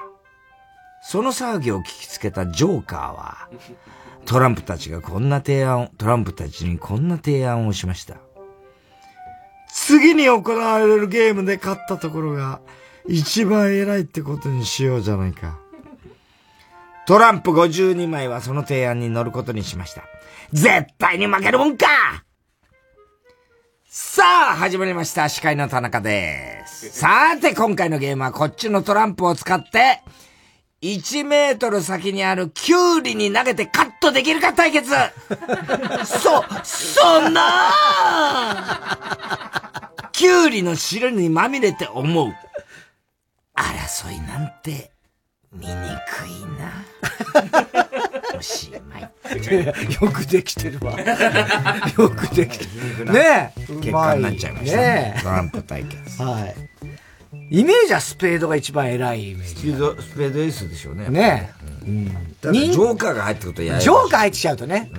[1.02, 3.48] その騒ぎを聞きつけたジョーカーは、
[4.26, 8.16] トランプたちがこんな提案を、トランプたちにこんな提案をしました。
[9.72, 12.60] 次に行われるゲームで勝ったところが
[13.06, 15.59] 一番偉いってことにしようじゃないか。
[17.10, 20.04] トランプ52枚はその提案に乗ることにしました。
[20.52, 21.88] 絶対に負けるもんか
[23.84, 24.22] さ
[24.52, 25.28] あ、始まりました。
[25.28, 26.88] 司会の田中です。
[27.00, 30.04] さて、今回のゲームはこっちのトランプを使って、
[30.82, 34.92] 1メートル先にあるキュウリに投げてカットできるか対決
[36.06, 37.72] そ、そんな
[40.12, 42.32] キュウリの汁にまみれて思う。
[43.56, 44.92] 争いなんて、
[45.52, 46.84] 見にくいな。
[48.38, 49.02] おしまい。
[49.02, 50.92] よくできてるわ。
[51.98, 52.66] よくできて
[52.98, 53.12] る。
[53.12, 53.60] ねえ。
[53.66, 55.20] 結果になっちゃいましたねね。
[55.22, 56.22] トランプ対決。
[56.22, 56.54] はい。
[57.50, 59.54] イメージはスペードが一番偉いイメージ。
[59.54, 61.08] スペード、スペードエースでしょうね。
[61.08, 61.50] ね
[61.82, 62.06] うん。
[62.06, 64.90] ジョーカーが入ってくるとややジョーカー入ってきちゃうとね。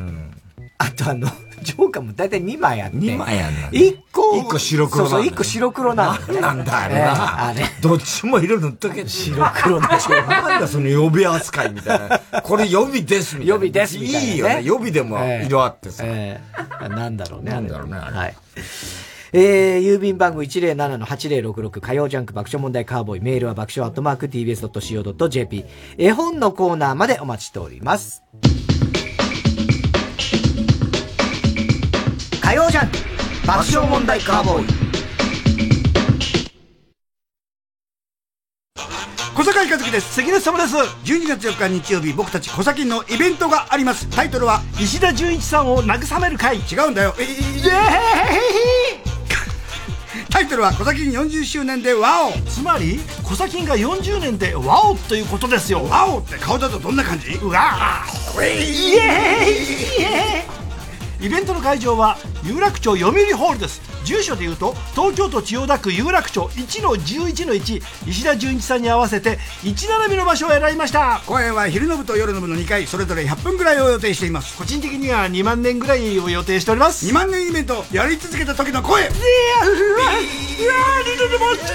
[0.77, 1.29] あとあの、
[1.61, 2.97] ジョーカーも大体2枚あって。
[2.97, 6.33] 2枚あんのね1個、一個白黒そうそう、なんだよ1個白黒なの。
[6.33, 7.45] なんなんだあれええな。
[7.47, 7.63] あれ。
[7.81, 12.19] どっちも色塗っとけ白黒でしょなんだその予備扱いみたいな。
[12.41, 13.53] これ予備ですみたいな。
[13.53, 14.61] 予備ですみたいなねいいよね。
[14.63, 16.03] 予備でも色あってさ。
[16.05, 16.41] え
[16.83, 17.51] えなんだろうね。
[17.51, 18.17] なんだろうね、あれ。
[18.17, 18.35] はい。
[19.33, 25.65] えー、郵便番号107-8066火曜ジャンク爆笑問題カーボーイメールは爆笑アットマーク tbs.co.jp
[25.97, 28.23] 絵本のコーナーまでお待ちしております。
[32.51, 32.97] 火曜ジャンク
[33.47, 34.67] 爆笑問題カーボーイ。
[39.33, 40.15] 小坂井和樹です。
[40.15, 40.75] 関根様です。
[40.75, 44.09] 12月4日日曜日僕たち小崎のイベントがあります。
[44.09, 46.57] タイトルは石田純一さんを慰める会。
[46.57, 47.15] 違うんだよ。
[47.17, 47.71] イエーイ
[50.29, 60.70] タイトルは「小崎40周年でワオ」つまり小崎が40年でワオということですよワオって顔だとどんな感じうわーイエーイイエーイ
[61.21, 63.79] イベントの会場は有楽町読売ホールです。
[64.03, 71.21] 住所でいうと東京都千代田区有楽町1の11の1石田純一さんに合わせて1並びの場所を選びました。
[71.27, 74.57] 公演は昼の部と夜の部の2回それぞれ100分ぐらいを予定しています。
[74.57, 77.05] 個人的には2万年ぐらいを予定しております。
[77.07, 79.03] 2万年イベントやり続けた時の声。
[79.03, 80.11] いやうわうわ
[81.05, 81.73] 二度ともちった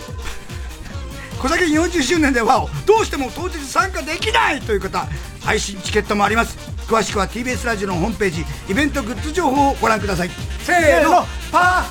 [0.00, 0.03] い
[1.44, 5.06] 小崎40周年でワオどうしても当日参加できないという方
[5.42, 6.56] 配信チケットもあります。
[6.88, 10.30] 詳しくは TBS ラジオのホームページイベントグッズ情報をご覧ください。
[10.60, 11.82] せーのパッ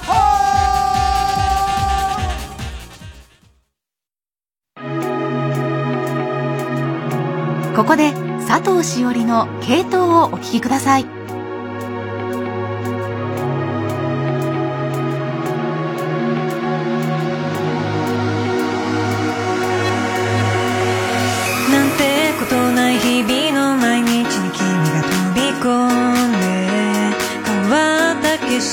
[7.76, 8.12] ホここで
[8.48, 11.23] 佐藤しおりの系統をお聞きください。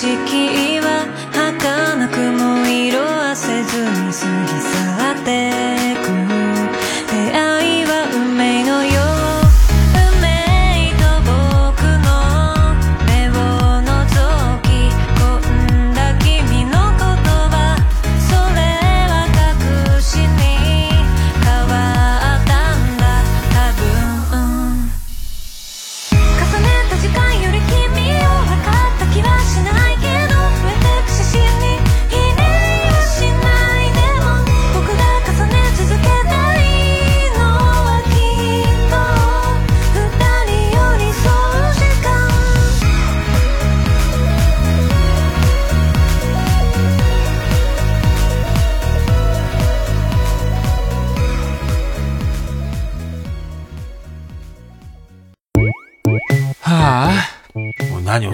[0.02, 4.24] 色は儚くも色褪せずに過
[4.54, 4.69] ぎ去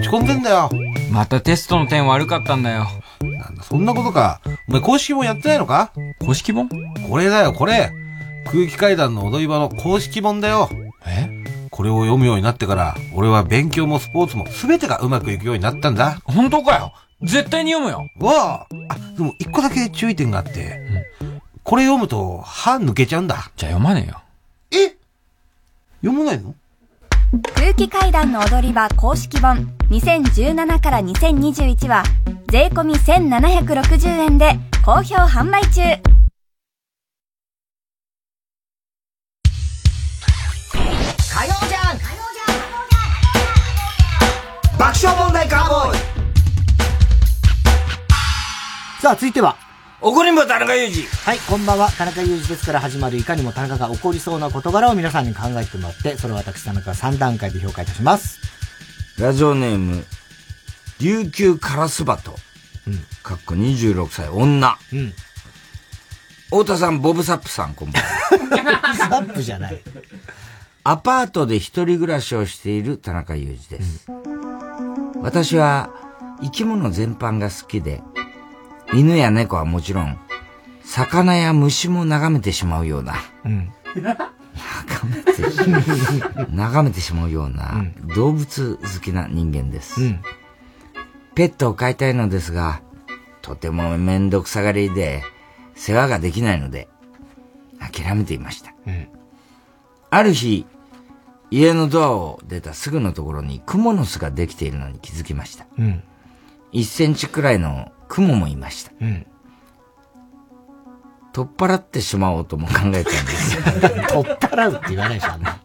[0.06, 0.70] ち込んでんだよ。
[1.10, 2.86] またテストの点悪かったんだよ。
[3.20, 4.40] なんだ、そんなことか。
[4.68, 5.92] お前公式本やってないのか？
[6.20, 6.68] 公式本？
[7.08, 7.92] これだよ、これ。
[8.46, 10.70] 空気階段の踊り場の公式本だよ。
[11.06, 11.44] え？
[11.70, 16.20] これを読むようになってから、俺は勉強もスポーツも全てがうまくいくようになったんだ。
[16.24, 16.92] 本当かよ？
[17.22, 20.80] 絶対に読むよわああ、でも一個だけ注意点があって、
[21.64, 23.50] これ読むと歯抜けちゃうんだ。
[23.56, 24.22] じゃあ読まねえよ。
[24.70, 24.96] え？
[26.02, 26.54] 読まないの？
[27.54, 32.04] 空気階段の踊り場公式本2017から2021は
[32.48, 35.82] 税込み1760円で好評販売中。
[41.28, 41.98] 火曜じゃん。
[44.78, 45.98] 爆笑問題カーボーイ。
[49.02, 49.65] さあ、続いては。
[50.02, 51.06] 怒りんぼ田中裕二。
[51.06, 51.90] はい、こんばんは。
[51.90, 58.38] 田中裕二ですから始まるいかにも田中が起こりそうな事柄を皆さんに考えてもらって、それを私田中が3段階で評価いたします。
[59.18, 60.04] ラジオネーム、
[61.00, 62.32] 琉球カラスバト。
[63.22, 64.76] かっこ26歳、女。
[64.92, 65.14] うん。
[66.50, 68.94] 太田さん、ボブサップさん、こんばんは。
[68.94, 69.80] サップじゃない。
[70.84, 74.06] アパートで一人暮らしをしている田中裕二です。
[75.22, 75.88] 私は、
[76.42, 78.02] 生き物全般が好きで、
[78.94, 80.18] 犬や猫はもちろん、
[80.84, 83.14] 魚や虫も眺めてしまうような、
[83.44, 83.72] うん。
[83.96, 85.82] 眺めてしまう、
[86.50, 87.84] 眺めてしまうような
[88.14, 90.02] 動物好きな人間です。
[90.02, 90.20] うん
[91.34, 92.80] ペットを飼いたいのですが、
[93.42, 95.22] とてもめんどくさがりで、
[95.74, 96.88] 世話ができないので、
[97.78, 98.72] 諦めていました。
[98.86, 99.08] うん
[100.08, 100.64] ある日、
[101.50, 105.66] 家のドアを出たすぐのところにクモの巣ができているのに気づきました。
[105.78, 106.02] うん。
[106.72, 108.92] 1センチくらいのクモもいました。
[109.00, 109.26] うん。
[111.32, 113.56] 取っ払ってしまおうとも考えたんです。
[114.08, 115.58] 取っ払うって言わないでしょ、あんな。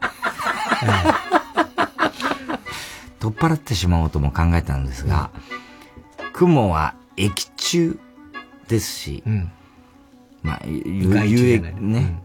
[3.19, 5.29] 取っ払ってしまおうとも考えたんですが、
[6.33, 7.99] クモは液中
[8.67, 9.23] ですし、
[10.41, 12.23] まあ、ゆ害虫有じゃない益ね、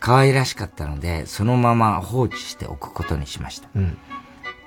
[0.00, 3.68] 可愛らしかったので、そのまま放置しておくことにしました。
[3.74, 3.98] うん。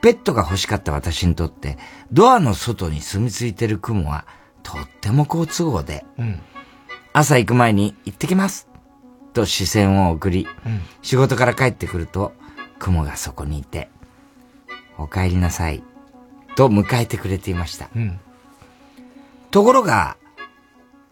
[0.02, 1.78] ペットが欲しかった私にとって、
[2.12, 4.26] ドアの外に住み着いてるクモは、
[4.64, 6.40] とっても好都合で、うん。
[7.14, 8.70] 朝行く前に行ってきます
[9.34, 12.34] と視線を送り、うん仕事から帰ってくると、
[12.80, 13.90] クモがそこにいて、
[14.98, 15.84] お帰りなさい、
[16.56, 17.90] と迎えてくれていました。
[17.96, 18.20] うん。
[19.50, 20.18] ところが、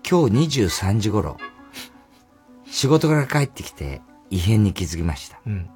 [0.09, 1.37] 今日23時頃、
[2.65, 5.39] 仕事から帰ってきて異変に気づきました。
[5.45, 5.69] うん。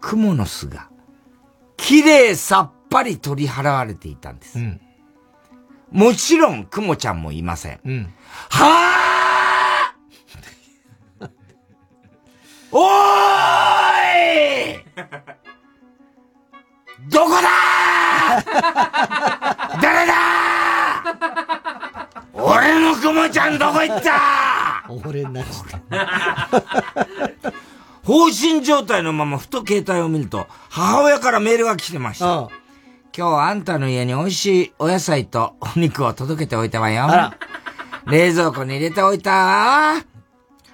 [0.00, 0.88] クモの巣が、
[1.76, 4.58] 綺麗さっぱり取り払われていたんです。
[4.58, 4.80] うん。
[5.90, 7.80] もちろん、クモちゃんもいません。
[7.84, 8.12] うん。
[8.50, 11.28] はぁ
[12.70, 12.88] おー
[14.74, 14.84] い
[17.08, 17.48] どこだ？
[19.80, 20.12] 誰だ？
[22.34, 24.84] 俺のクモちゃんどこ行った？
[25.06, 27.52] 俺になっちゃった。
[28.04, 32.50] 放心状態のままふと携帯を見ると、母親からメールが来てました。
[33.18, 37.08] 今日あんたの家に美味しいお野菜とお肉を届けておいたわよ。
[38.06, 40.04] 冷蔵庫に入れておいたわ。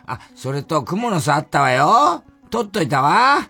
[0.05, 2.23] あ、それと蜘蛛の巣あったわよ。
[2.51, 3.49] 取っといたわ。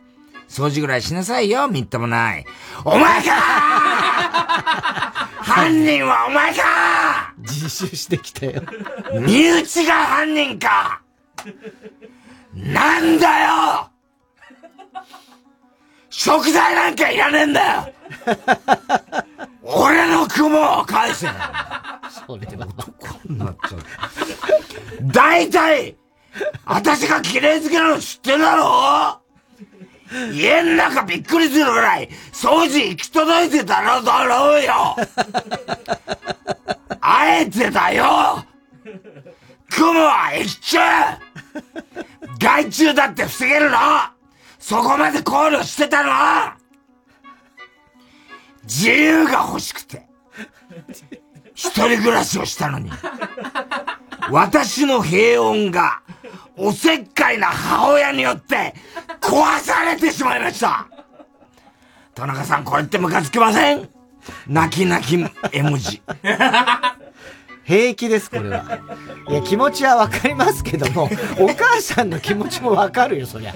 [0.48, 2.44] 掃除ぐらいしなさいよ、みっともない。
[2.84, 3.32] お前か
[5.42, 8.62] 犯人はお前か自首してきたよ。
[9.12, 11.00] 身内が犯人か
[12.54, 13.90] なんだよ
[16.16, 17.92] 食材なんかいらねえんだよ。
[19.62, 21.26] 俺の雲を返せ。
[22.26, 22.68] それは。
[22.68, 23.80] 男になっちゃう。
[25.12, 25.96] 大体、
[26.64, 29.20] 私が綺麗好きなの知ってるだろ
[30.32, 34.96] 家の中びっくりするぐらい掃除行き届いてたろだろうよ。
[37.00, 38.44] あえてだよ。
[39.68, 40.78] 雲は液中
[42.38, 43.78] 害虫だって防げるの
[44.66, 46.10] そこまで考慮してたの？
[48.62, 50.06] 自由が欲しくて。
[51.54, 52.90] 一人暮らしをしたのに。
[54.30, 56.00] 私の平穏が
[56.56, 58.74] おせっかいな母親によって
[59.20, 60.86] 壊されてしまいました。
[62.14, 63.86] 田中さんこれってムカつきません？
[64.46, 65.22] 泣き泣き
[65.52, 66.00] 絵文字。
[67.64, 68.78] 平気です、これは。
[69.28, 73.54] いや、気持ちはわかりますけども、お母さんの気持ちもわかるよ、そりゃ。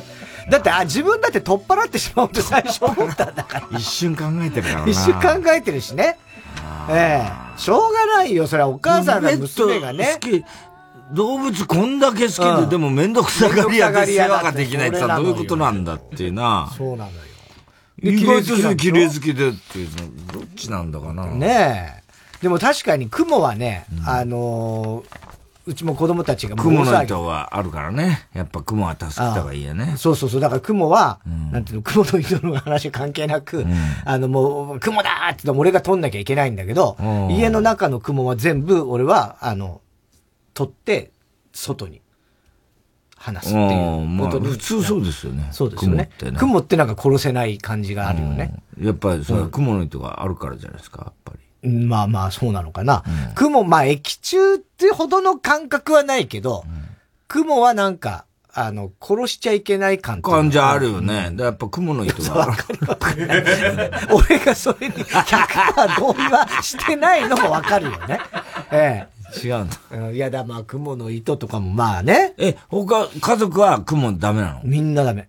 [0.50, 3.78] だって、あ、自分だって取っ払ってしまうと最初思ったんだから。
[3.78, 6.18] 一瞬考えてるからな一瞬考えてるしね。
[6.90, 7.22] え
[7.56, 10.18] えしょうがないよ、それはお母さんの娘がね。
[11.12, 16.70] 動物こんだけ好きで、うんでもめんどくさがり屋で世話ができないってさ、どういうことなんだっていうな。
[16.76, 17.18] そうなのよ。
[18.02, 21.26] 意外とで綺麗好きでっていうの、どっちなんだかな。
[21.26, 22.42] ねえ。
[22.42, 25.38] でも確かに雲はね、あのー
[25.68, 28.26] うちも子供たちが雲の糸はあるからね。
[28.32, 29.96] やっぱ雲は助けた方がいいよね。
[29.98, 30.40] そうそうそう。
[30.40, 31.20] だから雲は、
[31.52, 33.66] なんていうの、雲の糸の話関係なく、
[34.06, 39.82] あのもう、雲だーって言って俺が取んなきゃいけないんだけどうん、家の中の雲は全部俺は、あの、
[40.54, 41.10] 取って、
[41.52, 42.00] 外に
[43.16, 45.48] 話すっていううんまあ普通そうですよね。
[45.50, 46.08] そうですよね。
[46.38, 48.54] 雲ってねなんか殺せない感じがあるよね。
[48.80, 51.40] やっぱりそれは雲の糸があるからじゃないですか、やっぱり。
[51.62, 53.02] うんまあまあ、そうなのかな。
[53.35, 56.64] 雲、まあ、液中ってほどの感覚はないけど、
[57.26, 58.24] 雲はなんか、
[58.55, 61.30] あの、殺しちゃいけない感感じあるよね。
[61.32, 62.52] でやっぱ雲の糸がある。
[64.10, 68.18] 俺がそれに100%同意はしてないのもわかるよね。
[68.72, 69.06] え
[69.44, 69.76] 違うんだ。
[69.93, 70.12] え。
[70.14, 72.35] いやだ、まあ、雲の糸とかもまあね。
[72.39, 74.60] え、他、家族は雲ダメなの？
[74.64, 75.28] みんなダメ。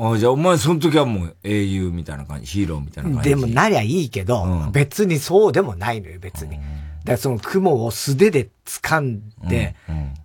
[0.00, 3.28] あじゃあお前その時はもう英雄みたいな感じ、ヒーローみたいな感じ。
[3.30, 6.56] でもなりゃいいけど、別にそうでもないのよ、別に。
[6.56, 6.62] だか
[7.12, 9.74] らその雲を素手で掴んで、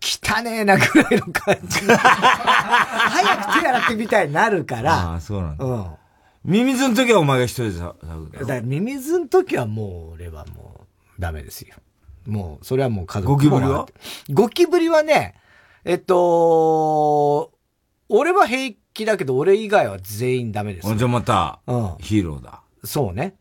[0.01, 1.79] 汚ねえなぐらいの感じ。
[1.87, 4.93] 早く手洗ってみたいになるから。
[5.11, 5.65] ああ、そうなんだ。
[5.65, 5.85] うん。
[6.43, 7.95] ミミズの時はお前が一人でさ、
[8.33, 10.81] だからミミズの時はもう俺はも
[11.17, 11.75] うダメですよ。
[12.27, 13.85] もう、それはもう家族ゴキブリは？
[14.31, 15.35] ゴキブリはね、
[15.85, 17.51] えっと、
[18.09, 20.95] 俺は平気だけど、俺以外は全員ダメですよ。
[20.95, 22.61] じゃあまた、うんヒーローだ。
[22.83, 23.35] そうね。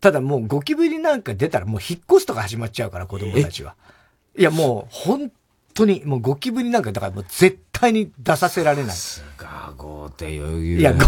[0.00, 3.74] ただもうゴキブリなんか出たらもう引っ越すとか始まっちゃうから、子供たちは。
[4.36, 5.32] いやもう本
[5.74, 8.96] 当に、もうゴキブリなんかだからもう絶対に出させられない。
[9.36, 10.78] が、豪邸余裕。
[10.78, 11.06] いや、豪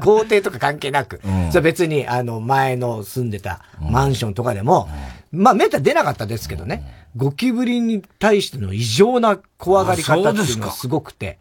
[0.00, 1.20] 豪邸とか関係なく。
[1.24, 4.88] うんそれ別に、あの、前の住んでたマンションとかでも、
[5.32, 11.38] まあ、めった出なかったですけどね、ゴキブリに対しての異常な怖がり方っていうのがすごくて。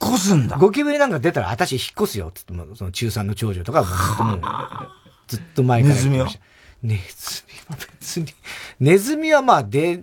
[0.00, 0.58] 引っ越すんだ。
[0.58, 3.84] ゴキブリなんか出たら、私引っ越すよ、つっても、その中3の長女とか
[5.26, 6.40] ずっと前から言ってました。
[6.82, 8.26] ネズミは別に、
[8.78, 10.02] ネズミはまあ出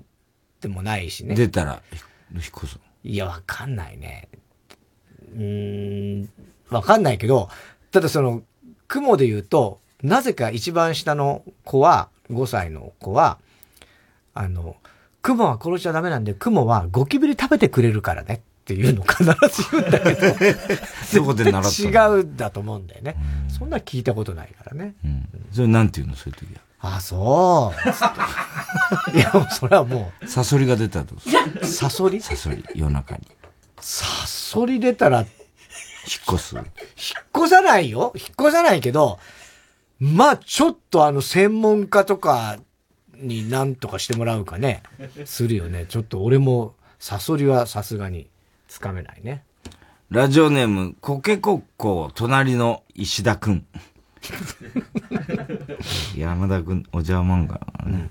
[0.59, 1.35] てもないしね。
[1.35, 1.81] 出たら、
[2.31, 2.79] 引っ越す。
[3.03, 4.29] いや、わかんないね。
[5.33, 6.29] うーん、
[6.69, 7.49] わかんないけど、
[7.91, 8.43] ただその、
[8.87, 13.37] 雲で言うと、なぜか一番下の子は、5歳の子は、
[14.33, 14.75] あの、
[15.21, 19.31] 雲は殺しちゃダメなんで、雲はゴキブリ食べてくれるからねっていうのを必ず
[19.71, 20.35] 言うんだけど、
[21.05, 21.59] そこで習
[21.91, 23.15] った違うんだと思うんだよね。
[23.49, 24.95] そんな聞いたことないからね。
[25.51, 26.61] それなんて言うのそういう時は。
[26.79, 29.11] あ、そう。
[29.17, 30.27] いや、もうそれはもう。
[30.27, 33.21] サソリが出たらどうするサソリサソリ、夜中に。
[33.79, 35.27] サソリ出たら、引っ
[36.35, 36.55] 越す。
[36.55, 36.65] 引っ
[37.35, 39.19] 越さないよ引っ越さないけど、
[39.99, 42.57] まあちょっとあの専門家とか
[43.15, 44.83] になんとかしてもらうかね、
[45.25, 45.85] するよね。
[45.87, 48.29] ちょっと俺もサソリはさすがに
[48.67, 49.43] つかめないね。
[50.09, 53.65] ラジオネーム、コケコッコ、隣の石田くん。
[56.15, 58.09] 山田くん、お邪魔んがね。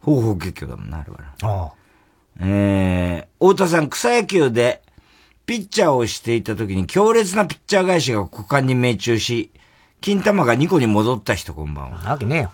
[0.00, 1.18] 方法結局だもんな、あれは。
[1.42, 1.72] ああ。
[2.40, 4.82] えー、太田さん、草野球で、
[5.46, 9.50] ピッチャーをしていた時に強烈なピッチャー返しが股間に命中し、
[10.00, 11.98] 金玉が2個に戻った人こんばんは。
[12.02, 12.52] なわけねえよ。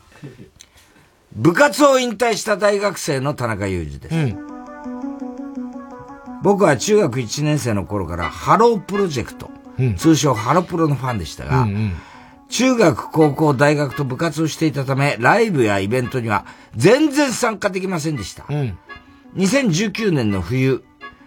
[1.34, 4.14] 部活を引退した大学生の田中裕二です。
[4.14, 4.54] うん。
[6.42, 9.50] 僕は中学1年生の頃からハロープロジェクト、
[9.96, 11.92] 通称ハロプロのファンでしたが、うんうん
[12.50, 16.44] 中学、高校、大学と部活をしていたため、ライブやイベントには
[16.76, 18.44] 全然参加できませんでした。
[18.48, 18.78] うん。
[19.34, 20.84] 2019年の冬、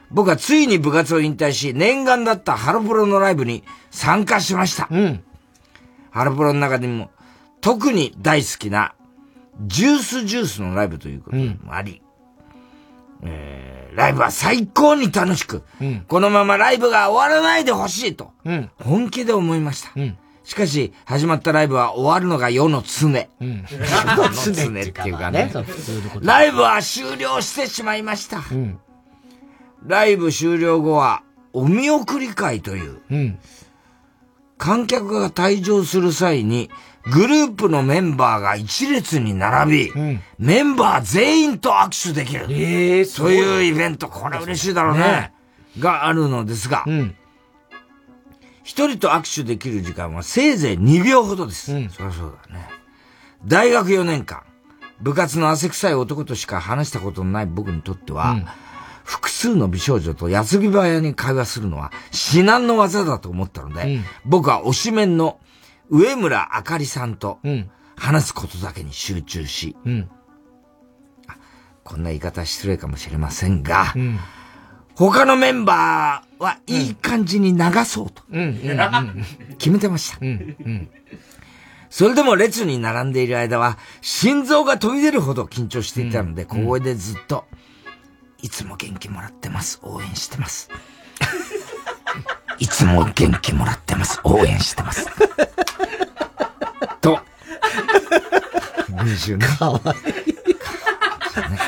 [0.10, 4.88] 僕はついに部活を引退し、念願だったハロプロのライブに参加しました。
[6.18, 7.12] ハロプロの中でも
[7.62, 8.96] 特に大好きな
[9.68, 12.02] ジュースジュースのライブということもあり、
[13.24, 15.64] えーライブは最高に楽しく、
[16.08, 18.70] このままライブが終わらないでほしいと、うん。
[18.78, 19.90] 本気で思いました。
[20.44, 23.08] しかし、始まったライブは終わるのが世の常。
[23.08, 23.66] うん。
[23.68, 23.80] 世
[24.16, 25.52] の常っていうかね
[26.22, 28.44] ライブは終了してしまいました。
[28.52, 28.80] うん。
[29.84, 31.24] ライブ終了後は、
[31.54, 33.40] お見送り会という、うん。
[34.58, 36.70] 観客が退場する際に、
[37.12, 39.94] グループのメンバーが一列に並び、
[40.40, 42.48] メンバー全員と握手できる。
[42.50, 45.00] ええそういうイベント、これ嬉しいだろうね。
[45.00, 45.34] ね
[45.80, 46.86] があるのですが、
[48.64, 51.72] 一人と握手できる時間はせいぜい2秒ほどです。
[51.72, 52.68] そりゃそうだね。
[53.46, 54.42] 大学4年間、
[55.00, 58.36] 部活の汗臭い男としか話したことのない僕にとっては、
[59.08, 65.40] 複数の美少女と矢継ぎ早に会話するのは至難の技だと思ったので、僕は推しメンの
[65.90, 67.40] 上村あかりさんと
[67.96, 70.10] 話すことだけに集中し、うん。
[71.86, 73.94] こんな言い方失礼かもしれませんが、
[74.94, 78.24] 他のメンバーはいい感じに流そうと、
[79.58, 80.18] 決めてました。
[81.90, 87.46] それでも列に並んでいる間は、心臓が飛び出るほど緊張していたので、小声でずっと、
[88.42, 89.80] いつも元気もらってます。
[89.84, 90.70] 応援してます。
[92.60, 94.20] いつも元気もらってます。
[94.24, 95.08] 応援してます。
[97.02, 97.20] と。
[99.58, 100.38] かわいい。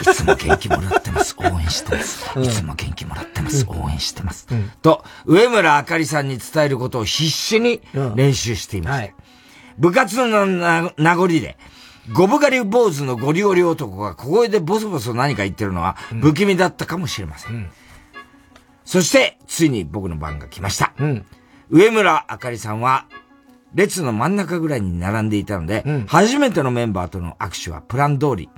[0.01, 1.35] いつも元気もらってます。
[1.37, 2.25] 応援してます。
[2.39, 3.65] いつも元気もらってます。
[3.67, 4.47] 応援してます。
[4.81, 7.81] と、上村あかりさんに伝えることを必死に
[8.15, 9.13] 練習していました。
[9.77, 11.57] 部活のな名残で、
[12.14, 17.69] ゴブ狩り坊主のゴリゴリ男が小声でボソボソ何か言ってるのは不気味だったかもしれません。
[18.86, 20.94] そして、ついに僕の番が来ました。
[21.69, 23.06] 上村あかりさんは、
[23.76, 28.49] 列の真ん中ぐらいに並んでいたので、初めてのメンバーとの握手はプラン通り、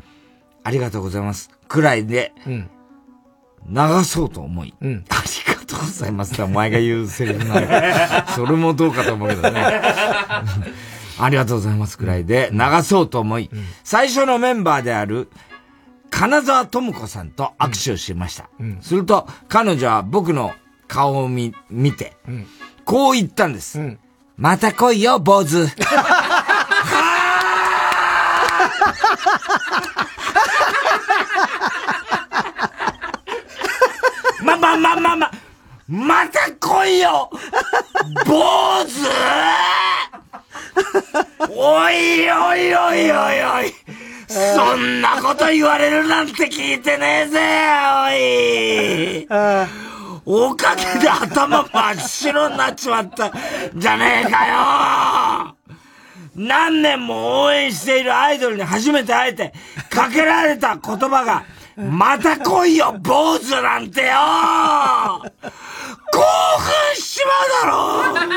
[0.63, 1.49] ありがとうございます。
[1.67, 8.27] くらいで、流そうと思い、ありがとうございますってお前が言うセリフなの。
[8.33, 9.65] それもどうかと思うけどね。
[11.23, 13.49] ありがとうございますくらいで流そうと思い、
[13.83, 15.29] 最初のメンバーである、
[16.09, 18.49] 金沢智子さんと握手をしました。
[18.81, 20.53] すると、彼女は僕の
[20.87, 22.17] 顔を見、見て、
[22.85, 23.97] こう言ったんです。
[24.35, 25.67] また来いよ、坊主。
[34.43, 35.31] ま、ま、ま、ま、ま、
[35.87, 37.29] また来いよ
[38.25, 39.90] 坊主
[41.49, 43.73] おいおいおいおいおい。
[44.27, 47.39] そんなこと言われるなんて聞いてねえぜ、
[49.25, 49.27] おい。
[50.25, 53.31] おかげで頭真っ白になっちまった。
[53.75, 55.55] じゃねえかよ。
[56.35, 59.53] 何年も応援しているアイドルに初めて会えて、
[59.89, 61.43] かけられた言葉が、
[61.75, 64.11] また来いよ、坊主なんてよ。
[66.13, 66.21] 興
[66.59, 67.31] 奮しちま
[68.13, 68.27] うだ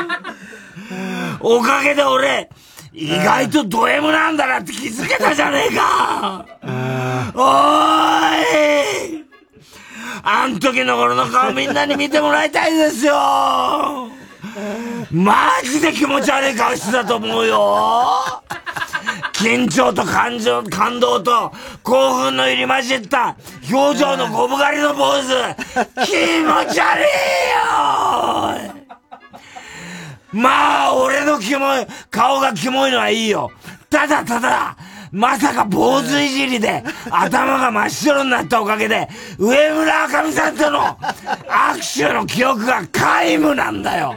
[0.91, 1.14] ろ
[1.47, 2.49] おかげで俺、
[2.91, 6.43] 意外とド M なんだなって気づけたじゃねえか。
[7.35, 9.25] おーい。
[10.23, 13.13] あん時の俺の顔みんなに見てもらいたいですよ。
[15.11, 18.41] マジで気持ち悪い顔してたと思うよ。
[19.33, 21.51] 緊張と感情、感動と
[21.83, 23.37] 興奮の入り混じった
[23.71, 25.27] 表情のゴブ狩りの坊主
[26.07, 27.03] 気持ち悪い
[28.73, 28.84] よ
[30.35, 33.51] まあ、俺のキモい、顔がキモいのはいいよ。
[33.89, 34.75] ただただ、
[35.09, 39.07] まさか坊主いじりで、頭が真っ白になったおかげで、
[39.39, 44.13] 上村あかみさんとの握手の記憶が皆無なんだよ。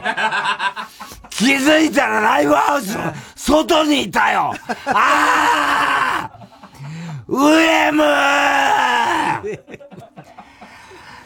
[1.29, 4.53] 気づいたらライブハウスの外にいたよ。
[4.87, 6.47] ああ
[7.29, 8.03] 上ム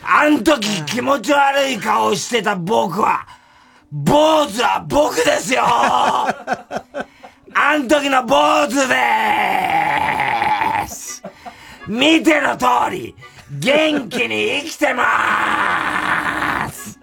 [0.06, 3.26] あん時気持ち悪い顔してた僕は、
[3.96, 6.26] 坊主は僕ですよあ
[7.78, 11.22] ん時の坊主でーす
[11.88, 13.16] 見ての通り、
[13.52, 17.00] 元気に生きてまーす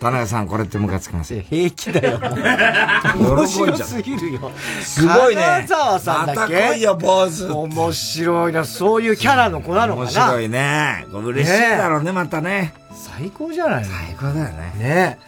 [0.00, 1.34] 田中さん、これってムカつきます？
[1.36, 1.42] よ。
[1.42, 2.18] 平気だよ。
[3.14, 4.50] 面白すぎるよ。
[4.80, 5.42] すごいね。
[5.42, 6.54] 金沢さんだっけ？
[6.54, 7.46] また来いよ、坊主。
[7.52, 8.64] 面白いな。
[8.64, 10.06] そういうキャラの子なのかな？
[10.06, 11.04] 面白いね。
[11.12, 12.74] 嬉しいだろうね、またね。
[13.18, 13.84] 最高じゃない？
[13.84, 14.72] の最高だよね。
[14.78, 15.18] ね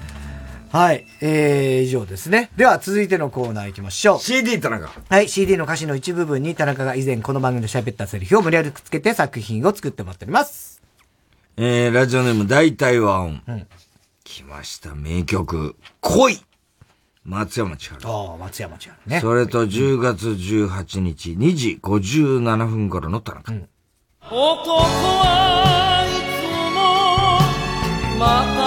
[0.72, 1.04] はい。
[1.20, 2.48] えー、以上ですね。
[2.56, 4.20] では、続いてのコーナー行きましょう。
[4.20, 4.88] CD 田中。
[5.08, 5.28] はい。
[5.28, 10.80] CD の歌詞の一部分に田中が以前この番組で喋ったセリフを無理やりくっつけて作品を作ってもらっております。
[11.56, 13.42] えー、ラジオネーム大体和音。
[13.48, 13.66] うん。
[14.22, 15.74] 来ました、名曲。
[16.00, 16.38] 恋
[17.24, 18.08] 松山千春。
[18.08, 19.18] ああ、松山千春ね。
[19.20, 23.52] それと10月18日2時57分頃の田中。
[24.22, 26.16] 男はいつ
[28.16, 28.59] も待た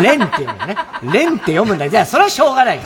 [0.00, 0.76] レンって読むね。
[1.12, 1.90] レンって読むんだよ。
[1.90, 2.82] じゃあ、それはしょうがないよ。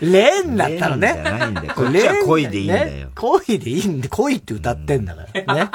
[0.00, 1.14] レンだったのね。
[1.14, 5.54] レンじゃないんだよこっちは恋でいいんだよね恋でいいんで、恋って歌ってんだから。
[5.54, 5.70] ね。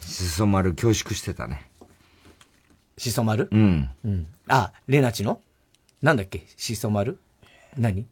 [0.00, 1.68] しそ丸恐縮してたね。
[2.98, 3.90] しそ丸うん。
[4.04, 4.26] うん。
[4.48, 5.40] あ、レナチの？
[6.02, 6.46] なんだっけ？
[6.56, 7.18] しそ丸
[7.76, 8.06] 何？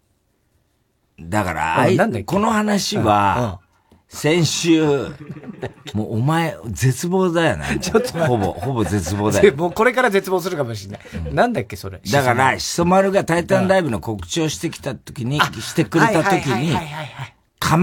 [1.21, 1.87] だから、
[2.25, 3.60] この話は、
[4.13, 4.83] 先週、
[5.95, 7.79] もうお前、絶望だよね。
[7.81, 9.55] ちょっとほぼ、ほぼ絶望だぜよ。
[9.57, 11.35] もうこれから絶望するかもしれない。
[11.35, 12.01] なんだっけ、それ？
[12.11, 17.77] だから、しそ丸がタイタンライブの告知をしてきた時に、してくれた時に、かまって呼んでた、はいは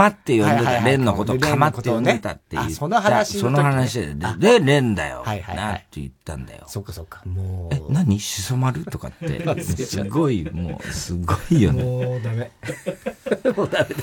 [0.53, 2.61] いはいレンのことをかまって呼んでたっていう。
[2.63, 5.23] あその話その話で、で、レンだよ。
[5.23, 6.65] はいなって言ったんだよ。
[6.67, 7.21] そっかそっか。
[7.25, 7.75] もう。
[7.75, 8.19] え、何？
[8.19, 8.83] しそ丸？
[8.85, 9.61] とかって。
[9.63, 11.83] すごい、もう、すごいよね。
[11.83, 12.51] もうダメ。
[13.55, 13.95] もうダメ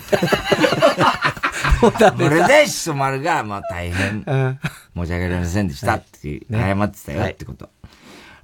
[1.91, 2.13] だ。
[2.13, 7.69] これで、しそ丸が、まあ大変、申し訳ありませんでしたって謝ってたよってこと。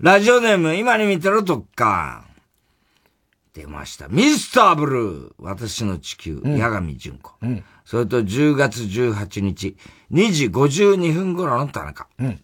[0.00, 2.24] ラジオネーム、今に見てろ、どっか。
[3.52, 4.08] 出ました。
[4.08, 5.32] ミスターブルー。
[5.38, 7.32] 私の地球、うん八神純子。
[7.42, 7.64] うん。
[7.84, 9.76] それと10月18日、
[10.12, 12.06] 2時52分頃の田中。
[12.16, 12.38] ふる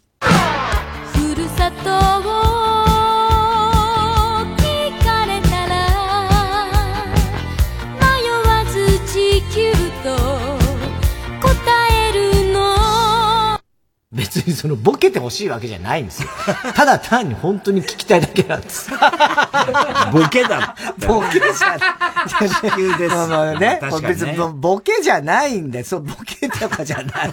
[14.17, 16.29] 別にそのボケてほしいわけじゃないんですよ。
[16.75, 18.91] ただ単に本当に聞きたいだけなんです。
[20.11, 20.75] ボケだ。
[21.07, 21.79] ボケじゃない。
[22.27, 23.81] 地球ですまあまあね。
[24.03, 27.33] 別にボボケじゃないんで、そう、ボケとかじゃない。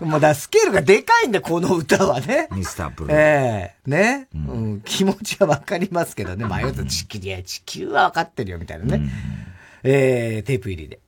[0.00, 2.48] もうだスケールがでかいんで、この歌はね。
[2.52, 3.12] ミスターブルー。
[3.16, 4.82] ええね、うん。
[4.84, 6.44] 気持ちはわかりますけどね。
[6.44, 9.08] 迷うと地球、いや、地球はわかってるよ、みたいなね。
[9.82, 11.00] ええテープ入りで。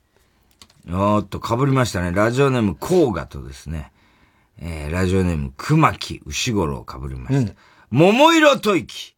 [0.88, 2.12] おーっと、被りましたね。
[2.12, 3.90] ラジオネーム、コーガとですね、
[4.58, 7.52] えー、ラジオネーム、熊木牛五郎被りました。
[7.90, 9.14] 桃色吐息。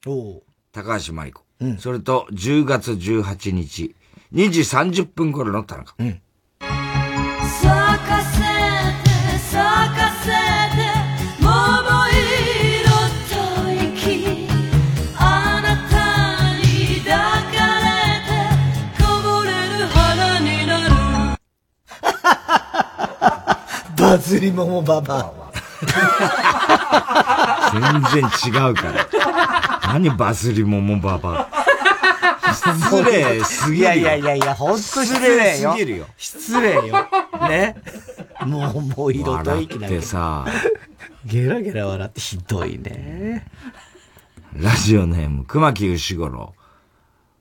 [0.73, 1.43] 高橋真理子。
[1.79, 3.95] それと、10月18日、
[4.33, 5.95] 2時30分頃の田中。
[5.97, 6.21] 咲か
[24.29, 25.33] バズり桃ババ
[27.73, 29.09] 全然違うから。
[29.87, 32.53] 何バズり桃ババア。
[32.53, 33.95] 失礼すぎるよ。
[33.95, 35.73] いやいやいやいや、ほんと失礼よ。
[35.73, 37.09] 失礼すぎるよ失礼よ。
[37.49, 37.75] ね。
[38.45, 40.45] もう、もう色と息だ笑ってさ、
[41.25, 43.47] ゲラゲラ笑ってひどいね。
[44.53, 46.55] ラジオネーム、熊木牛五郎。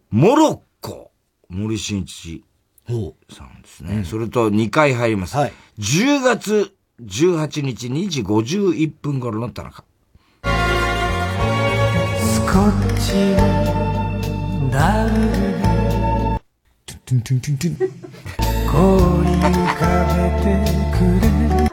[0.09, 1.11] モロッコ、
[1.49, 2.45] 森進一
[2.87, 4.05] さんですね。
[4.05, 5.35] それと2回入ります。
[5.79, 9.83] 10月18日2時51分頃の田中。
[10.43, 15.27] スコッチのダブル
[17.05, 17.77] トゥントゥントゥントゥン。
[18.71, 20.57] 氷浮かべて
[20.97, 21.69] くれ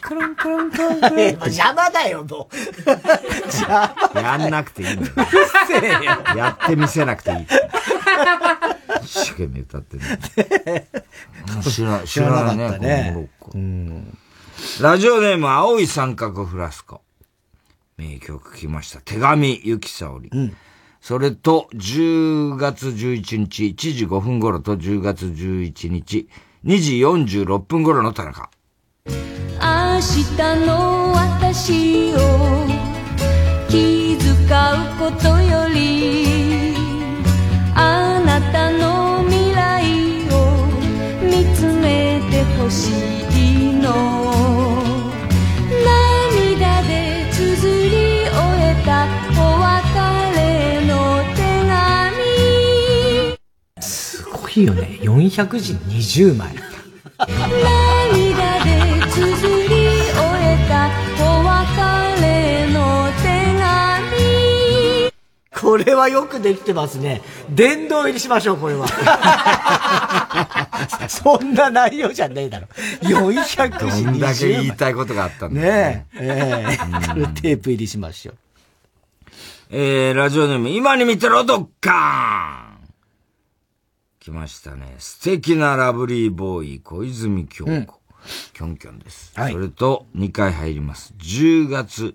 [0.00, 2.56] コロンコロンコロンコロン邪魔だよ、もう。
[2.86, 5.12] 邪 魔やんなくていいんだよ。
[5.16, 5.26] うる
[5.66, 6.00] せえよ。
[6.36, 7.46] やってみせなくていい。
[9.02, 10.02] 一生懸命歌ってる。
[11.68, 14.21] 知ら知らないね、知らなかったねこのモロッコ。
[14.80, 17.02] ラジオネーム、青い三角フラスコ。
[17.96, 19.00] 名曲来ました。
[19.00, 20.30] 手紙、ゆきさおり。
[21.00, 26.28] それと、10月11日、1時5分頃と10月11日、
[26.64, 28.50] 2時46分頃の田中。
[29.06, 32.66] 明日の私を
[33.68, 36.31] 気遣うことより
[48.82, 49.06] えた
[49.40, 49.94] お別
[50.36, 51.40] れの手
[53.78, 54.98] 紙すごいよね。
[55.02, 56.54] 400字20枚。
[57.16, 58.70] 涙で
[59.08, 59.28] 綴
[59.62, 60.90] り終えた
[61.22, 61.62] お別
[62.22, 62.26] れ
[62.72, 62.80] の
[63.22, 63.24] 手
[63.60, 65.12] 紙
[65.60, 67.22] これはよくできてますね。
[67.50, 68.88] 殿堂入りしましょう、これは。
[71.08, 72.66] そんな内容じゃねえだろ。
[73.02, 74.14] 400ど字20枚。
[74.16, 76.18] んだけ言いたいことがあったんだろうねえ。
[76.20, 78.41] ええこれテープ入りしましょう。
[79.74, 82.88] えー、ラジオネーム、今に見てろ、ドッカーン
[84.20, 84.96] 来ましたね。
[84.98, 88.00] 素敵なラブリーボーイ、小泉京子。
[88.52, 89.32] キョンキョンです。
[89.32, 91.14] それと、2回入ります。
[91.16, 92.14] 10月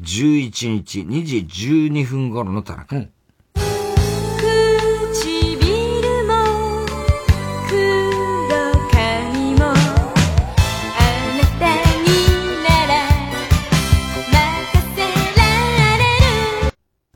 [0.00, 2.94] 11日、2時12分頃の田中。
[2.94, 3.15] 唇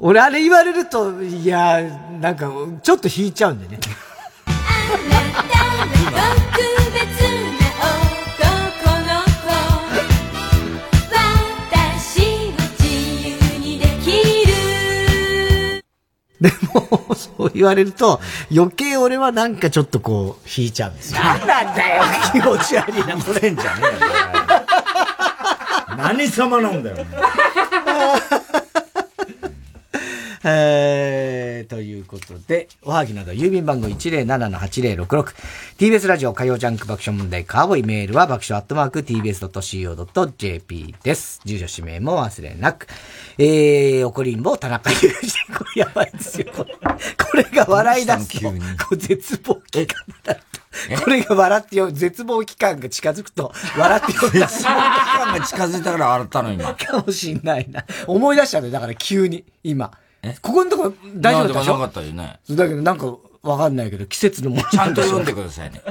[0.03, 1.83] 俺あれ言われると、いや、
[2.21, 2.51] なんか、
[2.83, 3.79] ちょっと引いちゃうんでね。
[16.41, 18.19] でも、そう言われると、
[18.51, 21.23] 余計俺はなんかちょっとこう、引いちゃうんですよ。
[21.23, 22.03] なんなんだよ、
[22.33, 23.51] 気持ち悪いな、これ。
[23.51, 23.83] んじゃね
[25.99, 26.97] 何様なんだよ。
[30.43, 35.35] えー、ということで、おはぎなど郵便番号107-8066。
[35.77, 41.41] TBS ラジオ火曜ジャンク爆笑問題カーボーイメールは爆笑アットマーク TBS.CO.JP です。
[41.45, 42.87] 住所氏名も忘れなく。
[43.37, 45.55] えー、怒りんぼ田中裕二。
[45.55, 46.47] これやばいですよ。
[46.57, 48.55] これこれが笑い出すと、こ
[48.93, 50.41] う絶望期間だと。
[51.03, 54.21] これが笑ってよ、絶望期間が近づくと、笑ってよ。
[54.31, 56.75] 絶望期間が近づいたから笑ったの今。
[56.75, 57.85] かもしんないな。
[58.07, 59.91] 思い出したね、だから急に、今。
[60.43, 61.73] ここのとこ大丈夫だったでしょ？
[61.73, 62.41] なかったよね。
[62.51, 65.83] だけどなんかわかんないけど、季節のものちゃんと読んでくださいね。
[65.83, 65.89] い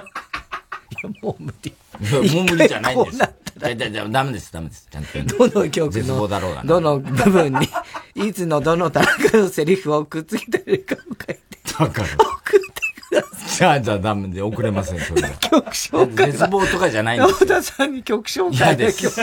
[1.03, 1.71] や、もう無理。
[1.71, 1.73] い
[2.05, 3.15] やもう無理じゃないんです。
[3.15, 4.87] 一回こだだだダメです、ダメです。
[4.89, 6.27] ちゃんとどの曲の？
[6.65, 7.67] どの部分に、
[8.15, 11.39] いつのどの田中のセリフをくっつけてるかを書いて。
[11.79, 12.07] だから。
[13.57, 15.29] じゃあ、じゃあダメで遅れません、それは。
[15.29, 16.31] 曲紹介は。
[16.31, 19.19] 絶望とかじゃないんです野田さんに曲紹介嫌です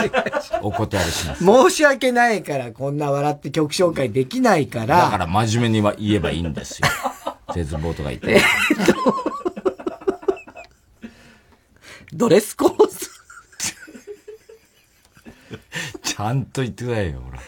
[0.61, 1.43] お断りします。
[1.43, 5.03] 申し訳ないから、こんな笑って曲紹介できないから。
[5.03, 6.87] だから真面目には言えばいいんですよ。
[7.55, 8.41] 絶望とか言って。
[12.13, 13.09] ドレスコース。
[16.03, 17.39] ちゃんと言ってくださいよ、ほら。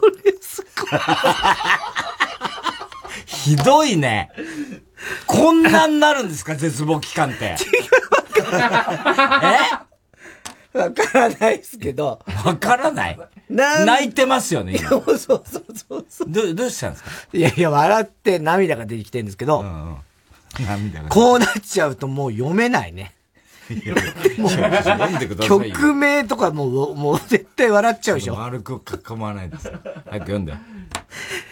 [0.00, 1.66] ドレスコー
[3.26, 4.30] ひどいね。
[5.26, 7.56] こんなになるんですか、絶望期間って。
[10.74, 10.78] え？
[10.78, 12.20] わからないですけど。
[12.44, 13.18] わからない？
[13.48, 14.88] 泣いてますよね、今。
[14.90, 15.58] そうそうそ
[15.96, 16.28] うそう。
[16.28, 17.10] ど、どうしたんですか？
[17.32, 19.64] いやいや、笑って涙が出てきてるんですけど、
[20.60, 21.08] 涙が。
[21.08, 23.14] こうなっちゃうともう読めないね。
[25.40, 28.36] 曲名とかもう、もう絶対笑っちゃうでしょ。
[28.36, 29.72] 丸く囲まないです。
[29.72, 30.54] 早く読んで。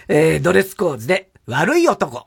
[0.07, 2.27] えー、ドレスコーズで、悪い男。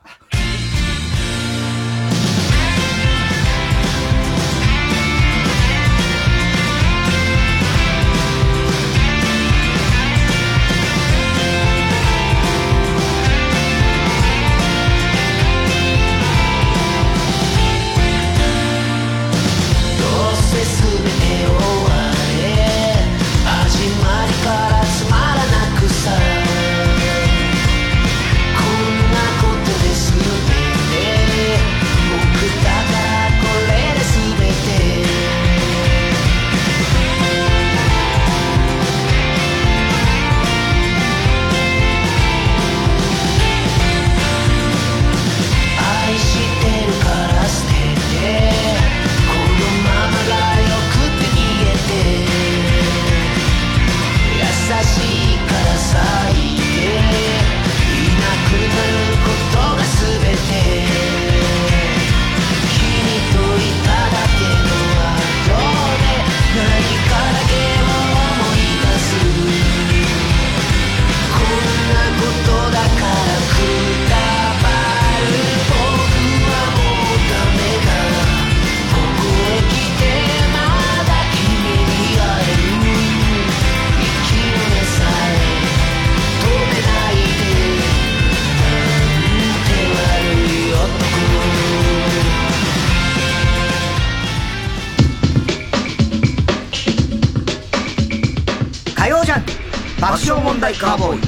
[100.00, 101.20] 爆笑問題カーボーイ。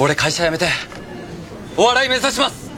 [0.00, 0.66] 俺会社辞めて
[1.76, 2.68] お笑い目指します。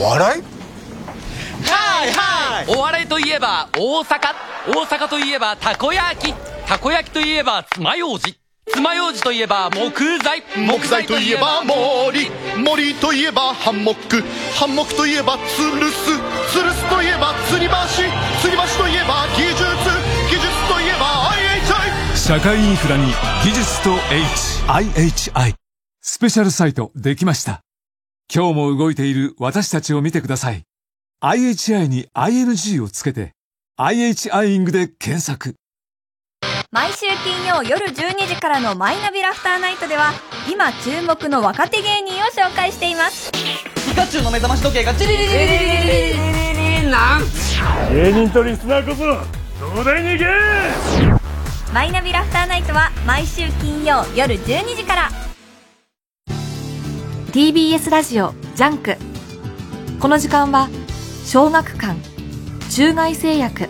[0.00, 0.42] お笑い？
[0.42, 2.66] はいはい。
[2.76, 4.34] お笑いといえば大阪。
[4.66, 6.34] 大阪といえばたこ焼き。
[6.66, 8.36] たこ焼きといえば爪楊枝
[8.70, 10.42] 爪楊枝といえば木材。
[10.56, 12.28] 木材といえば森。
[12.58, 14.22] 森といえばハンモック。
[14.56, 16.04] ハンモックといえばツルス
[16.52, 17.72] ツルスといえば吊り橋。
[17.72, 18.87] 吊り橋といえば
[22.28, 23.06] 社会インフラに
[23.42, 25.54] 技術と H IHI
[26.02, 27.62] スペシャルサイトできました。
[28.30, 30.64] 今日も動いている私たちを見てください。
[31.22, 33.32] IHI に ING をつけて
[33.78, 35.54] IHIing で検索。
[36.70, 40.12] 毎週金曜夜12時からのマイナビラフターナイトでは
[40.52, 43.32] 今注目の若手芸人を紹介しています。
[43.32, 47.22] ピカチュウの目覚まし時計がチリリリリリリリリリリなん
[47.90, 51.27] 芸人とリスナーこそ東大に行け
[51.72, 55.10] マイナビラフターナイトは毎週金曜夜12時から
[57.32, 58.96] TBS ラジオジャンク
[60.00, 60.70] この時間は
[61.26, 61.96] 小学館
[62.70, 63.68] 中外製薬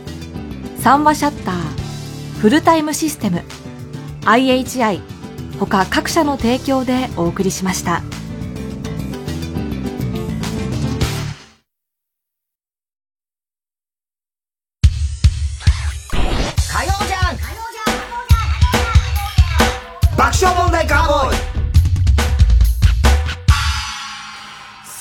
[0.77, 3.43] 三和シャッターフルタイムシステム
[4.23, 5.01] IHI
[5.59, 8.03] 他各社の提供でお送りしました。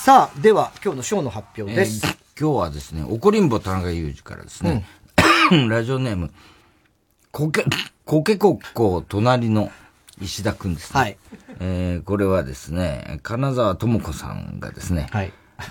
[0.07, 2.01] さあ、では今日のショーの発表です。
[2.07, 4.85] えー今日はですね、怒りんぼ田中裕二からですね、
[5.67, 6.31] ラジオネーム、
[7.31, 7.65] コケ、
[8.05, 9.69] コケコッコ隣の
[10.21, 10.99] 石田くんですね。
[11.01, 11.17] はい。
[11.59, 15.09] えーこれはですね、金沢智子さんがですね、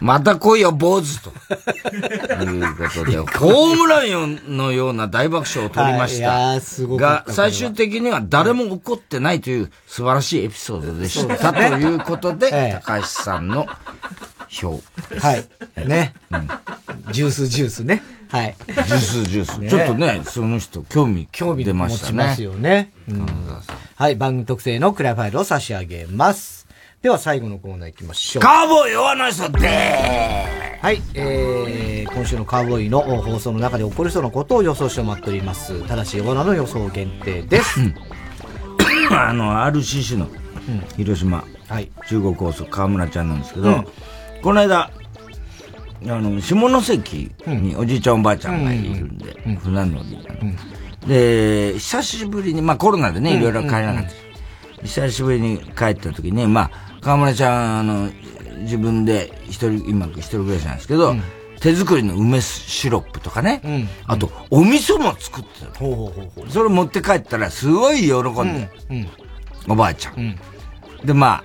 [0.01, 1.31] また来いよ、坊主と。
[2.43, 6.31] いうことで、ホームランよのような大爆笑を取りました。
[6.31, 11.53] はいすごが、最終的には誰も怒ってないという素晴らしいエピソードでした。
[11.53, 13.67] ということで、高橋さんの
[14.49, 14.81] 票。
[15.21, 15.45] はい。
[15.87, 16.15] ね。
[17.13, 18.03] ジュースジュースね。
[18.29, 18.57] はい。
[18.67, 19.71] ジュースジュース。
[19.71, 22.13] ちょっとね、その人、興味、興味出ましたね。
[22.13, 22.93] 持ちますよね。
[23.09, 23.27] うん
[23.95, 26.66] はい、番組特製のクラファイルを差し上げます。
[27.07, 28.43] では最後のコーナー行きましょう。
[28.43, 29.69] カーボーイ弱な人で
[30.83, 35.87] はい、えー、今週のカーボーイの放送の中で起こりそうなことを予想してもらっております。
[35.87, 37.79] ただし、ヨナの予想限定です。
[39.13, 40.27] あの、RCC の
[40.97, 41.45] 広島、
[42.09, 43.87] 中国放送河村ちゃんなんですけど、うん。
[44.43, 44.91] この間、あ
[46.03, 54.27] の、下関におじいちゃんおばあちゃんがいるんで、船乗り、で、久しぶりに、まあコロナでね、いろいろ帰らなかった。
[54.83, 58.11] 久しぶりに帰った時に、まあ、河村ちゃん、あの、
[58.63, 61.15] 自分で一人、今一人暮らしなんですけど、
[61.61, 63.89] 手作りの梅シロップとかね。
[64.09, 66.13] あと、お味噌も作ってたの。
[66.51, 68.69] それ持って帰ったらすごい喜んで。
[69.69, 70.37] おばあちゃん。
[71.05, 71.45] で、ま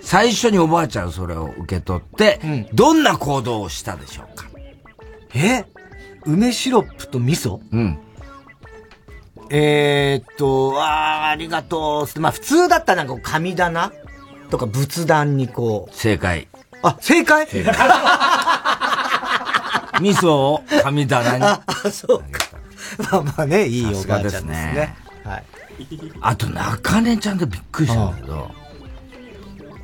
[0.00, 2.40] 最初におばあちゃんそれを受け取って、
[2.72, 4.46] どんな行動をしたでしょうか
[5.34, 5.66] え？
[6.24, 7.60] 梅シロップと味噌？
[7.72, 7.98] うん。
[9.50, 12.20] えーっと、あーありがとう。
[12.20, 13.92] まあ普通だったらなんか神棚？
[14.52, 15.94] とか仏壇にこう。
[15.96, 16.46] 正解。
[16.82, 17.46] あ、正解？
[17.46, 17.74] 正解
[19.98, 21.44] 味噌を神棚に。
[21.44, 22.24] あ、あそうか。
[22.98, 24.94] まあまあね、いいおばあちゃんですすねね。
[25.24, 25.44] はい。
[26.20, 28.50] あと、中根ちゃんでびっくりしたんだけど、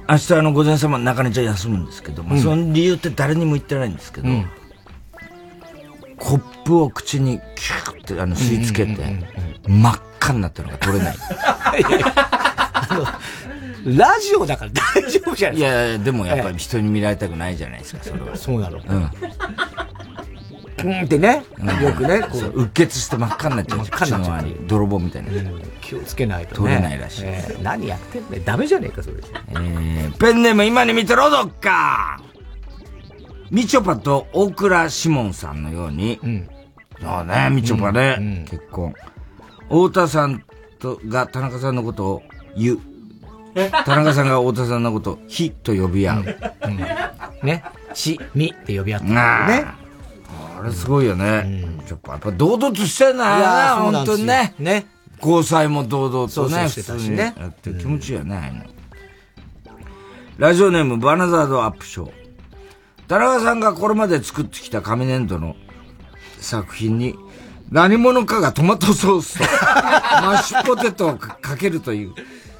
[0.06, 4.46] 明日あの、午前様中根ちゃん休むんですけど、まあうんその理由って誰にも言ってないんですけど、うん
[6.18, 9.02] コップを口にキューってあの吸い付けて、
[9.66, 11.16] 真っ赤になったのが取れない。
[13.96, 18.36] ラジオだから 大丈夫じゃないいやいや、でもやっぱり人に見られたくないじゃないですか、それは。
[18.36, 18.78] そうなの。
[18.78, 19.10] うん。
[20.84, 21.42] うんってね、
[21.82, 22.62] よくね、こそうう。
[22.62, 23.78] うっ血して真っ赤になっちゃう。
[23.78, 25.30] 真っ赤になっちゃう泥棒みたいな。
[25.80, 26.70] 気をつけないとね。
[26.70, 28.42] 取れないらしいえー何やってんだよ。
[28.44, 29.16] ダメじゃねえか、それ。
[29.50, 32.20] えーペンネーム今に見てろどっか
[33.50, 38.94] みちょぱと大倉シモンさんのように、そうね、みちょぱね、結婚。
[39.68, 40.42] 太田さん
[40.78, 42.22] とが田中さんのことを
[42.56, 42.80] 言う。
[43.84, 46.24] 田中さんが太田さんのことをひと呼び合う。
[47.44, 47.64] ね。
[47.94, 49.16] し、みって呼び合ってね。
[49.16, 49.76] あ
[50.64, 51.64] れすごいよね。
[51.86, 54.54] ちょっとやっぱ堂々としてんだよな、本当にね。
[54.58, 54.86] ね。
[55.20, 58.66] 交際も堂々とね、普通にやって気持ちいいよね、
[60.36, 62.12] ラジオネームバナザードアップショー。
[63.08, 65.56] 田中さんがこれまで作ってきた紙粘土の
[66.40, 67.16] 作品に
[67.70, 69.44] 何者かがトマトソースと
[70.22, 72.14] マッシュポテトをかかけるという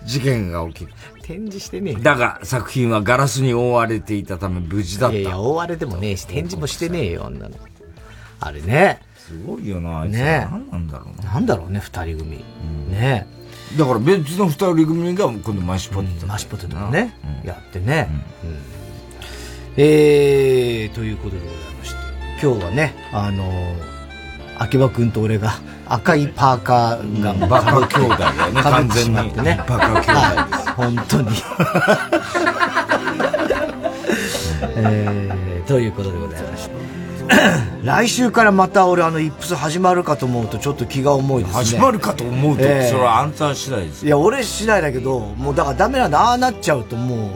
[0.04, 0.92] 事件が起きる。
[1.22, 5.16] 展示してねえよだが作品はガラスに覆われていたため無事だった。
[5.16, 7.56] いやいや、大荒れでもねえし、展示もしてねえよ、あんなの。
[8.40, 9.00] あれね。
[9.16, 11.32] すごいよな、あいつね何なんだろうな。
[11.34, 12.44] なんだろうね、二人組。
[12.90, 13.26] ね
[13.76, 16.26] だから別の二人組が今度マッシュポテト。
[16.26, 17.14] マッシュポテトをね、
[17.44, 18.08] やってね。
[18.42, 18.78] うん
[19.80, 21.96] えー、ということでございまして、
[22.42, 23.74] 今日はね、あのー、
[24.58, 29.62] 秋葉くんと俺が赤いパーカーがバカ兄弟だよねかぶってしまってね。
[29.66, 31.28] 完全にバカ兄弟ですはい本当に。
[34.76, 36.78] えー、ということでございまして。
[37.84, 41.58] 来週からまた俺あのイップス始まるかと思うとちょっと気が重いですね。
[41.64, 44.06] 始まるかと思うと、ええそれはあんた次第です。
[44.06, 47.28] いや、俺次第だけど、もうだからダメなんだ、ああなっちゃうともう、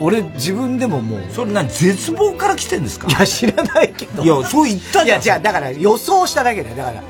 [0.00, 1.20] 俺自分でももう。
[1.32, 3.08] それ何絶望から来てんですか？
[3.08, 4.22] いや、知らないけど。
[4.22, 5.22] いやそう言ったじゃん。
[5.22, 6.76] いや、違う、だから予想しただけだよ。
[6.76, 7.02] だから、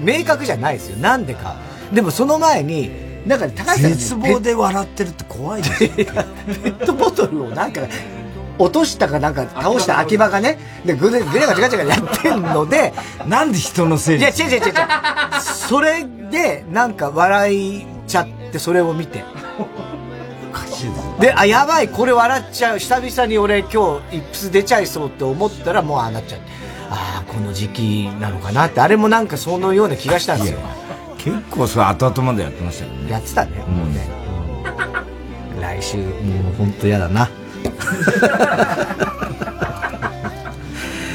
[0.00, 0.96] 明確じゃないですよ。
[0.98, 1.56] なんでか。
[1.92, 2.90] でもその前に、
[3.26, 5.88] なんかね高橋さんがね絶望で笑ってるって怖いですよ。
[5.94, 7.82] ペットボトルをなんか、
[8.58, 12.92] 落としたかなんか倒した秋葉がね、で、ぐね、ぐねガチャガチャガチャやってんので、
[13.26, 14.74] なんで人のせいいや、違う違う違う違う。
[15.40, 19.22] それで、なんか笑いちゃって、それを見て。
[21.20, 22.78] で、あ、やばい、これ笑っちゃう。
[22.78, 26.46] 久々に俺今日、イップス出ちゃいそうって思ったら、もうああなっちゃって。
[26.90, 30.58] ああ、この時期なのかなって、あれもなんかそのような気がしたんですよ。
[31.18, 33.10] 結構それ後々までやってましたよね。
[33.10, 34.08] やってたね、もうね。
[35.60, 36.04] 来週、も
[36.50, 37.28] う本当嫌だな。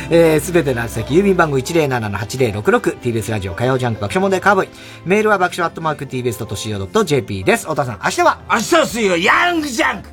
[0.10, 4.70] えー、すべての宛先、郵便番号107-8066、TBS ラジオ火曜ジャンク爆笑問題カーボーイ。
[5.06, 7.64] メールは爆笑アットマーク TBS.CO.JP です。
[7.64, 8.40] 太田さん、明日は？
[8.52, 10.10] 明日は水曜、ヤングジャンク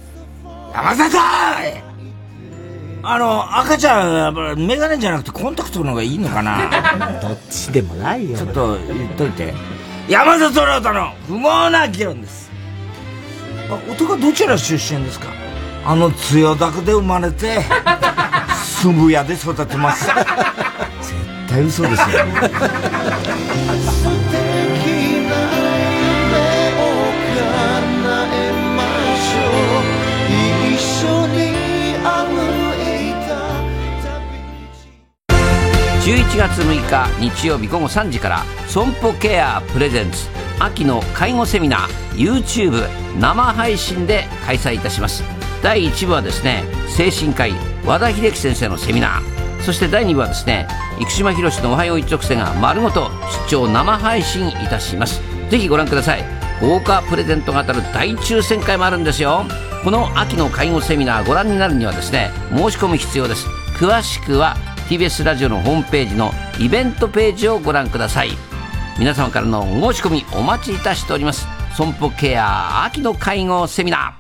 [0.73, 1.90] 山里
[3.03, 6.69] あの、赤ちゃん、やっぱメガネじゃなくてコンタクトの方がいいのかな？
[7.23, 8.37] どっちでもないよ。
[8.37, 9.55] ちょっと言っといて。
[10.09, 12.51] 山里亮太の不毛な議論です。
[13.71, 15.29] あ、男はどちら出身ですか？
[15.87, 17.63] あの、千代田区で生まれて、
[18.83, 20.05] 渋谷で育てます。
[20.07, 20.15] 絶
[21.49, 22.07] 対嘘ですよ。
[36.11, 40.27] 11月6日日曜日午後3時から損保ケアプレゼンツ
[40.59, 42.89] 秋の介護セミナー YouTube
[43.21, 45.23] 生配信で開催いたします。
[45.63, 47.53] 第1部はですね精神科医
[47.87, 49.63] 和田秀樹先生のセミナー。
[49.63, 50.67] そして第2部はですね
[50.99, 53.09] 生島博士のおはよう一直線が丸ごと
[53.47, 55.23] 出張生配信いたします。
[55.49, 56.25] ぜひご覧ください。
[56.61, 59.45] 豪華プレゼントが当たる大抽選会もあるんですよ。
[59.85, 63.47] この秋の介護セミナーご覧になるにはですね申し込み必要です。
[63.79, 64.57] 詳しくは
[64.91, 68.31] TBS ラジオのホームページのイベントページをご覧ください。
[68.99, 71.47] 皆様からのお申し込みお待ちいたしております。
[71.77, 74.19] 損保ケア秋の会合セミナ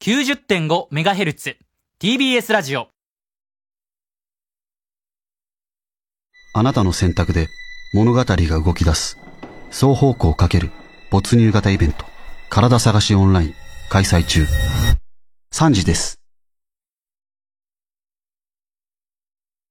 [0.00, 0.28] ー。
[0.38, 1.56] 90.5MHz
[2.00, 2.90] TBS ラジオ。
[6.54, 7.48] あなたの選択で
[7.92, 9.18] 物語が動き出す。
[9.72, 10.70] 双方向かける。
[11.10, 12.04] 没入型イベント。
[12.50, 13.54] 体探しオンライン。
[13.88, 14.46] 開催中。
[15.52, 16.15] 3時です。